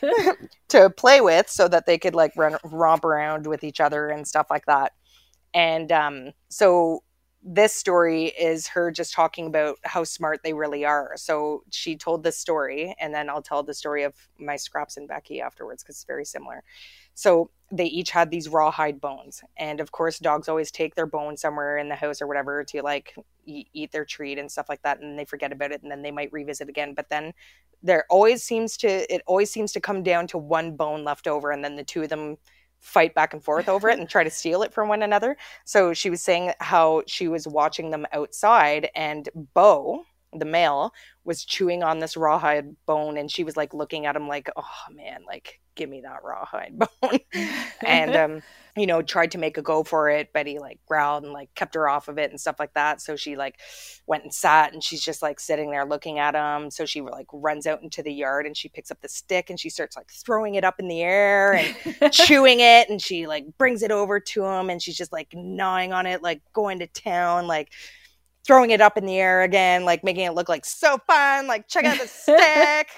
to 0.68 0.90
play 0.90 1.20
with, 1.20 1.48
so 1.48 1.68
that 1.68 1.86
they 1.86 1.98
could 1.98 2.14
like 2.14 2.32
run 2.36 2.56
romp 2.64 3.04
around 3.04 3.46
with 3.46 3.64
each 3.64 3.80
other 3.80 4.08
and 4.08 4.26
stuff 4.26 4.46
like 4.50 4.66
that." 4.66 4.92
And 5.54 5.90
um, 5.92 6.32
so 6.48 7.02
this 7.42 7.74
story 7.74 8.26
is 8.26 8.68
her 8.68 8.90
just 8.90 9.14
talking 9.14 9.46
about 9.46 9.78
how 9.84 10.04
smart 10.04 10.40
they 10.44 10.52
really 10.52 10.84
are. 10.84 11.12
So 11.16 11.64
she 11.70 11.96
told 11.96 12.22
this 12.22 12.38
story, 12.38 12.94
and 13.00 13.14
then 13.14 13.30
I'll 13.30 13.42
tell 13.42 13.62
the 13.62 13.74
story 13.74 14.02
of 14.02 14.14
my 14.38 14.56
Scraps 14.56 14.96
and 14.96 15.08
Becky 15.08 15.40
afterwards 15.40 15.82
because 15.82 15.96
it's 15.96 16.04
very 16.04 16.24
similar. 16.24 16.62
So 17.14 17.50
they 17.72 17.86
each 17.86 18.10
had 18.10 18.30
these 18.30 18.48
rawhide 18.48 19.00
bones, 19.00 19.42
and 19.56 19.80
of 19.80 19.92
course, 19.92 20.18
dogs 20.18 20.48
always 20.48 20.70
take 20.70 20.94
their 20.94 21.06
bone 21.06 21.36
somewhere 21.36 21.78
in 21.78 21.88
the 21.88 21.94
house 21.94 22.20
or 22.20 22.26
whatever 22.26 22.64
to 22.64 22.82
like 22.82 23.14
eat, 23.46 23.68
eat 23.72 23.92
their 23.92 24.04
treat 24.04 24.38
and 24.38 24.50
stuff 24.50 24.68
like 24.68 24.82
that, 24.82 25.00
and 25.00 25.18
they 25.18 25.24
forget 25.24 25.52
about 25.52 25.72
it, 25.72 25.82
and 25.82 25.90
then 25.90 26.02
they 26.02 26.10
might 26.10 26.32
revisit 26.32 26.68
again. 26.68 26.94
But 26.94 27.08
then 27.08 27.32
there 27.82 28.04
always 28.10 28.42
seems 28.42 28.76
to 28.78 29.12
it 29.12 29.22
always 29.26 29.50
seems 29.50 29.72
to 29.72 29.80
come 29.80 30.02
down 30.02 30.26
to 30.28 30.38
one 30.38 30.76
bone 30.76 31.04
left 31.04 31.28
over, 31.28 31.50
and 31.52 31.64
then 31.64 31.76
the 31.76 31.84
two 31.84 32.02
of 32.02 32.08
them 32.08 32.36
fight 32.80 33.14
back 33.14 33.34
and 33.34 33.44
forth 33.44 33.68
over 33.68 33.88
it 33.88 33.98
and 33.98 34.08
try 34.08 34.24
to 34.24 34.30
steal 34.30 34.62
it 34.62 34.72
from 34.72 34.88
one 34.88 35.02
another. 35.02 35.36
So 35.64 35.92
she 35.92 36.10
was 36.10 36.22
saying 36.22 36.52
how 36.60 37.02
she 37.06 37.28
was 37.28 37.46
watching 37.46 37.90
them 37.90 38.06
outside, 38.12 38.90
and 38.94 39.28
Bo, 39.54 40.04
the 40.32 40.44
male, 40.44 40.92
was 41.24 41.44
chewing 41.44 41.82
on 41.82 42.00
this 42.00 42.16
rawhide 42.16 42.74
bone, 42.86 43.16
and 43.16 43.30
she 43.30 43.44
was 43.44 43.56
like 43.56 43.74
looking 43.74 44.06
at 44.06 44.16
him 44.16 44.26
like, 44.28 44.50
"Oh 44.56 44.92
man, 44.92 45.22
like 45.26 45.60
give 45.80 45.88
me 45.88 46.02
that 46.02 46.22
rawhide 46.22 46.78
bone," 47.02 47.18
and 47.84 48.16
um, 48.16 48.42
you 48.76 48.86
know, 48.86 49.02
tried 49.02 49.32
to 49.32 49.38
make 49.38 49.56
a 49.58 49.62
go 49.62 49.82
for 49.82 50.10
it, 50.10 50.30
but 50.32 50.46
he 50.46 50.58
like 50.58 50.78
growled 50.86 51.24
and 51.24 51.32
like 51.32 51.52
kept 51.54 51.74
her 51.74 51.88
off 51.88 52.08
of 52.08 52.18
it 52.18 52.30
and 52.30 52.40
stuff 52.40 52.56
like 52.58 52.74
that. 52.74 53.00
So 53.00 53.16
she 53.16 53.34
like 53.34 53.58
went 54.06 54.24
and 54.24 54.32
sat, 54.32 54.72
and 54.72 54.84
she's 54.84 55.02
just 55.02 55.22
like 55.22 55.40
sitting 55.40 55.70
there 55.70 55.86
looking 55.86 56.18
at 56.18 56.34
him. 56.34 56.70
So 56.70 56.84
she 56.84 57.00
like 57.00 57.26
runs 57.32 57.66
out 57.66 57.82
into 57.82 58.02
the 58.02 58.12
yard 58.12 58.46
and 58.46 58.56
she 58.56 58.68
picks 58.68 58.90
up 58.90 59.00
the 59.00 59.08
stick 59.08 59.48
and 59.50 59.58
she 59.58 59.70
starts 59.70 59.96
like 59.96 60.10
throwing 60.10 60.54
it 60.54 60.64
up 60.64 60.78
in 60.78 60.88
the 60.88 61.00
air 61.00 61.54
and 61.54 62.12
chewing 62.12 62.60
it 62.60 62.90
and 62.90 63.00
she 63.00 63.26
like 63.26 63.46
brings 63.58 63.82
it 63.82 63.90
over 63.90 64.20
to 64.20 64.44
him 64.44 64.68
and 64.68 64.82
she's 64.82 64.96
just 64.96 65.12
like 65.12 65.28
gnawing 65.34 65.92
on 65.92 66.06
it 66.06 66.22
like 66.22 66.42
going 66.52 66.78
to 66.80 66.86
town 66.86 67.46
like 67.46 67.72
throwing 68.46 68.70
it 68.70 68.80
up 68.80 68.96
in 68.96 69.06
the 69.06 69.16
air 69.18 69.42
again 69.42 69.84
like 69.84 70.02
making 70.02 70.24
it 70.24 70.34
look 70.34 70.48
like 70.48 70.64
so 70.64 70.98
fun 71.06 71.46
like 71.46 71.68
check 71.68 71.84
out 71.84 71.98
the 71.98 72.06
stick 72.06 72.88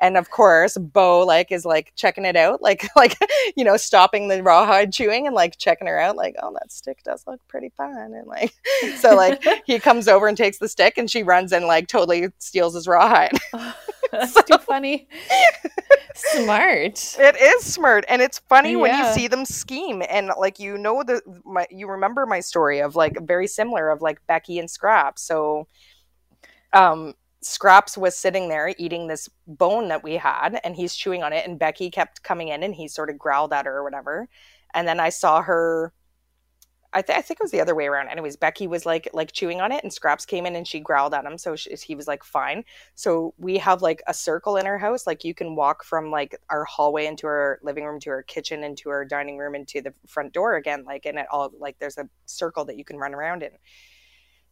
and 0.00 0.16
of 0.16 0.30
course 0.30 0.76
bo 0.78 1.20
like 1.20 1.52
is 1.52 1.64
like 1.64 1.92
checking 1.96 2.24
it 2.24 2.36
out 2.36 2.62
like 2.62 2.88
like 2.96 3.16
you 3.56 3.64
know 3.64 3.76
stopping 3.76 4.28
the 4.28 4.42
rawhide 4.42 4.92
chewing 4.92 5.26
and 5.26 5.34
like 5.34 5.56
checking 5.58 5.86
her 5.86 5.98
out 5.98 6.16
like 6.16 6.34
oh 6.42 6.52
that 6.52 6.70
stick 6.72 7.02
does 7.04 7.24
look 7.26 7.40
pretty 7.48 7.70
fun 7.76 8.12
and 8.14 8.26
like 8.26 8.54
so 8.96 9.14
like 9.14 9.42
he 9.66 9.78
comes 9.78 10.08
over 10.08 10.26
and 10.28 10.36
takes 10.36 10.58
the 10.58 10.68
stick 10.68 10.98
and 10.98 11.10
she 11.10 11.22
runs 11.22 11.52
and 11.52 11.66
like 11.66 11.88
totally 11.88 12.28
steals 12.38 12.74
his 12.74 12.86
rawhide 12.86 13.38
That's 14.12 14.42
too 14.44 14.58
funny. 14.58 15.08
Smart. 16.14 17.16
It 17.18 17.36
is 17.40 17.64
smart, 17.64 18.04
and 18.08 18.20
it's 18.20 18.38
funny 18.40 18.76
when 18.76 18.96
you 18.96 19.12
see 19.12 19.28
them 19.28 19.44
scheme, 19.44 20.02
and 20.08 20.30
like 20.38 20.58
you 20.58 20.76
know 20.76 21.02
the 21.02 21.20
my, 21.44 21.66
you 21.70 21.88
remember 21.88 22.26
my 22.26 22.40
story 22.40 22.80
of 22.80 22.96
like 22.96 23.16
very 23.22 23.46
similar 23.46 23.90
of 23.90 24.02
like 24.02 24.24
Becky 24.26 24.58
and 24.58 24.70
Scrap, 24.70 25.18
So, 25.18 25.66
um, 26.72 27.14
Scraps 27.42 27.96
was 27.96 28.16
sitting 28.16 28.48
there 28.48 28.74
eating 28.78 29.06
this 29.06 29.28
bone 29.46 29.88
that 29.88 30.02
we 30.02 30.14
had, 30.16 30.60
and 30.62 30.76
he's 30.76 30.94
chewing 30.94 31.22
on 31.22 31.32
it, 31.32 31.46
and 31.46 31.58
Becky 31.58 31.90
kept 31.90 32.22
coming 32.22 32.48
in, 32.48 32.62
and 32.62 32.74
he 32.74 32.86
sort 32.86 33.08
of 33.10 33.18
growled 33.18 33.52
at 33.52 33.64
her 33.66 33.78
or 33.78 33.84
whatever, 33.84 34.28
and 34.74 34.86
then 34.86 35.00
I 35.00 35.08
saw 35.08 35.42
her. 35.42 35.92
I, 36.92 37.02
th- 37.02 37.16
I 37.16 37.22
think 37.22 37.38
it 37.38 37.44
was 37.44 37.52
the 37.52 37.60
other 37.60 37.76
way 37.76 37.86
around. 37.86 38.08
Anyways, 38.08 38.36
Becky 38.36 38.66
was 38.66 38.84
like 38.84 39.08
like 39.14 39.32
chewing 39.32 39.60
on 39.60 39.72
it, 39.72 39.82
and 39.84 39.92
Scraps 39.92 40.26
came 40.26 40.44
in 40.44 40.56
and 40.56 40.66
she 40.66 40.80
growled 40.80 41.14
at 41.14 41.24
him, 41.24 41.38
so 41.38 41.54
she, 41.56 41.74
he 41.76 41.94
was 41.94 42.08
like 42.08 42.24
fine. 42.24 42.64
So 42.96 43.32
we 43.38 43.58
have 43.58 43.80
like 43.80 44.02
a 44.08 44.12
circle 44.14 44.56
in 44.56 44.66
our 44.66 44.76
house. 44.76 45.06
Like 45.06 45.24
you 45.24 45.32
can 45.32 45.54
walk 45.54 45.84
from 45.84 46.10
like 46.10 46.36
our 46.50 46.64
hallway 46.64 47.06
into 47.06 47.26
our 47.28 47.60
living 47.62 47.84
room 47.84 48.00
to 48.00 48.10
our 48.10 48.22
kitchen 48.22 48.64
into 48.64 48.90
our 48.90 49.04
dining 49.04 49.38
room 49.38 49.54
into 49.54 49.80
the 49.80 49.94
front 50.08 50.32
door 50.32 50.56
again. 50.56 50.84
Like 50.84 51.06
and 51.06 51.18
it 51.18 51.26
all 51.30 51.52
like 51.58 51.78
there's 51.78 51.96
a 51.96 52.08
circle 52.26 52.64
that 52.66 52.76
you 52.76 52.84
can 52.84 52.96
run 52.96 53.14
around 53.14 53.44
in. 53.44 53.52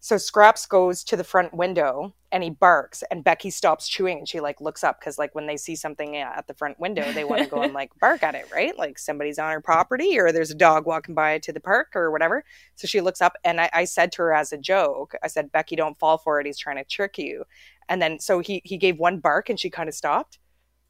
So 0.01 0.17
Scraps 0.17 0.65
goes 0.67 1.03
to 1.05 1.17
the 1.17 1.25
front 1.25 1.53
window 1.53 2.15
and 2.31 2.45
he 2.45 2.51
barks 2.51 3.03
and 3.11 3.25
Becky 3.25 3.51
stops 3.51 3.89
chewing 3.89 4.19
and 4.19 4.29
she 4.29 4.39
like 4.39 4.61
looks 4.61 4.85
up 4.85 5.01
because 5.01 5.19
like 5.19 5.35
when 5.35 5.47
they 5.47 5.57
see 5.57 5.75
something 5.75 6.17
at 6.17 6.47
the 6.47 6.55
front 6.55 6.79
window 6.79 7.11
they 7.13 7.25
want 7.25 7.43
to 7.43 7.49
go 7.49 7.63
and 7.63 7.73
like 7.73 7.91
bark 8.01 8.23
at 8.23 8.37
it 8.37 8.47
right? 8.53 8.79
Like 8.79 8.99
somebody's 8.99 9.41
on 9.41 9.51
her 9.51 9.61
property 9.61 10.19
or 10.19 10.31
there's 10.31 10.53
a 10.53 10.57
dog 10.57 10.87
walking 10.87 11.15
by 11.17 11.39
to 11.39 11.53
the 11.53 11.61
park 11.61 11.97
or 11.97 12.13
whatever. 12.13 12.45
So 12.77 12.87
she 12.87 13.01
looks 13.01 13.21
up 13.21 13.35
and 13.45 13.61
I, 13.61 13.71
I 13.73 13.85
said 13.85 14.13
to 14.13 14.23
her 14.23 14.35
as 14.35 14.53
a 14.53 14.59
joke 14.59 15.15
I 15.23 15.27
said 15.27 15.51
Becky 15.51 15.75
don't 15.75 15.99
fall 15.99 16.19
for 16.19 16.41
it. 16.41 16.47
He's 16.47 16.59
trying 16.59 16.77
to 16.77 16.85
trick 16.85 17.19
you. 17.19 17.45
And 17.89 18.01
then 18.01 18.21
so 18.21 18.39
he 18.39 18.63
he 18.65 18.77
gave 18.77 18.99
one 18.99 19.19
bark 19.19 19.49
and 19.49 19.59
she 19.59 19.71
kind 19.71 19.89
of 19.89 19.95
stopped. 19.95 20.39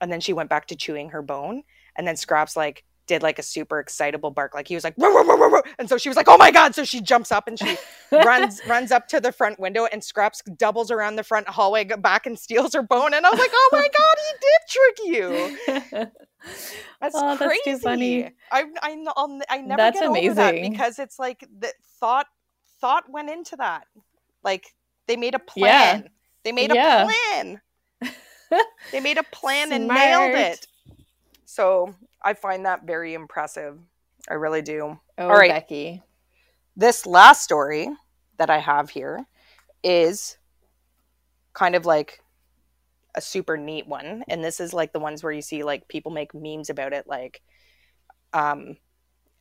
And 0.01 0.13
then 0.13 0.21
she 0.21 0.33
went 0.33 0.51
back 0.51 0.67
to 0.67 0.77
chewing 0.77 1.11
her 1.11 1.23
bone. 1.23 1.63
And 1.97 2.07
then 2.07 2.17
Scraps 2.17 2.57
like 2.57 2.85
did 3.09 3.23
like 3.23 3.39
a 3.39 3.43
super 3.43 3.81
excitable 3.81 4.31
bark 4.31 4.55
like 4.55 4.69
he 4.69 4.75
was 4.75 4.85
like 4.85 4.95
"Row, 4.99 5.13
row, 5.13 5.25
row, 5.25 5.37
row, 5.37 5.49
row." 5.51 5.63
and 5.79 5.89
so 5.89 5.99
she 5.99 6.09
was 6.09 6.17
like 6.17 6.29
oh 6.29 6.37
my 6.37 6.51
god 6.51 6.75
so 6.75 6.85
she 6.85 7.01
jumps 7.01 7.33
up 7.33 7.49
and 7.49 7.59
she 7.59 7.77
runs 8.13 8.61
runs 8.67 8.93
up 8.93 9.09
to 9.09 9.21
the 9.21 9.33
front 9.33 9.59
window 9.59 9.87
and 9.91 10.05
Scraps 10.05 10.43
doubles 10.57 10.91
around 10.91 11.17
the 11.17 11.25
front 11.25 11.49
hallway 11.49 11.85
back 11.85 12.27
and 12.27 12.39
steals 12.39 12.75
her 12.75 12.83
bone 12.83 13.15
and 13.15 13.27
I 13.27 13.31
was 13.31 13.39
like 13.41 13.51
oh 13.53 13.69
my 13.73 13.89
god 13.99 14.17
he 14.27 14.33
did 14.47 14.61
trick 14.71 15.99
you 15.99 16.07
that's 17.01 17.15
Oh, 17.17 17.37
that's 17.37 17.39
crazy 17.39 17.61
too 17.65 17.79
funny. 17.79 18.25
I 18.53 18.65
I 18.83 19.05
I'll, 19.17 19.41
I 19.51 19.59
never 19.59 19.77
That's 19.77 20.01
get 20.01 20.09
over 20.09 20.35
that 20.35 20.55
amazing. 20.55 20.71
because 20.71 20.99
it's 20.99 21.19
like 21.19 21.41
the 21.59 21.73
thought 22.01 22.27
thought 22.81 23.05
went 23.11 23.29
into 23.31 23.57
that 23.57 23.87
like 24.45 24.67
they 25.09 25.17
made 25.17 25.35
a 25.35 25.41
Yeah. 25.57 25.93
plan 25.95 26.11
they 26.45 26.53
made 26.53 26.71
a 26.71 26.75
Yeah. 26.75 27.05
plan 27.05 27.61
they 28.93 29.01
made 29.01 29.19
a 29.19 29.25
plan 29.25 29.73
and 29.73 29.89
nailed 29.89 30.35
it 30.35 30.67
so 31.45 31.95
I 32.23 32.35
find 32.35 32.67
that 32.67 32.85
very 32.85 33.15
impressive 33.15 33.79
I 34.29 34.35
really 34.35 34.63
do 34.63 34.99
oh, 35.19 35.29
All 35.31 35.37
right. 35.37 35.51
Becky. 35.51 36.03
this 36.77 37.07
last 37.07 37.43
story 37.43 37.89
that 38.37 38.51
I 38.51 38.59
have 38.59 38.91
here 38.91 39.27
is 39.83 40.37
kind 41.53 41.75
of 41.75 41.87
like 41.87 42.21
a 43.15 43.21
super 43.21 43.57
neat 43.57 43.87
one. 43.87 44.25
And 44.29 44.45
this 44.45 44.61
is 44.61 44.73
like 44.73 44.93
the 44.93 45.01
ones 45.01 45.23
where 45.23 45.33
you 45.33 45.43
see 45.43 45.65
like 45.65 45.89
people 45.89 46.13
make 46.13 46.35
memes 46.35 46.71
about 46.71 46.93
it. 46.93 47.07
Like, 47.07 47.43
um, 48.33 48.77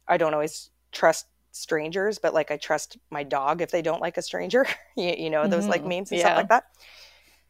I 0.07 0.17
don't 0.17 0.33
always 0.33 0.69
trust 0.91 1.27
strangers, 1.51 2.19
but 2.19 2.33
like 2.33 2.51
I 2.51 2.57
trust 2.57 2.97
my 3.09 3.23
dog 3.23 3.61
if 3.61 3.71
they 3.71 3.81
don't 3.81 4.01
like 4.01 4.17
a 4.17 4.21
stranger. 4.21 4.65
you, 4.97 5.13
you 5.17 5.29
know, 5.29 5.47
those 5.47 5.67
like 5.67 5.83
Mhm. 5.83 5.89
memes 5.99 6.11
and 6.11 6.19
Yeah. 6.19 6.27
stuff 6.27 6.37
like 6.37 6.49
that. 6.49 6.65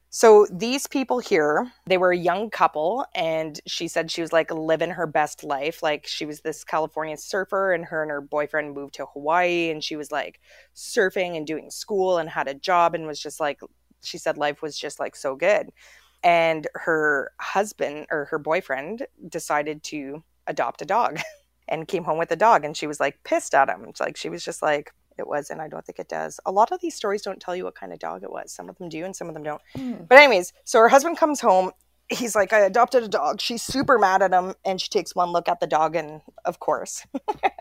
So 0.09 0.47
these 0.49 0.87
people 0.87 1.19
here, 1.19 1.71
they 1.85 1.97
were 1.97 2.11
a 2.11 2.17
young 2.17 2.49
couple, 2.49 3.05
and 3.13 3.59
she 3.67 3.87
said 3.89 4.09
she 4.09 4.21
was 4.21 4.31
like 4.31 4.49
living 4.51 4.91
her 4.91 5.05
best 5.05 5.43
life. 5.43 5.83
Like 5.83 6.07
she 6.07 6.25
was 6.25 6.41
this 6.41 6.63
California 6.63 7.17
surfer, 7.17 7.73
and 7.73 7.85
her 7.85 8.01
and 8.01 8.11
her 8.11 8.21
boyfriend 8.21 8.73
moved 8.73 8.95
to 8.95 9.05
Hawaii, 9.13 9.69
and 9.69 9.83
she 9.83 9.95
was 9.97 10.11
like 10.11 10.39
surfing 10.75 11.35
and 11.35 11.45
doing 11.45 11.69
school 11.69 12.17
and 12.17 12.29
had 12.29 12.47
a 12.47 12.53
job, 12.53 12.95
and 12.95 13.05
was 13.05 13.19
just 13.19 13.39
like, 13.39 13.59
she 14.01 14.17
said 14.17 14.37
life 14.37 14.61
was 14.61 14.77
just 14.77 14.99
like 14.99 15.15
so 15.15 15.35
good. 15.35 15.71
And 16.23 16.67
her 16.75 17.31
husband 17.39 18.07
or 18.09 18.25
her 18.25 18.39
boyfriend 18.39 19.05
decided 19.29 19.83
to 19.85 20.23
adopt 20.47 20.81
a 20.81 20.85
dog 20.85 21.19
and 21.67 21.87
came 21.87 22.05
home 22.05 22.17
with 22.17 22.31
a 22.31 22.37
dog, 22.37 22.63
and 22.63 22.77
she 22.77 22.87
was 22.87 22.99
like 23.01 23.23
pissed 23.25 23.53
at 23.53 23.69
him. 23.69 23.85
It's 23.89 23.99
like 23.99 24.15
she 24.15 24.29
was 24.29 24.43
just 24.43 24.61
like, 24.61 24.93
it 25.19 25.27
was 25.27 25.49
and 25.49 25.61
I 25.61 25.67
don't 25.67 25.85
think 25.85 25.99
it 25.99 26.09
does. 26.09 26.39
A 26.45 26.51
lot 26.51 26.71
of 26.71 26.79
these 26.81 26.95
stories 26.95 27.21
don't 27.21 27.39
tell 27.39 27.55
you 27.55 27.63
what 27.63 27.75
kind 27.75 27.93
of 27.93 27.99
dog 27.99 28.23
it 28.23 28.31
was. 28.31 28.51
Some 28.51 28.69
of 28.69 28.77
them 28.77 28.89
do, 28.89 29.05
and 29.05 29.15
some 29.15 29.27
of 29.27 29.33
them 29.33 29.43
don't. 29.43 29.61
Hmm. 29.75 29.93
But 30.07 30.17
anyways, 30.17 30.53
so 30.63 30.79
her 30.79 30.89
husband 30.89 31.17
comes 31.17 31.39
home. 31.41 31.71
He's 32.09 32.35
like, 32.35 32.53
I 32.53 32.59
adopted 32.59 33.03
a 33.03 33.07
dog. 33.07 33.41
She's 33.41 33.61
super 33.61 33.99
mad 33.99 34.21
at 34.21 34.31
him, 34.31 34.53
and 34.63 34.79
she 34.79 34.89
takes 34.89 35.13
one 35.13 35.31
look 35.31 35.49
at 35.49 35.59
the 35.59 35.67
dog, 35.67 35.95
and 35.95 36.21
of 36.45 36.59
course, 36.59 37.05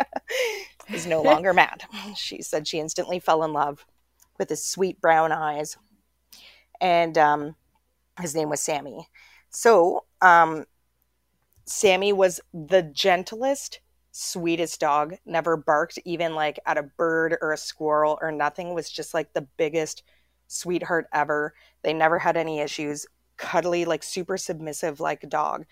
is 0.92 1.06
no 1.06 1.20
longer 1.22 1.52
mad. 1.54 1.82
She 2.16 2.42
said 2.42 2.68
she 2.68 2.78
instantly 2.78 3.18
fell 3.18 3.42
in 3.42 3.52
love 3.52 3.84
with 4.38 4.48
his 4.48 4.64
sweet 4.64 5.00
brown 5.00 5.32
eyes, 5.32 5.76
and 6.80 7.18
um, 7.18 7.56
his 8.20 8.34
name 8.34 8.48
was 8.48 8.60
Sammy. 8.60 9.08
So 9.50 10.04
um, 10.20 10.64
Sammy 11.64 12.12
was 12.12 12.40
the 12.52 12.82
gentlest, 12.82 13.80
sweetest 14.18 14.80
dog 14.80 15.14
never 15.26 15.58
barked 15.58 15.98
even 16.06 16.34
like 16.34 16.58
at 16.64 16.78
a 16.78 16.82
bird 16.82 17.36
or 17.42 17.52
a 17.52 17.58
squirrel 17.58 18.18
or 18.22 18.32
nothing 18.32 18.72
was 18.72 18.90
just 18.90 19.12
like 19.12 19.34
the 19.34 19.46
biggest 19.58 20.02
sweetheart 20.46 21.06
ever. 21.12 21.52
They 21.82 21.92
never 21.92 22.18
had 22.18 22.38
any 22.38 22.60
issues. 22.60 23.04
Cuddly 23.36 23.84
like 23.84 24.02
super 24.02 24.38
submissive 24.38 25.00
like 25.00 25.28
dog. 25.28 25.66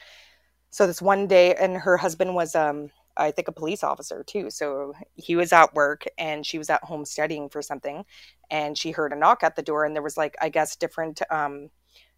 So 0.71 0.87
this 0.87 1.01
one 1.01 1.27
day 1.27 1.55
and 1.55 1.77
her 1.79 1.97
husband 1.97 2.35
was 2.35 2.55
um 2.55 2.91
i 3.17 3.31
think 3.31 3.47
a 3.47 3.53
police 3.53 3.85
officer 3.85 4.25
too 4.25 4.51
so 4.51 4.93
he 5.15 5.37
was 5.37 5.53
at 5.53 5.73
work 5.73 6.05
and 6.19 6.45
she 6.45 6.59
was 6.59 6.69
at 6.69 6.83
home 6.83 7.05
studying 7.05 7.49
for 7.49 7.63
something 7.63 8.05
and 8.51 8.77
she 8.77 8.91
heard 8.91 9.13
a 9.13 9.17
knock 9.17 9.45
at 9.45 9.55
the 9.55 9.63
door 9.63 9.85
and 9.85 9.95
there 9.95 10.03
was 10.03 10.17
like 10.17 10.35
i 10.41 10.49
guess 10.49 10.75
different 10.75 11.23
um 11.31 11.71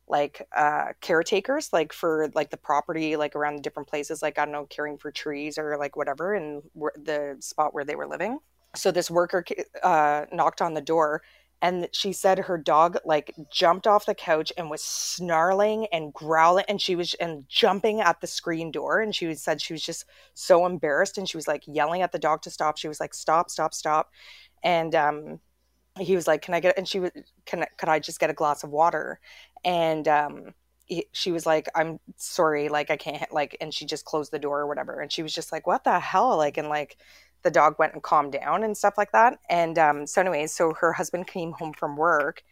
like 0.08 0.46
uh 0.56 0.92
caretakers 1.00 1.72
like 1.72 1.92
for 1.92 2.30
like 2.34 2.50
the 2.50 2.56
property 2.56 3.16
like 3.16 3.34
around 3.34 3.56
the 3.56 3.62
different 3.62 3.88
places 3.88 4.22
like 4.22 4.38
i 4.38 4.44
don't 4.44 4.52
know 4.52 4.64
caring 4.66 4.96
for 4.96 5.10
trees 5.10 5.58
or 5.58 5.76
like 5.76 5.96
whatever 5.96 6.34
and 6.34 6.62
the 6.96 7.36
spot 7.40 7.74
where 7.74 7.84
they 7.84 7.96
were 7.96 8.06
living. 8.06 8.38
So 8.74 8.90
this 8.90 9.10
worker 9.10 9.44
uh 9.82 10.26
knocked 10.32 10.60
on 10.60 10.74
the 10.74 10.80
door 10.80 11.22
and 11.62 11.88
she 11.92 12.12
said 12.12 12.38
her 12.38 12.58
dog 12.58 12.98
like 13.06 13.34
jumped 13.50 13.86
off 13.86 14.04
the 14.04 14.14
couch 14.14 14.52
and 14.58 14.68
was 14.68 14.82
snarling 14.82 15.86
and 15.92 16.12
growling 16.12 16.66
and 16.68 16.80
she 16.80 16.94
was 16.94 17.14
and 17.14 17.48
jumping 17.48 18.00
at 18.00 18.20
the 18.20 18.26
screen 18.26 18.70
door 18.70 19.00
and 19.00 19.14
she 19.14 19.34
said 19.34 19.62
she 19.62 19.72
was 19.72 19.82
just 19.82 20.04
so 20.34 20.66
embarrassed 20.66 21.16
and 21.16 21.28
she 21.28 21.36
was 21.36 21.48
like 21.48 21.62
yelling 21.66 22.02
at 22.02 22.12
the 22.12 22.18
dog 22.18 22.42
to 22.42 22.50
stop. 22.50 22.76
She 22.76 22.88
was 22.88 23.00
like 23.00 23.14
stop 23.14 23.50
stop 23.50 23.72
stop. 23.72 24.10
And 24.62 24.94
um 24.94 25.40
he 25.98 26.14
was 26.14 26.26
like 26.26 26.42
can 26.42 26.52
i 26.52 26.60
get 26.60 26.76
and 26.76 26.86
she 26.86 27.00
was 27.00 27.10
can 27.46 27.64
could 27.78 27.88
i 27.88 27.98
just 27.98 28.20
get 28.20 28.28
a 28.28 28.34
glass 28.34 28.62
of 28.62 28.68
water 28.68 29.18
and 29.66 30.08
um 30.08 30.54
he, 30.86 31.04
she 31.12 31.32
was 31.32 31.44
like 31.44 31.68
i'm 31.74 31.98
sorry 32.16 32.68
like 32.70 32.90
i 32.90 32.96
can't 32.96 33.30
like 33.32 33.56
and 33.60 33.74
she 33.74 33.84
just 33.84 34.06
closed 34.06 34.32
the 34.32 34.38
door 34.38 34.60
or 34.60 34.66
whatever 34.66 35.00
and 35.00 35.12
she 35.12 35.22
was 35.22 35.34
just 35.34 35.52
like 35.52 35.66
what 35.66 35.84
the 35.84 36.00
hell 36.00 36.36
like 36.38 36.56
and 36.56 36.68
like 36.68 36.96
the 37.46 37.50
dog 37.52 37.76
went 37.78 37.92
and 37.92 38.02
calmed 38.02 38.32
down 38.32 38.64
and 38.64 38.76
stuff 38.76 38.94
like 38.98 39.12
that. 39.12 39.38
And 39.48 39.78
um, 39.78 40.04
so, 40.06 40.20
anyways, 40.20 40.52
so 40.52 40.74
her 40.80 40.92
husband 40.92 41.28
came 41.28 41.52
home 41.52 41.72
from 41.72 41.96
work 41.96 42.42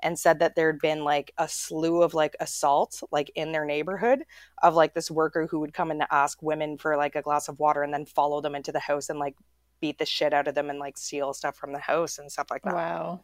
and 0.00 0.16
said 0.16 0.38
that 0.38 0.54
there'd 0.54 0.78
been 0.78 1.02
like 1.02 1.32
a 1.38 1.48
slew 1.48 2.02
of 2.02 2.14
like 2.14 2.36
assaults 2.38 3.02
like 3.10 3.32
in 3.34 3.50
their 3.50 3.64
neighborhood 3.64 4.20
of 4.62 4.74
like 4.74 4.94
this 4.94 5.10
worker 5.10 5.48
who 5.50 5.58
would 5.58 5.74
come 5.74 5.90
in 5.90 5.98
to 5.98 6.14
ask 6.14 6.40
women 6.40 6.78
for 6.78 6.96
like 6.96 7.16
a 7.16 7.22
glass 7.22 7.48
of 7.48 7.58
water 7.58 7.82
and 7.82 7.92
then 7.92 8.06
follow 8.06 8.40
them 8.40 8.54
into 8.54 8.70
the 8.70 8.78
house 8.78 9.08
and 9.08 9.18
like 9.18 9.34
beat 9.80 9.98
the 9.98 10.06
shit 10.06 10.32
out 10.32 10.46
of 10.46 10.54
them 10.54 10.70
and 10.70 10.78
like 10.78 10.96
steal 10.96 11.34
stuff 11.34 11.56
from 11.56 11.72
the 11.72 11.80
house 11.80 12.18
and 12.18 12.30
stuff 12.30 12.46
like 12.48 12.62
that. 12.62 12.74
Wow. 12.74 13.22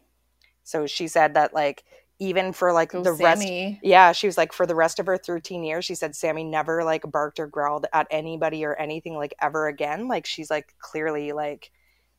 So 0.64 0.88
she 0.88 1.06
said 1.06 1.34
that 1.34 1.54
like 1.54 1.84
even 2.20 2.52
for 2.52 2.72
like 2.72 2.92
the 2.92 3.14
Sammy. 3.16 3.72
rest 3.72 3.84
yeah 3.84 4.12
she 4.12 4.26
was 4.26 4.36
like 4.36 4.52
for 4.52 4.66
the 4.66 4.74
rest 4.74 4.98
of 4.98 5.06
her 5.06 5.16
13 5.16 5.64
years 5.64 5.86
she 5.86 5.94
said 5.94 6.14
sammy 6.14 6.44
never 6.44 6.84
like 6.84 7.02
barked 7.10 7.40
or 7.40 7.46
growled 7.46 7.86
at 7.92 8.06
anybody 8.10 8.64
or 8.64 8.74
anything 8.76 9.14
like 9.16 9.34
ever 9.40 9.66
again. 9.68 10.08
Like 10.08 10.26
she's 10.26 10.50
like 10.50 10.74
clearly 10.78 11.32
like 11.32 11.70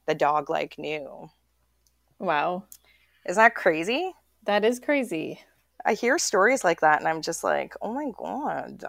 the 0.08 0.16
dog 0.16 0.50
like 0.50 0.78
knew. 0.78 1.30
Wow. 2.20 2.66
Isn't 3.28 3.42
that 3.42 3.56
crazy? 3.56 4.12
That 4.46 4.66
is 4.66 4.80
crazy. 4.80 5.40
I 5.86 5.94
hear 5.94 6.18
stories 6.18 6.64
like 6.64 6.82
that 6.82 7.00
and 7.00 7.08
i'm 7.08 7.22
just 7.22 7.44
like 7.44 7.74
oh 7.82 7.94
my 7.94 8.12
god. 8.18 8.84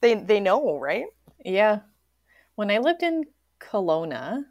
They 0.00 0.14
they 0.14 0.40
know 0.40 0.78
right? 0.78 1.06
Yeah. 1.44 1.80
When 2.54 2.70
i 2.70 2.78
lived 2.78 3.02
in 3.02 3.24
Kelowna 3.60 4.44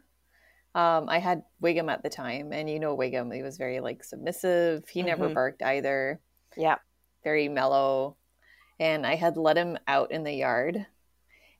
um, 0.74 1.08
I 1.08 1.18
had 1.18 1.42
Wiggum 1.62 1.90
at 1.90 2.02
the 2.02 2.10
time, 2.10 2.52
and 2.52 2.68
you 2.68 2.78
know 2.78 2.96
Wiggum, 2.96 3.34
he 3.34 3.42
was 3.42 3.56
very 3.56 3.80
like 3.80 4.04
submissive. 4.04 4.88
He 4.88 5.00
mm-hmm. 5.00 5.08
never 5.08 5.28
barked 5.28 5.62
either. 5.62 6.20
Yeah, 6.56 6.76
very 7.24 7.48
mellow. 7.48 8.16
And 8.78 9.06
I 9.06 9.16
had 9.16 9.36
let 9.36 9.56
him 9.56 9.78
out 9.86 10.10
in 10.10 10.24
the 10.24 10.32
yard, 10.32 10.86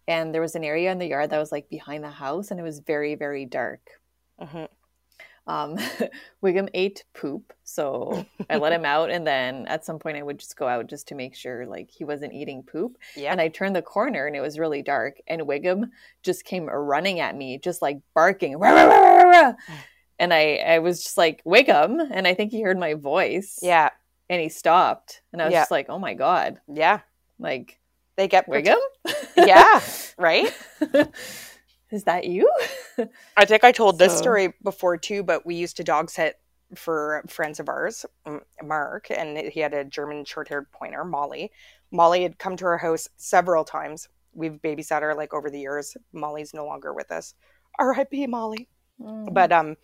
and 0.09 0.35
there 0.35 0.41
was 0.41 0.55
an 0.55 0.65
area 0.65 0.91
in 0.91 0.99
the 0.99 1.09
yard 1.09 1.31
that 1.31 1.39
was 1.39 1.53
like 1.53 1.69
behind 1.69 2.05
the 2.05 2.11
house, 2.11 2.51
and 2.51 2.59
it 2.59 2.65
was 2.65 2.81
very 2.81 3.15
very 3.15 3.47
dark. 3.47 3.81
Mm-hmm 4.41 4.65
um, 5.47 5.77
Wiggum 6.43 6.69
ate 6.75 7.05
poop, 7.15 7.53
so 7.65 8.27
I 8.49 8.57
let 8.57 8.73
him 8.73 8.85
out, 8.85 9.11
and 9.11 9.27
then 9.27 9.67
at 9.67 9.85
some 9.85 9.99
point 9.99 10.17
I 10.17 10.23
would 10.23 10.39
just 10.39 10.57
go 10.57 10.69
out 10.69 10.87
just 10.87 11.09
to 11.09 11.15
make 11.15 11.35
sure 11.35 11.67
like 11.67 11.91
he 11.91 12.05
wasn't 12.05 12.33
eating 12.33 12.63
poop. 12.63 12.97
Yeah. 13.17 13.33
And 13.33 13.41
I 13.41 13.49
turned 13.49 13.77
the 13.77 13.83
corner, 13.83 14.27
and 14.27 14.37
it 14.37 14.41
was 14.41 14.59
really 14.59 14.83
dark, 14.83 15.19
and 15.27 15.43
Wiggum 15.43 15.91
just 16.23 16.45
came 16.45 16.67
running 16.67 17.21
at 17.21 17.37
me, 17.37 17.59
just 17.59 17.83
like 17.83 17.99
barking, 18.15 18.59
rah, 18.59 18.71
rah, 18.71 19.23
rah, 19.23 19.53
and 20.19 20.33
I 20.33 20.57
I 20.57 20.79
was 20.79 21.03
just 21.03 21.17
like 21.17 21.43
Wiggum, 21.45 22.09
and 22.11 22.27
I 22.27 22.35
think 22.35 22.53
he 22.53 22.63
heard 22.63 22.79
my 22.79 22.95
voice. 22.95 23.59
Yeah. 23.63 23.91
And 24.29 24.41
he 24.41 24.49
stopped, 24.49 25.23
and 25.33 25.43
I 25.43 25.47
was 25.47 25.53
yeah. 25.53 25.63
just 25.63 25.73
like, 25.73 25.87
"Oh 25.89 25.99
my 25.99 26.15
god!" 26.15 26.61
Yeah. 26.69 27.01
Like 27.41 27.81
they 28.17 28.29
get 28.29 28.47
Wiggum. 28.47 28.79
yeah. 29.37 29.81
Right. 30.17 30.55
is 31.91 32.05
that 32.05 32.27
you? 32.27 32.51
I 33.37 33.45
think 33.45 33.65
I 33.65 33.73
told 33.73 33.99
this 33.99 34.17
story 34.17 34.55
before 34.63 34.97
too, 34.97 35.23
but 35.23 35.45
we 35.45 35.55
used 35.55 35.77
to 35.79 35.85
dog 35.85 36.11
sit 36.11 36.37
for 36.75 37.25
friends 37.29 37.59
of 37.59 37.69
ours, 37.69 38.07
Mark, 38.63 39.11
and 39.11 39.37
he 39.37 39.61
had 39.61 39.75
a 39.75 39.85
German 39.85 40.25
short 40.25 40.49
haired 40.49 40.71
pointer, 40.71 41.05
Molly. 41.05 41.51
Molly 41.91 42.23
had 42.23 42.39
come 42.39 42.57
to 42.57 42.65
our 42.67 42.79
house 42.79 43.09
several 43.17 43.65
times. 43.65 44.09
We've 44.33 44.61
babysat 44.63 45.03
her 45.03 45.15
like 45.15 45.35
over 45.35 45.51
the 45.51 45.59
years. 45.59 45.97
Molly's 46.13 46.55
no 46.55 46.65
longer 46.65 46.95
with 46.95 47.11
us. 47.11 47.35
R.I.P. 47.79 48.27
Molly. 48.29 48.69
Mm. 49.01 49.35
But 49.35 49.51
um, 49.51 49.77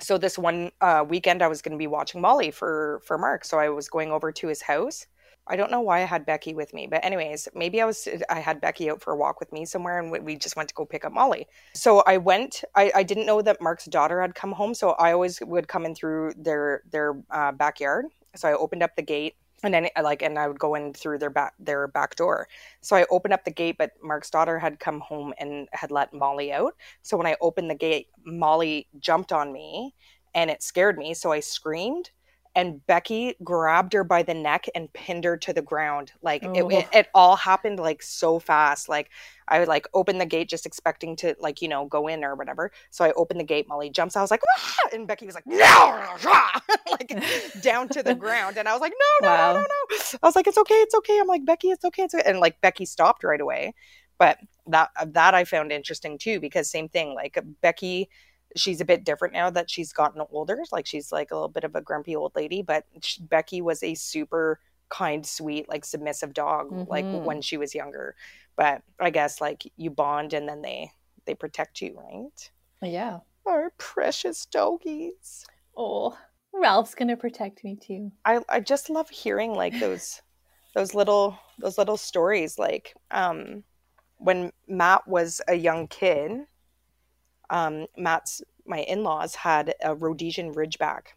so 0.00 0.18
this 0.18 0.36
one 0.36 0.72
uh, 0.80 1.04
weekend 1.08 1.42
I 1.42 1.48
was 1.48 1.62
going 1.62 1.72
to 1.72 1.78
be 1.78 1.86
watching 1.86 2.20
Molly 2.20 2.50
for 2.50 3.00
for 3.04 3.18
Mark, 3.18 3.44
so 3.44 3.58
I 3.58 3.68
was 3.68 3.88
going 3.88 4.10
over 4.10 4.32
to 4.32 4.48
his 4.48 4.62
house 4.62 5.06
I 5.46 5.56
don't 5.56 5.70
know 5.70 5.80
why 5.80 6.02
I 6.02 6.04
had 6.04 6.24
Becky 6.24 6.54
with 6.54 6.72
me, 6.72 6.86
but 6.86 7.04
anyways, 7.04 7.48
maybe 7.54 7.80
I 7.80 7.84
was 7.84 8.08
I 8.30 8.38
had 8.38 8.60
Becky 8.60 8.90
out 8.90 9.02
for 9.02 9.12
a 9.12 9.16
walk 9.16 9.40
with 9.40 9.52
me 9.52 9.64
somewhere, 9.64 9.98
and 9.98 10.10
we 10.10 10.36
just 10.36 10.56
went 10.56 10.68
to 10.68 10.74
go 10.74 10.84
pick 10.84 11.04
up 11.04 11.12
Molly. 11.12 11.48
So 11.74 12.02
I 12.06 12.18
went. 12.18 12.62
I, 12.76 12.92
I 12.94 13.02
didn't 13.02 13.26
know 13.26 13.42
that 13.42 13.60
Mark's 13.60 13.86
daughter 13.86 14.20
had 14.20 14.34
come 14.34 14.52
home, 14.52 14.74
so 14.74 14.90
I 14.90 15.12
always 15.12 15.40
would 15.40 15.66
come 15.66 15.84
in 15.84 15.94
through 15.94 16.34
their 16.36 16.82
their 16.90 17.14
uh, 17.30 17.52
backyard. 17.52 18.06
So 18.36 18.48
I 18.48 18.54
opened 18.54 18.82
up 18.82 18.94
the 18.94 19.02
gate, 19.02 19.34
and 19.64 19.74
then 19.74 19.88
like, 20.00 20.22
and 20.22 20.38
I 20.38 20.46
would 20.46 20.60
go 20.60 20.76
in 20.76 20.94
through 20.94 21.18
their 21.18 21.30
back 21.30 21.54
their 21.58 21.88
back 21.88 22.14
door. 22.14 22.48
So 22.80 22.94
I 22.94 23.04
opened 23.10 23.34
up 23.34 23.44
the 23.44 23.50
gate, 23.50 23.76
but 23.78 23.92
Mark's 24.02 24.30
daughter 24.30 24.60
had 24.60 24.78
come 24.78 25.00
home 25.00 25.34
and 25.38 25.68
had 25.72 25.90
let 25.90 26.14
Molly 26.14 26.52
out. 26.52 26.74
So 27.02 27.16
when 27.16 27.26
I 27.26 27.36
opened 27.40 27.68
the 27.68 27.74
gate, 27.74 28.08
Molly 28.24 28.86
jumped 29.00 29.32
on 29.32 29.52
me, 29.52 29.94
and 30.34 30.50
it 30.50 30.62
scared 30.62 30.98
me. 30.98 31.14
So 31.14 31.32
I 31.32 31.40
screamed 31.40 32.10
and 32.54 32.86
Becky 32.86 33.34
grabbed 33.42 33.94
her 33.94 34.04
by 34.04 34.22
the 34.22 34.34
neck 34.34 34.66
and 34.74 34.92
pinned 34.92 35.24
her 35.24 35.36
to 35.38 35.52
the 35.52 35.62
ground. 35.62 36.12
Like 36.22 36.44
oh. 36.44 36.52
it, 36.52 36.72
it, 36.72 36.88
it, 36.92 37.08
all 37.14 37.36
happened 37.36 37.78
like 37.78 38.02
so 38.02 38.38
fast. 38.38 38.88
Like 38.90 39.10
I 39.48 39.58
would 39.58 39.68
like 39.68 39.86
open 39.94 40.18
the 40.18 40.26
gate 40.26 40.50
just 40.50 40.66
expecting 40.66 41.16
to 41.16 41.34
like 41.40 41.62
you 41.62 41.68
know 41.68 41.86
go 41.86 42.08
in 42.08 42.24
or 42.24 42.34
whatever. 42.34 42.70
So 42.90 43.04
I 43.04 43.12
opened 43.12 43.40
the 43.40 43.44
gate. 43.44 43.66
Molly 43.68 43.88
jumps. 43.88 44.16
I 44.16 44.20
was 44.20 44.30
like, 44.30 44.42
ah! 44.58 44.76
and 44.92 45.06
Becky 45.06 45.24
was 45.24 45.34
like, 45.34 45.46
no, 45.46 46.16
like 46.90 47.22
down 47.62 47.88
to 47.88 48.02
the 48.02 48.14
ground. 48.14 48.58
And 48.58 48.68
I 48.68 48.72
was 48.72 48.82
like, 48.82 48.92
no, 48.92 49.28
no, 49.28 49.34
wow. 49.34 49.52
no, 49.54 49.60
no, 49.60 49.66
no. 49.66 50.18
I 50.22 50.26
was 50.26 50.36
like, 50.36 50.46
it's 50.46 50.58
okay, 50.58 50.74
it's 50.74 50.94
okay. 50.94 51.18
I'm 51.18 51.26
like 51.26 51.46
Becky, 51.46 51.68
it's 51.68 51.84
okay, 51.86 52.02
it's 52.02 52.14
okay. 52.14 52.28
And 52.28 52.38
like 52.38 52.60
Becky 52.60 52.84
stopped 52.84 53.24
right 53.24 53.40
away. 53.40 53.74
But 54.18 54.38
that 54.66 54.90
that 55.06 55.34
I 55.34 55.44
found 55.44 55.72
interesting 55.72 56.18
too 56.18 56.38
because 56.38 56.68
same 56.68 56.88
thing. 56.88 57.14
Like 57.14 57.38
Becky 57.62 58.10
she's 58.56 58.80
a 58.80 58.84
bit 58.84 59.04
different 59.04 59.34
now 59.34 59.50
that 59.50 59.70
she's 59.70 59.92
gotten 59.92 60.22
older. 60.30 60.62
Like 60.72 60.86
she's 60.86 61.12
like 61.12 61.30
a 61.30 61.34
little 61.34 61.48
bit 61.48 61.64
of 61.64 61.74
a 61.74 61.80
grumpy 61.80 62.16
old 62.16 62.32
lady, 62.34 62.62
but 62.62 62.84
she, 63.00 63.22
Becky 63.22 63.60
was 63.60 63.82
a 63.82 63.94
super 63.94 64.60
kind, 64.88 65.26
sweet, 65.26 65.68
like 65.68 65.84
submissive 65.84 66.34
dog 66.34 66.70
mm-hmm. 66.70 66.90
like 66.90 67.06
when 67.24 67.40
she 67.40 67.56
was 67.56 67.74
younger. 67.74 68.14
But 68.56 68.82
I 69.00 69.10
guess 69.10 69.40
like 69.40 69.64
you 69.76 69.90
bond 69.90 70.34
and 70.34 70.48
then 70.48 70.62
they 70.62 70.90
they 71.24 71.34
protect 71.34 71.80
you, 71.80 71.98
right? 71.98 72.50
Yeah. 72.82 73.20
Our 73.46 73.72
precious 73.78 74.46
doggies. 74.46 75.44
Oh, 75.76 76.16
Ralph's 76.52 76.94
gonna 76.94 77.16
protect 77.16 77.64
me 77.64 77.76
too. 77.76 78.12
I 78.24 78.40
I 78.48 78.60
just 78.60 78.90
love 78.90 79.08
hearing 79.08 79.54
like 79.54 79.78
those 79.80 80.20
those 80.74 80.94
little 80.94 81.38
those 81.58 81.78
little 81.78 81.96
stories 81.96 82.58
like 82.58 82.94
um 83.10 83.64
when 84.18 84.52
Matt 84.68 85.06
was 85.08 85.40
a 85.48 85.54
young 85.54 85.88
kid 85.88 86.46
um, 87.52 87.86
Matt's 87.96 88.42
my 88.66 88.78
in-laws 88.78 89.34
had 89.34 89.74
a 89.82 89.94
Rhodesian 89.94 90.54
Ridgeback 90.54 91.08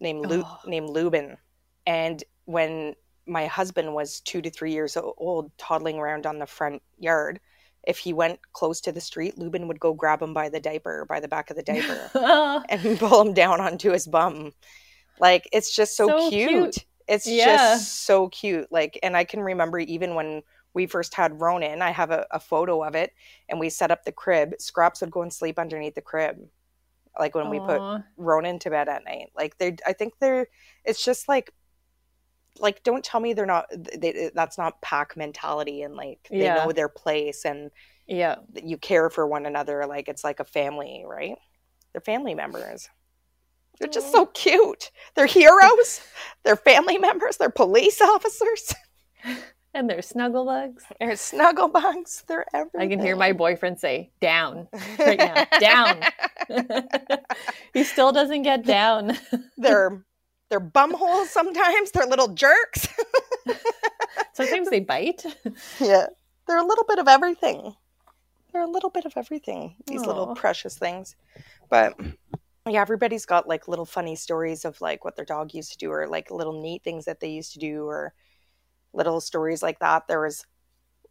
named 0.00 0.26
Lu- 0.26 0.42
oh. 0.44 0.58
named 0.66 0.90
Lubin, 0.90 1.36
and 1.86 2.24
when 2.46 2.94
my 3.26 3.46
husband 3.46 3.94
was 3.94 4.20
two 4.20 4.40
to 4.40 4.50
three 4.50 4.72
years 4.72 4.96
old, 4.96 5.52
toddling 5.58 5.98
around 5.98 6.24
on 6.24 6.38
the 6.38 6.46
front 6.46 6.82
yard, 6.98 7.38
if 7.86 7.98
he 7.98 8.12
went 8.12 8.40
close 8.52 8.80
to 8.80 8.92
the 8.92 9.00
street, 9.00 9.38
Lubin 9.38 9.68
would 9.68 9.78
go 9.78 9.92
grab 9.92 10.22
him 10.22 10.32
by 10.32 10.48
the 10.48 10.60
diaper, 10.60 11.04
by 11.06 11.20
the 11.20 11.28
back 11.28 11.50
of 11.50 11.56
the 11.56 11.62
diaper, 11.62 12.10
and 12.68 12.98
pull 12.98 13.20
him 13.20 13.34
down 13.34 13.60
onto 13.60 13.92
his 13.92 14.06
bum. 14.06 14.52
Like 15.20 15.48
it's 15.52 15.74
just 15.74 15.96
so, 15.96 16.06
so 16.06 16.30
cute. 16.30 16.48
cute. 16.48 16.78
It's 17.06 17.26
yeah. 17.26 17.44
just 17.44 18.04
so 18.04 18.28
cute. 18.28 18.70
Like, 18.70 18.98
and 19.02 19.16
I 19.16 19.24
can 19.24 19.40
remember 19.40 19.78
even 19.78 20.14
when 20.14 20.42
we 20.74 20.86
first 20.86 21.14
had 21.14 21.40
Ronan, 21.40 21.82
I 21.82 21.90
have 21.90 22.10
a, 22.10 22.26
a 22.30 22.40
photo 22.40 22.82
of 22.84 22.94
it, 22.94 23.12
and 23.48 23.58
we 23.58 23.70
set 23.70 23.90
up 23.90 24.04
the 24.04 24.12
crib. 24.12 24.54
Scraps 24.58 25.00
would 25.00 25.10
go 25.10 25.22
and 25.22 25.32
sleep 25.32 25.58
underneath 25.58 25.94
the 25.94 26.00
crib, 26.00 26.38
like 27.18 27.34
when 27.34 27.46
Aww. 27.46 27.50
we 27.50 27.60
put 27.60 28.04
Ronan 28.16 28.58
to 28.60 28.70
bed 28.70 28.88
at 28.88 29.04
night. 29.04 29.30
Like 29.36 29.58
they, 29.58 29.76
I 29.86 29.92
think 29.92 30.14
they're. 30.20 30.46
It's 30.84 31.04
just 31.04 31.28
like, 31.28 31.52
like 32.58 32.82
don't 32.82 33.04
tell 33.04 33.20
me 33.20 33.32
they're 33.32 33.46
not. 33.46 33.66
They, 33.70 34.30
that's 34.34 34.58
not 34.58 34.80
pack 34.82 35.16
mentality, 35.16 35.82
and 35.82 35.94
like 35.94 36.28
they 36.30 36.42
yeah. 36.42 36.64
know 36.64 36.72
their 36.72 36.88
place, 36.88 37.44
and 37.44 37.70
Yeah. 38.06 38.36
you 38.54 38.78
care 38.78 39.10
for 39.10 39.26
one 39.26 39.46
another 39.46 39.86
like 39.86 40.08
it's 40.08 40.24
like 40.24 40.40
a 40.40 40.44
family, 40.44 41.04
right? 41.06 41.36
They're 41.92 42.00
family 42.00 42.34
members. 42.34 42.88
They're 43.80 43.88
just 43.88 44.12
so 44.12 44.26
cute. 44.26 44.90
They're 45.14 45.26
heroes. 45.26 46.00
they're 46.44 46.56
family 46.56 46.98
members. 46.98 47.36
They're 47.36 47.50
police 47.50 48.00
officers. 48.00 48.74
And 49.74 49.88
they're 49.88 50.02
snuggle 50.02 50.44
bugs. 50.44 50.84
They're 50.98 51.16
snuggle 51.16 51.68
bugs. 51.68 52.24
They're 52.26 52.46
everything. 52.54 52.80
I 52.80 52.88
can 52.88 53.00
hear 53.00 53.16
my 53.16 53.32
boyfriend 53.32 53.78
say, 53.78 54.10
down. 54.20 54.68
right 54.98 55.18
now. 55.18 55.46
Down. 55.60 56.02
he 57.74 57.84
still 57.84 58.12
doesn't 58.12 58.42
get 58.42 58.64
down. 58.64 59.16
they're 59.56 60.04
they're 60.50 60.60
bumholes 60.60 61.26
sometimes. 61.26 61.90
They're 61.90 62.06
little 62.06 62.28
jerks. 62.28 62.88
Sometimes 64.32 64.70
they 64.70 64.80
bite. 64.80 65.22
yeah. 65.78 66.06
They're 66.46 66.58
a 66.58 66.66
little 66.66 66.84
bit 66.88 66.98
of 66.98 67.06
everything. 67.06 67.74
They're 68.52 68.62
a 68.62 68.70
little 68.70 68.88
bit 68.88 69.04
of 69.04 69.12
everything. 69.16 69.76
These 69.86 70.06
little 70.06 70.34
precious 70.34 70.78
things. 70.78 71.16
But 71.68 72.00
yeah, 72.66 72.80
everybody's 72.80 73.26
got 73.26 73.48
like 73.48 73.68
little 73.68 73.84
funny 73.84 74.16
stories 74.16 74.64
of 74.64 74.80
like 74.80 75.04
what 75.04 75.16
their 75.16 75.24
dog 75.24 75.54
used 75.54 75.72
to 75.72 75.78
do 75.78 75.90
or 75.90 76.06
like 76.06 76.30
little 76.30 76.60
neat 76.60 76.82
things 76.82 77.04
that 77.04 77.20
they 77.20 77.28
used 77.28 77.52
to 77.52 77.58
do 77.58 77.84
or 77.84 78.14
little 78.98 79.20
stories 79.20 79.62
like 79.62 79.78
that. 79.78 80.06
There 80.08 80.20
was 80.20 80.44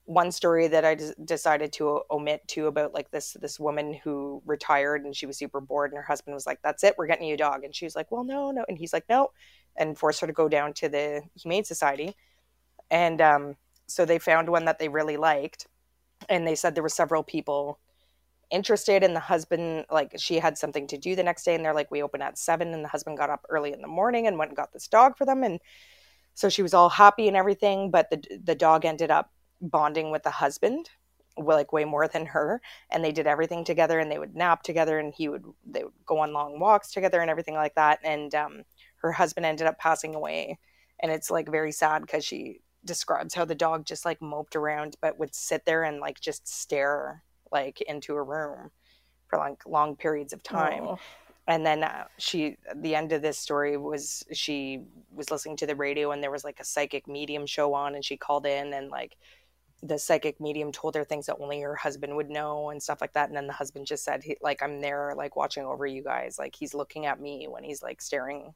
one 0.05 0.31
story 0.31 0.67
that 0.67 0.85
I 0.85 0.95
decided 1.25 1.73
to 1.73 2.01
omit 2.11 2.47
too 2.47 2.67
about 2.67 2.93
like 2.93 3.11
this 3.11 3.35
this 3.41 3.59
woman 3.59 3.93
who 3.93 4.41
retired 4.45 5.03
and 5.03 5.15
she 5.15 5.25
was 5.25 5.37
super 5.37 5.59
bored 5.59 5.91
and 5.91 5.97
her 5.97 6.03
husband 6.03 6.35
was 6.35 6.45
like, 6.45 6.59
"That's 6.63 6.83
it, 6.83 6.95
we're 6.97 7.07
getting 7.07 7.27
you 7.27 7.33
a 7.33 7.37
dog," 7.37 7.63
and 7.63 7.75
she 7.75 7.85
was 7.85 7.95
like, 7.95 8.11
"Well, 8.11 8.23
no, 8.23 8.51
no," 8.51 8.63
and 8.69 8.77
he's 8.77 8.93
like, 8.93 9.05
"No," 9.09 9.31
and 9.75 9.97
forced 9.97 10.21
her 10.21 10.27
to 10.27 10.33
go 10.33 10.47
down 10.47 10.73
to 10.73 10.89
the 10.89 11.23
Humane 11.41 11.63
Society, 11.63 12.15
and 12.91 13.21
um, 13.21 13.55
so 13.87 14.05
they 14.05 14.19
found 14.19 14.49
one 14.49 14.65
that 14.65 14.79
they 14.79 14.89
really 14.89 15.17
liked, 15.17 15.67
and 16.29 16.47
they 16.47 16.55
said 16.55 16.75
there 16.75 16.83
were 16.83 16.89
several 16.89 17.23
people 17.23 17.79
interested 18.49 19.03
and 19.03 19.15
the 19.15 19.19
husband 19.19 19.85
like 19.91 20.13
she 20.17 20.39
had 20.39 20.57
something 20.57 20.87
to 20.87 20.97
do 20.97 21.15
the 21.15 21.23
next 21.23 21.43
day 21.43 21.53
and 21.53 21.65
they're 21.65 21.73
like 21.73 21.91
we 21.91 22.01
open 22.01 22.21
at 22.21 22.37
seven 22.37 22.73
and 22.73 22.83
the 22.83 22.87
husband 22.87 23.17
got 23.17 23.29
up 23.29 23.45
early 23.49 23.73
in 23.73 23.81
the 23.81 23.87
morning 23.87 24.25
and 24.25 24.37
went 24.37 24.51
and 24.51 24.55
got 24.55 24.71
this 24.71 24.87
dog 24.87 25.17
for 25.17 25.25
them 25.25 25.43
and 25.43 25.59
so 26.37 26.49
she 26.49 26.61
was 26.61 26.73
all 26.73 26.89
happy 26.89 27.27
and 27.27 27.35
everything 27.35 27.89
but 27.89 28.09
the 28.11 28.21
the 28.43 28.55
dog 28.55 28.85
ended 28.85 29.09
up 29.09 29.31
bonding 29.59 30.11
with 30.11 30.21
the 30.21 30.29
husband 30.29 30.89
like 31.37 31.71
way 31.71 31.85
more 31.85 32.07
than 32.07 32.25
her. 32.25 32.61
And 32.91 33.03
they 33.03 33.11
did 33.11 33.27
everything 33.27 33.63
together 33.63 33.99
and 33.99 34.11
they 34.11 34.19
would 34.19 34.35
nap 34.35 34.63
together 34.63 34.99
and 34.99 35.13
he 35.13 35.29
would 35.29 35.43
they 35.65 35.83
would 35.83 35.93
go 36.05 36.19
on 36.19 36.33
long 36.33 36.59
walks 36.59 36.91
together 36.91 37.21
and 37.21 37.29
everything 37.29 37.55
like 37.55 37.75
that. 37.75 37.99
And 38.03 38.33
um 38.35 38.63
her 38.97 39.11
husband 39.11 39.45
ended 39.45 39.67
up 39.67 39.77
passing 39.77 40.15
away. 40.15 40.59
And 40.99 41.11
it's 41.11 41.29
like 41.29 41.49
very 41.49 41.71
sad 41.71 42.01
because 42.01 42.25
she 42.25 42.61
describes 42.85 43.33
how 43.33 43.45
the 43.45 43.55
dog 43.55 43.85
just 43.85 44.05
like 44.05 44.21
moped 44.21 44.55
around 44.55 44.95
but 45.01 45.19
would 45.19 45.35
sit 45.35 45.65
there 45.65 45.83
and 45.83 45.99
like 45.99 46.19
just 46.19 46.47
stare 46.47 47.23
like 47.51 47.81
into 47.81 48.13
a 48.15 48.23
room 48.23 48.71
for 49.27 49.37
like 49.39 49.65
long 49.65 49.95
periods 49.95 50.33
of 50.33 50.41
time. 50.43 50.95
And 51.47 51.65
then 51.65 51.83
uh, 51.83 52.05
she 52.17 52.57
the 52.75 52.95
end 52.95 53.11
of 53.11 53.21
this 53.21 53.37
story 53.37 53.77
was 53.77 54.23
she 54.33 54.81
was 55.11 55.31
listening 55.31 55.55
to 55.57 55.65
the 55.65 55.75
radio 55.75 56.11
and 56.11 56.21
there 56.21 56.31
was 56.31 56.43
like 56.43 56.59
a 56.59 56.65
psychic 56.65 57.07
medium 57.07 57.45
show 57.45 57.73
on 57.73 57.95
and 57.95 58.03
she 58.03 58.17
called 58.17 58.45
in 58.45 58.73
and 58.73 58.89
like 58.89 59.17
the 59.83 59.97
psychic 59.97 60.41
medium 60.41 60.71
told 60.71 60.95
her 60.95 61.03
things 61.03 61.27
that 61.27 61.37
only 61.39 61.61
her 61.61 61.75
husband 61.75 62.15
would 62.15 62.29
know 62.29 62.69
and 62.69 62.81
stuff 62.81 62.99
like 62.99 63.13
that 63.13 63.29
and 63.29 63.37
then 63.37 63.47
the 63.47 63.53
husband 63.53 63.85
just 63.85 64.03
said 64.03 64.23
he, 64.23 64.35
like 64.41 64.61
i'm 64.61 64.81
there 64.81 65.13
like 65.15 65.35
watching 65.35 65.65
over 65.65 65.85
you 65.85 66.03
guys 66.03 66.37
like 66.39 66.55
he's 66.55 66.73
looking 66.73 67.05
at 67.05 67.21
me 67.21 67.47
when 67.47 67.63
he's 67.63 67.83
like 67.83 68.01
staring 68.01 68.53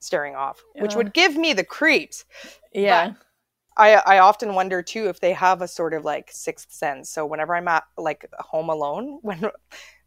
staring 0.00 0.34
off 0.34 0.62
which 0.76 0.94
would 0.94 1.14
give 1.14 1.36
me 1.36 1.52
the 1.52 1.64
creeps 1.64 2.24
Yeah. 2.72 3.12
I 3.76 3.94
I 4.06 4.18
often 4.18 4.54
wonder 4.54 4.82
too 4.82 5.08
if 5.08 5.20
they 5.20 5.32
have 5.32 5.62
a 5.62 5.68
sort 5.68 5.94
of 5.94 6.04
like 6.04 6.30
sixth 6.32 6.72
sense. 6.72 7.10
So 7.10 7.26
whenever 7.26 7.54
I'm 7.54 7.68
at 7.68 7.84
like 7.98 8.26
home 8.38 8.70
alone, 8.70 9.18
when 9.22 9.50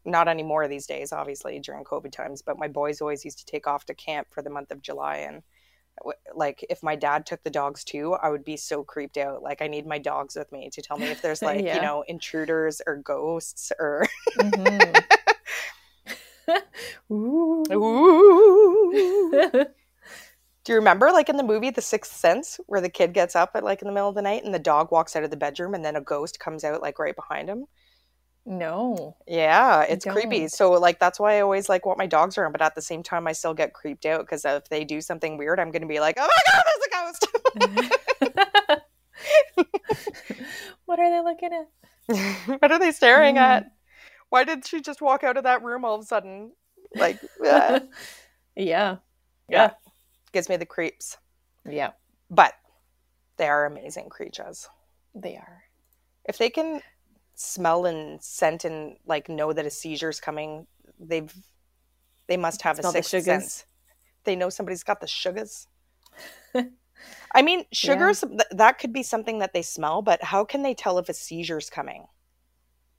not 0.04 0.28
anymore 0.28 0.68
these 0.68 0.86
days, 0.86 1.12
obviously 1.12 1.58
during 1.58 1.84
COVID 1.84 2.12
times, 2.12 2.42
but 2.42 2.58
my 2.58 2.68
boys 2.68 3.00
always 3.00 3.24
used 3.24 3.38
to 3.38 3.46
take 3.46 3.66
off 3.66 3.86
to 3.86 3.94
camp 3.94 4.28
for 4.30 4.42
the 4.42 4.50
month 4.50 4.70
of 4.70 4.82
July, 4.82 5.16
and 5.18 5.42
like 6.34 6.64
if 6.70 6.82
my 6.82 6.96
dad 6.96 7.26
took 7.26 7.42
the 7.42 7.50
dogs 7.50 7.84
too, 7.84 8.14
I 8.14 8.30
would 8.30 8.44
be 8.44 8.56
so 8.56 8.82
creeped 8.82 9.18
out. 9.18 9.42
Like 9.42 9.60
I 9.60 9.66
need 9.68 9.86
my 9.86 9.98
dogs 9.98 10.36
with 10.36 10.50
me 10.52 10.70
to 10.70 10.80
tell 10.82 10.98
me 10.98 11.08
if 11.08 11.20
there's 11.22 11.42
like 11.42 11.62
Yeah. 11.64 11.76
you 11.76 11.82
know 11.82 12.04
intruders 12.08 12.80
or 12.86 12.96
ghosts 12.96 13.72
or. 13.78 14.06
Mhm. 14.38 15.04
Ooh. 17.12 17.64
Ooh. 17.72 19.64
Do 20.64 20.72
you 20.72 20.78
remember, 20.78 21.10
like 21.10 21.28
in 21.28 21.36
the 21.36 21.42
movie 21.42 21.70
The 21.70 21.80
Sixth 21.80 22.14
Sense, 22.14 22.60
where 22.66 22.80
the 22.80 22.90
kid 22.90 23.14
gets 23.14 23.34
up 23.34 23.52
at 23.54 23.64
like 23.64 23.82
in 23.82 23.88
the 23.88 23.94
middle 23.94 24.10
of 24.10 24.14
the 24.14 24.22
night 24.22 24.44
and 24.44 24.54
the 24.54 24.58
dog 24.58 24.92
walks 24.92 25.16
out 25.16 25.24
of 25.24 25.30
the 25.30 25.36
bedroom 25.36 25.74
and 25.74 25.84
then 25.84 25.96
a 25.96 26.00
ghost 26.00 26.38
comes 26.38 26.64
out 26.64 26.82
like 26.82 26.98
right 26.98 27.16
behind 27.16 27.48
him? 27.48 27.66
No. 28.46 29.16
Yeah, 29.26 29.82
it's 29.82 30.04
creepy. 30.04 30.48
So 30.48 30.72
like 30.72 30.98
that's 30.98 31.20
why 31.20 31.36
I 31.38 31.40
always 31.40 31.68
like 31.68 31.86
want 31.86 31.98
my 31.98 32.06
dogs 32.06 32.38
around, 32.38 32.52
but 32.52 32.62
at 32.62 32.74
the 32.74 32.82
same 32.82 33.02
time 33.02 33.26
I 33.26 33.32
still 33.32 33.54
get 33.54 33.74
creeped 33.74 34.06
out 34.06 34.20
because 34.20 34.44
if 34.44 34.68
they 34.68 34.84
do 34.84 35.00
something 35.00 35.36
weird, 35.38 35.60
I'm 35.60 35.70
gonna 35.70 35.86
be 35.86 36.00
like, 36.00 36.16
oh 36.18 36.28
my 36.28 36.42
god, 36.52 36.64
there's 36.66 36.86
a 36.86 37.66
ghost. 37.66 38.82
what 40.86 40.98
are 40.98 41.10
they 41.10 41.20
looking 41.22 41.50
at? 41.52 41.68
what 42.60 42.72
are 42.72 42.78
they 42.78 42.92
staring 42.92 43.36
Mm. 43.36 43.40
at? 43.40 43.72
Why 44.30 44.44
did 44.44 44.66
she 44.66 44.80
just 44.80 45.02
walk 45.02 45.24
out 45.24 45.36
of 45.36 45.44
that 45.44 45.62
room 45.62 45.84
all 45.84 45.96
of 45.96 46.02
a 46.02 46.06
sudden? 46.06 46.52
Like, 46.94 47.18
uh, 47.46 47.80
yeah. 48.56 48.96
yeah, 49.48 49.72
gives 50.32 50.48
me 50.48 50.56
the 50.56 50.66
creeps. 50.66 51.16
Yeah. 51.68 51.90
But 52.30 52.54
they 53.38 53.48
are 53.48 53.66
amazing 53.66 54.08
creatures. 54.08 54.68
They 55.14 55.36
are. 55.36 55.62
if 56.24 56.38
they 56.38 56.50
can 56.50 56.80
smell 57.40 57.86
and 57.86 58.22
scent 58.22 58.64
and 58.64 58.96
like 59.06 59.28
know 59.28 59.52
that 59.52 59.64
a 59.66 59.70
seizure's 59.70 60.20
coming, 60.20 60.66
they've 60.98 61.32
they 62.28 62.36
must 62.36 62.62
have 62.62 62.78
a 62.78 62.82
Smell 62.82 62.92
the 62.92 62.98
sixth 63.02 63.10
sugars. 63.10 63.24
sense. 63.24 63.64
They 64.24 64.36
know 64.36 64.50
somebody's 64.50 64.82
got 64.84 65.00
the 65.00 65.06
sugars. 65.06 65.66
I 67.34 67.42
mean, 67.42 67.64
sugars 67.72 68.20
th- 68.20 68.42
that 68.50 68.78
could 68.78 68.92
be 68.92 69.02
something 69.02 69.38
that 69.38 69.52
they 69.54 69.62
smell, 69.62 70.02
but 70.02 70.22
how 70.22 70.44
can 70.44 70.62
they 70.62 70.74
tell 70.74 70.98
if 70.98 71.08
a 71.08 71.14
seizure's 71.14 71.70
coming? 71.70 72.06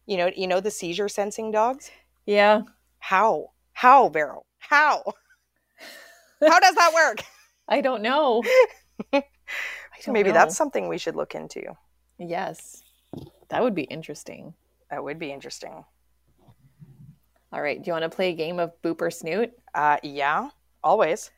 You 0.08 0.18
know, 0.18 0.32
you 0.36 0.48
know 0.48 0.60
the 0.60 0.72
seizure 0.72 1.08
sensing 1.08 1.52
dogs. 1.52 1.92
Yeah. 2.26 2.62
How? 3.00 3.52
How, 3.74 4.10
Vero? 4.10 4.44
How? 4.58 5.04
How 6.42 6.60
does 6.60 6.76
that 6.76 6.94
work? 6.94 7.22
I 7.68 7.82
don't 7.82 8.02
know. 8.02 8.42
I 9.14 9.24
don't 10.04 10.14
Maybe 10.14 10.30
know. 10.30 10.34
that's 10.34 10.58
something 10.58 10.88
we 10.88 10.98
should 10.98 11.16
look 11.16 11.36
into. 11.36 11.62
Yes. 12.18 12.82
That 13.52 13.62
would 13.62 13.76
be 13.76 13.84
interesting. 13.84 14.54
That 14.90 15.04
would 15.04 15.20
be 15.20 15.32
interesting. 15.32 15.84
All 17.54 17.62
right. 17.62 17.82
Do 17.82 17.88
you 17.88 17.94
want 17.94 18.04
to 18.04 18.16
play 18.16 18.30
a 18.30 18.36
game 18.36 18.60
of 18.60 18.72
boop 18.82 19.02
or 19.02 19.12
snoot? 19.12 19.52
Uh, 19.76 19.98
yeah, 20.04 20.50
always. 20.84 21.32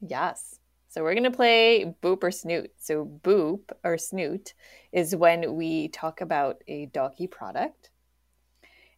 Yes. 0.00 0.58
So 0.88 1.02
we're 1.02 1.14
going 1.14 1.22
to 1.24 1.30
play 1.30 1.94
boop 2.02 2.22
or 2.22 2.32
snoot. 2.32 2.72
So 2.78 3.06
boop 3.22 3.60
or 3.84 3.96
snoot 3.96 4.54
is 4.92 5.14
when 5.14 5.54
we 5.54 5.88
talk 5.88 6.20
about 6.20 6.62
a 6.66 6.86
doggy 6.86 7.28
product 7.28 7.90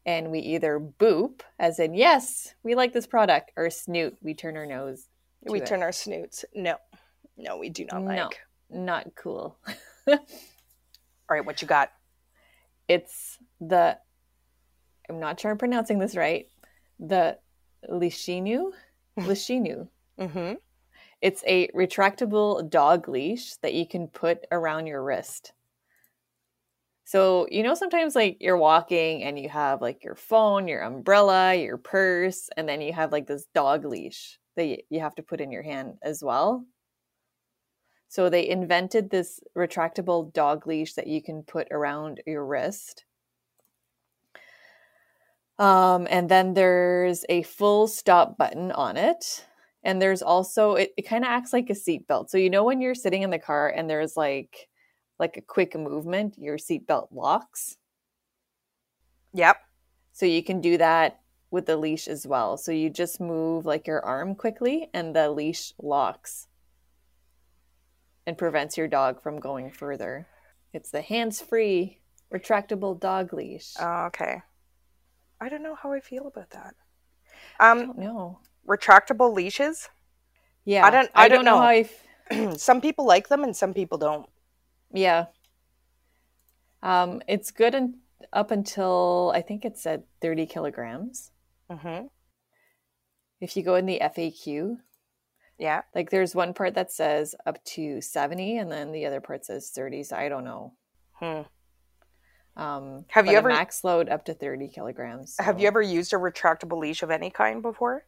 and 0.06 0.30
we 0.30 0.40
either 0.40 0.80
boop 0.80 1.42
as 1.58 1.78
in 1.78 1.94
yes, 1.94 2.54
we 2.62 2.74
like 2.74 2.94
this 2.94 3.06
product 3.06 3.52
or 3.56 3.68
snoot, 3.70 4.16
we 4.22 4.34
turn 4.34 4.56
our 4.56 4.66
nose. 4.66 5.08
we 5.42 5.60
it. 5.60 5.66
turn 5.66 5.82
our 5.82 5.92
snoots. 5.92 6.44
No, 6.54 6.76
no, 7.36 7.58
we 7.58 7.68
do 7.68 7.86
not 7.92 8.02
like. 8.02 8.16
No. 8.16 8.30
Not 8.70 9.14
cool. 9.14 9.56
All 10.08 10.18
right, 11.30 11.44
what 11.44 11.62
you 11.62 11.68
got? 11.68 11.90
It's 12.88 13.38
the 13.60 13.98
I'm 15.08 15.20
not 15.20 15.38
sure 15.38 15.50
I'm 15.50 15.58
pronouncing 15.58 15.98
this 15.98 16.16
right. 16.16 16.46
The 16.98 17.38
Lishinu, 17.90 18.70
Lishinu. 19.18 19.88
Mm-hmm. 20.18 20.54
It's 21.20 21.44
a 21.46 21.68
retractable 21.68 22.68
dog 22.68 23.08
leash 23.08 23.56
that 23.56 23.74
you 23.74 23.86
can 23.86 24.08
put 24.08 24.46
around 24.50 24.86
your 24.86 25.02
wrist. 25.02 25.52
So, 27.04 27.46
you 27.50 27.62
know, 27.62 27.74
sometimes 27.74 28.14
like 28.14 28.38
you're 28.40 28.56
walking 28.56 29.22
and 29.24 29.38
you 29.38 29.48
have 29.50 29.82
like 29.82 30.04
your 30.04 30.14
phone, 30.14 30.68
your 30.68 30.82
umbrella, 30.82 31.54
your 31.54 31.76
purse, 31.76 32.48
and 32.56 32.68
then 32.68 32.80
you 32.80 32.92
have 32.92 33.12
like 33.12 33.26
this 33.26 33.46
dog 33.54 33.84
leash 33.84 34.38
that 34.56 34.84
you 34.88 35.00
have 35.00 35.14
to 35.16 35.22
put 35.22 35.40
in 35.40 35.52
your 35.52 35.62
hand 35.62 35.94
as 36.02 36.22
well. 36.22 36.64
So, 38.08 38.28
they 38.28 38.48
invented 38.48 39.10
this 39.10 39.40
retractable 39.56 40.32
dog 40.32 40.66
leash 40.66 40.94
that 40.94 41.06
you 41.06 41.22
can 41.22 41.42
put 41.42 41.68
around 41.70 42.20
your 42.26 42.44
wrist. 42.46 43.04
Um, 45.58 46.06
and 46.10 46.28
then 46.28 46.54
there's 46.54 47.24
a 47.28 47.42
full 47.42 47.86
stop 47.86 48.36
button 48.36 48.72
on 48.72 48.96
it. 48.96 49.46
And 49.84 50.00
there's 50.00 50.22
also 50.22 50.74
it, 50.74 50.92
it 50.96 51.02
kind 51.02 51.24
of 51.24 51.28
acts 51.28 51.52
like 51.52 51.68
a 51.68 51.74
seatbelt 51.74 52.30
so 52.30 52.38
you 52.38 52.48
know 52.48 52.64
when 52.64 52.80
you're 52.80 52.94
sitting 52.94 53.22
in 53.22 53.28
the 53.30 53.38
car 53.38 53.68
and 53.68 53.88
there's 53.88 54.16
like 54.16 54.68
like 55.18 55.36
a 55.36 55.42
quick 55.42 55.76
movement 55.76 56.38
your 56.38 56.56
seatbelt 56.56 57.08
locks? 57.12 57.76
Yep. 59.34 59.56
so 60.12 60.26
you 60.26 60.42
can 60.42 60.60
do 60.60 60.78
that 60.78 61.20
with 61.50 61.66
the 61.66 61.76
leash 61.76 62.08
as 62.08 62.26
well. 62.26 62.56
So 62.56 62.72
you 62.72 62.90
just 62.90 63.20
move 63.20 63.66
like 63.66 63.86
your 63.86 64.04
arm 64.04 64.34
quickly 64.34 64.88
and 64.94 65.14
the 65.14 65.30
leash 65.30 65.72
locks 65.80 66.48
and 68.26 68.38
prevents 68.38 68.76
your 68.76 68.88
dog 68.88 69.22
from 69.22 69.38
going 69.40 69.70
further 69.70 70.26
it's 70.72 70.90
the 70.90 71.02
hands 71.02 71.40
free 71.40 72.00
Retractable 72.32 72.98
dog 72.98 73.32
leash. 73.32 73.74
Oh, 73.78 74.06
okay. 74.06 74.42
I 75.40 75.48
don't 75.48 75.62
know 75.62 75.76
how 75.76 75.92
I 75.92 76.00
feel 76.00 76.26
about 76.26 76.50
that. 76.50 76.74
I 77.60 77.70
Um, 77.70 77.78
don't 77.86 77.98
know. 77.98 78.40
retractable 78.66 79.32
leashes. 79.32 79.88
Yeah, 80.64 80.84
I 80.84 80.90
don't- 80.90 81.10
I 81.14 81.28
don't 81.28 81.44
know. 81.44 81.58
how 81.58 81.62
I. 81.66 81.86
F- 82.30 82.56
some 82.60 82.80
people 82.80 83.04
like 83.06 83.28
them 83.28 83.44
and 83.44 83.54
some 83.56 83.72
people 83.72 83.98
don't. 83.98 84.28
yeah. 84.92 85.26
Um, 86.82 87.22
it's 87.28 87.50
good 87.52 87.74
un- 87.74 88.00
up 88.32 88.50
until 88.50 89.30
I 89.34 89.40
think 89.42 89.64
it 89.64 89.78
said 89.78 90.04
thirty 90.20 90.46
kilograms. 90.46 91.30
hmm 91.70 92.06
If 93.40 93.56
you 93.56 93.62
go 93.62 93.76
in 93.76 93.86
the 93.86 94.00
FAQ, 94.02 94.78
Yeah. 95.58 95.82
like 95.94 96.10
there's 96.10 96.34
one 96.34 96.52
part 96.54 96.74
that 96.74 96.90
says 96.92 97.34
up 97.46 97.62
to 97.64 98.00
seventy, 98.00 98.58
and 98.58 98.70
then 98.70 98.92
the 98.92 99.06
other 99.06 99.20
part 99.20 99.44
says 99.46 99.70
thirty. 99.70 100.02
So 100.02 100.16
I 100.16 100.28
don't 100.28 100.44
know. 100.44 100.72
Hmm. 101.12 101.40
Um, 102.56 103.04
Have 103.08 103.26
you 103.26 103.36
ever- 103.36 103.48
max 103.48 103.82
load 103.84 104.08
up 104.08 104.24
to 104.26 104.34
thirty 104.34 104.68
kilograms? 104.68 105.36
Have 105.38 105.60
you 105.60 105.66
ever 105.66 105.82
used 105.82 106.12
a 106.12 106.16
retractable 106.16 106.78
leash 106.78 107.02
of 107.02 107.10
any 107.10 107.30
kind 107.30 107.62
before? 107.62 108.04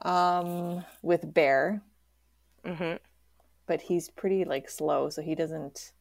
Um, 0.00 0.84
with 1.02 1.32
Bear, 1.32 1.82
hmm 2.64 2.94
but 3.66 3.80
he's 3.80 4.10
pretty 4.10 4.44
like 4.44 4.68
slow, 4.68 5.08
so 5.08 5.22
he 5.22 5.34
doesn't 5.34 5.92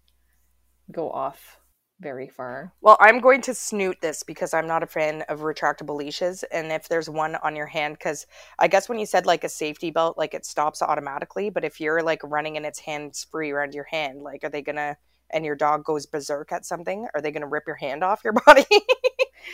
go 0.92 1.10
off 1.10 1.60
very 2.00 2.28
far. 2.30 2.74
Well, 2.82 2.98
I'm 3.00 3.20
going 3.22 3.42
to 3.44 3.54
snoot 3.54 4.02
this 4.02 4.24
because 4.24 4.54
I'm 4.54 4.68
not 4.68 4.84
a 4.84 4.88
fan 4.88 5.22
of 5.30 5.40
retractable 5.40 5.96
leashes. 5.96 6.44
And 6.52 6.72
if 6.72 6.90
there's 6.90 7.10
one 7.10 7.36
on 7.38 7.56
your 7.56 7.66
hand, 7.68 7.98
because 7.98 8.26
I 8.60 8.68
guess 8.68 8.90
when 8.90 9.00
you 9.00 9.06
said 9.06 9.26
like 9.26 9.44
a 9.46 9.50
safety 9.50 9.90
belt, 9.90 10.18
like 10.18 10.34
it 10.34 10.46
stops 10.46 10.82
automatically. 10.82 11.50
But 11.50 11.64
if 11.64 11.80
you're 11.80 12.04
like 12.04 12.22
running 12.24 12.58
and 12.58 12.66
it's 12.66 12.80
hands 12.80 13.26
free 13.32 13.52
around 13.52 13.74
your 13.74 13.86
hand, 13.86 14.22
like 14.22 14.44
are 14.44 14.50
they 14.50 14.62
gonna, 14.62 14.98
and 15.30 15.46
your 15.46 15.56
dog 15.56 15.86
goes 15.86 16.06
berserk 16.06 16.52
at 16.52 16.66
something, 16.66 17.08
are 17.14 17.22
they 17.22 17.32
gonna 17.32 17.48
rip 17.48 17.64
your 17.68 17.78
hand 17.78 18.04
off 18.04 18.24
your 18.24 18.34
body? 18.46 18.66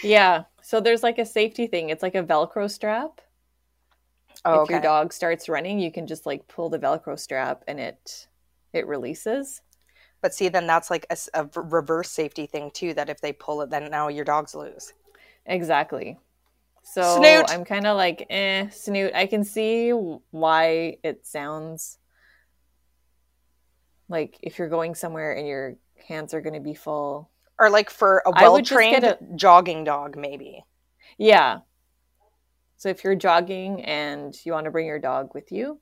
Yeah, 0.02 0.46
so 0.62 0.80
there's 0.82 1.04
like 1.04 1.18
a 1.20 1.26
safety 1.26 1.68
thing. 1.68 1.90
It's 1.90 2.04
like 2.04 2.16
a 2.16 2.24
Velcro 2.24 2.70
strap. 2.70 3.22
oh, 4.46 4.64
If 4.64 4.70
your 4.70 4.80
dog 4.80 5.14
starts 5.14 5.50
running, 5.50 5.80
you 5.80 5.92
can 5.92 6.08
just 6.08 6.26
like 6.26 6.48
pull 6.48 6.70
the 6.70 6.80
Velcro 6.80 7.18
strap 7.20 7.64
and 7.68 7.80
it 7.80 8.28
it 8.74 8.88
releases. 8.88 9.62
But 10.22 10.34
see, 10.34 10.49
then 10.49 10.67
that's 10.67 10.89
like 10.89 11.05
a 11.34 11.49
reverse 11.55 12.11
safety 12.11 12.45
thing 12.45 12.72
too. 12.72 12.93
That 12.93 13.09
if 13.09 13.22
they 13.22 13.32
pull 13.32 13.61
it, 13.61 13.70
then 13.70 13.89
now 13.89 14.09
your 14.09 14.26
dogs 14.26 14.53
lose. 14.53 14.93
Exactly. 15.45 16.17
So 16.84 17.17
Snoot. 17.17 17.49
I'm 17.49 17.65
kind 17.65 17.86
of 17.86 17.95
like, 17.95 18.26
eh, 18.30 18.70
snoot. 18.70 19.13
I 19.13 19.28
can 19.28 19.43
see 19.43 19.91
why 19.91 20.97
it 21.03 21.26
sounds 21.26 21.99
like 24.07 24.39
if 24.41 24.57
you're 24.57 24.70
going 24.70 24.95
somewhere 24.95 25.34
and 25.34 25.47
your 25.47 25.76
hands 26.07 26.34
are 26.34 26.41
going 26.41 26.55
to 26.55 26.59
be 26.59 26.74
full. 26.74 27.30
Or 27.59 27.70
like 27.70 27.89
for 27.89 28.24
a 28.26 28.32
well 28.32 28.61
trained 28.61 29.01
get 29.01 29.36
jogging 29.36 29.84
dog, 29.84 30.17
maybe. 30.17 30.63
Yeah. 31.17 31.59
So 32.78 32.89
if 32.89 33.03
you're 33.03 33.15
jogging 33.15 33.84
and 33.84 34.34
you 34.45 34.53
want 34.53 34.65
to 34.65 34.72
bring 34.72 34.88
your 34.88 34.99
dog 34.99 35.34
with 35.36 35.51
you, 35.51 35.80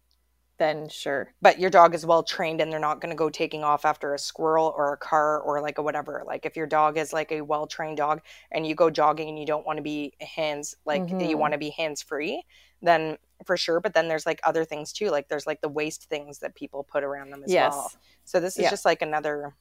then 0.58 0.90
sure. 0.90 1.34
But 1.42 1.60
your 1.60 1.70
dog 1.70 1.94
is 1.94 2.06
well 2.06 2.24
trained 2.24 2.62
and 2.62 2.72
they're 2.72 2.80
not 2.80 3.00
going 3.00 3.12
to 3.12 3.16
go 3.16 3.30
taking 3.30 3.64
off 3.64 3.86
after 3.86 4.14
a 4.14 4.20
squirrel 4.20 4.74
or 4.76 4.94
a 4.94 4.98
car 4.98 5.40
or 5.42 5.62
like 5.62 5.78
a 5.78 5.82
whatever. 5.82 6.24
Like 6.26 6.46
if 6.46 6.56
your 6.56 6.66
dog 6.68 6.98
is 6.98 7.14
like 7.14 7.32
a 7.32 7.42
well 7.42 7.68
trained 7.68 7.98
dog 7.98 8.22
and 8.52 8.66
you 8.66 8.74
go 8.76 8.90
jogging 8.90 9.30
and 9.30 9.40
you 9.40 9.46
don't 9.46 9.66
want 9.66 9.78
to 9.78 9.84
be 9.84 10.14
hands 10.20 10.76
like 10.86 11.04
Mhm. 11.04 11.30
you 11.30 11.38
want 11.38 11.54
to 11.54 11.60
be 11.60 11.70
hands 11.70 12.02
free, 12.02 12.44
then 12.82 13.18
for 13.46 13.56
sure. 13.56 13.80
But 13.80 13.94
then 13.94 14.08
there's 14.08 14.26
like 14.26 14.40
other 14.44 14.66
things 14.66 14.92
too. 14.92 15.10
Like 15.10 15.28
there's 15.30 15.46
like 15.48 15.62
the 15.62 15.70
waste 15.70 16.10
things 16.10 16.40
that 16.40 16.56
people 16.56 16.84
put 16.84 17.04
around 17.04 17.30
them 17.30 17.44
as 17.44 17.52
yes. 17.54 17.72
well. 17.72 17.92
So 18.26 18.40
this 18.40 18.58
is 18.58 18.64
Yeah. 18.64 18.70
just 18.72 18.86
like 18.86 19.02
another 19.02 19.56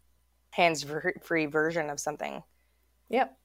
hands 0.50 0.84
free 1.22 1.46
version 1.46 1.90
of 1.90 2.00
something. 2.00 2.42
Yep. 3.10 3.36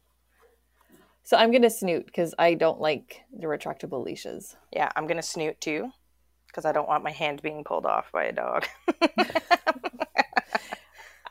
So 1.24 1.38
I'm 1.38 1.52
going 1.52 1.62
to 1.62 1.70
snoot 1.70 2.06
because 2.06 2.34
I 2.40 2.56
don't 2.56 2.80
like 2.80 3.22
the 3.32 3.48
retractable 3.48 4.04
leashes. 4.04 4.56
Yeah, 4.72 4.90
I'm 4.96 5.06
gonna 5.06 5.22
snoot 5.22 5.62
too, 5.62 5.92
because 6.52 6.66
I 6.66 6.72
don't 6.72 6.88
want 6.88 7.04
my 7.04 7.12
hand 7.12 7.42
being 7.42 7.64
pulled 7.64 7.86
off 7.86 8.12
by 8.12 8.26
a 8.26 8.32
dog. 8.34 8.68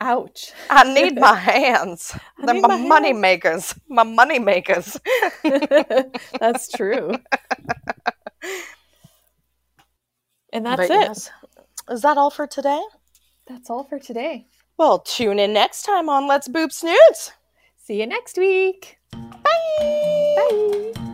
Ouch. 0.01 0.51
I 0.69 0.91
need 0.91 1.19
my 1.19 1.35
hands. 1.35 2.17
I 2.41 2.45
They're 2.47 2.55
my, 2.55 2.69
my 2.69 2.77
money 2.77 3.09
hands. 3.09 3.21
makers. 3.21 3.75
My 3.87 4.03
money 4.03 4.39
makers. 4.39 4.97
That's 6.39 6.69
true. 6.69 7.13
And 10.53 10.65
that's 10.65 10.77
But 10.77 10.85
it. 10.85 10.89
yes. 10.89 11.29
Is 11.89 12.01
that 12.01 12.17
all 12.17 12.29
for 12.31 12.45
today? 12.47 12.81
That's 13.47 13.69
all 13.69 13.83
for 13.85 13.99
today. 13.99 14.47
Well, 14.77 14.99
tune 14.99 15.39
in 15.39 15.53
next 15.53 15.83
time 15.83 16.09
on 16.09 16.27
Let's 16.27 16.47
Boop 16.47 16.71
Snoots. 16.71 17.31
See 17.77 17.99
you 17.99 18.07
next 18.07 18.37
week. 18.37 18.97
Bye. 19.11 20.35
Bye. 20.35 21.07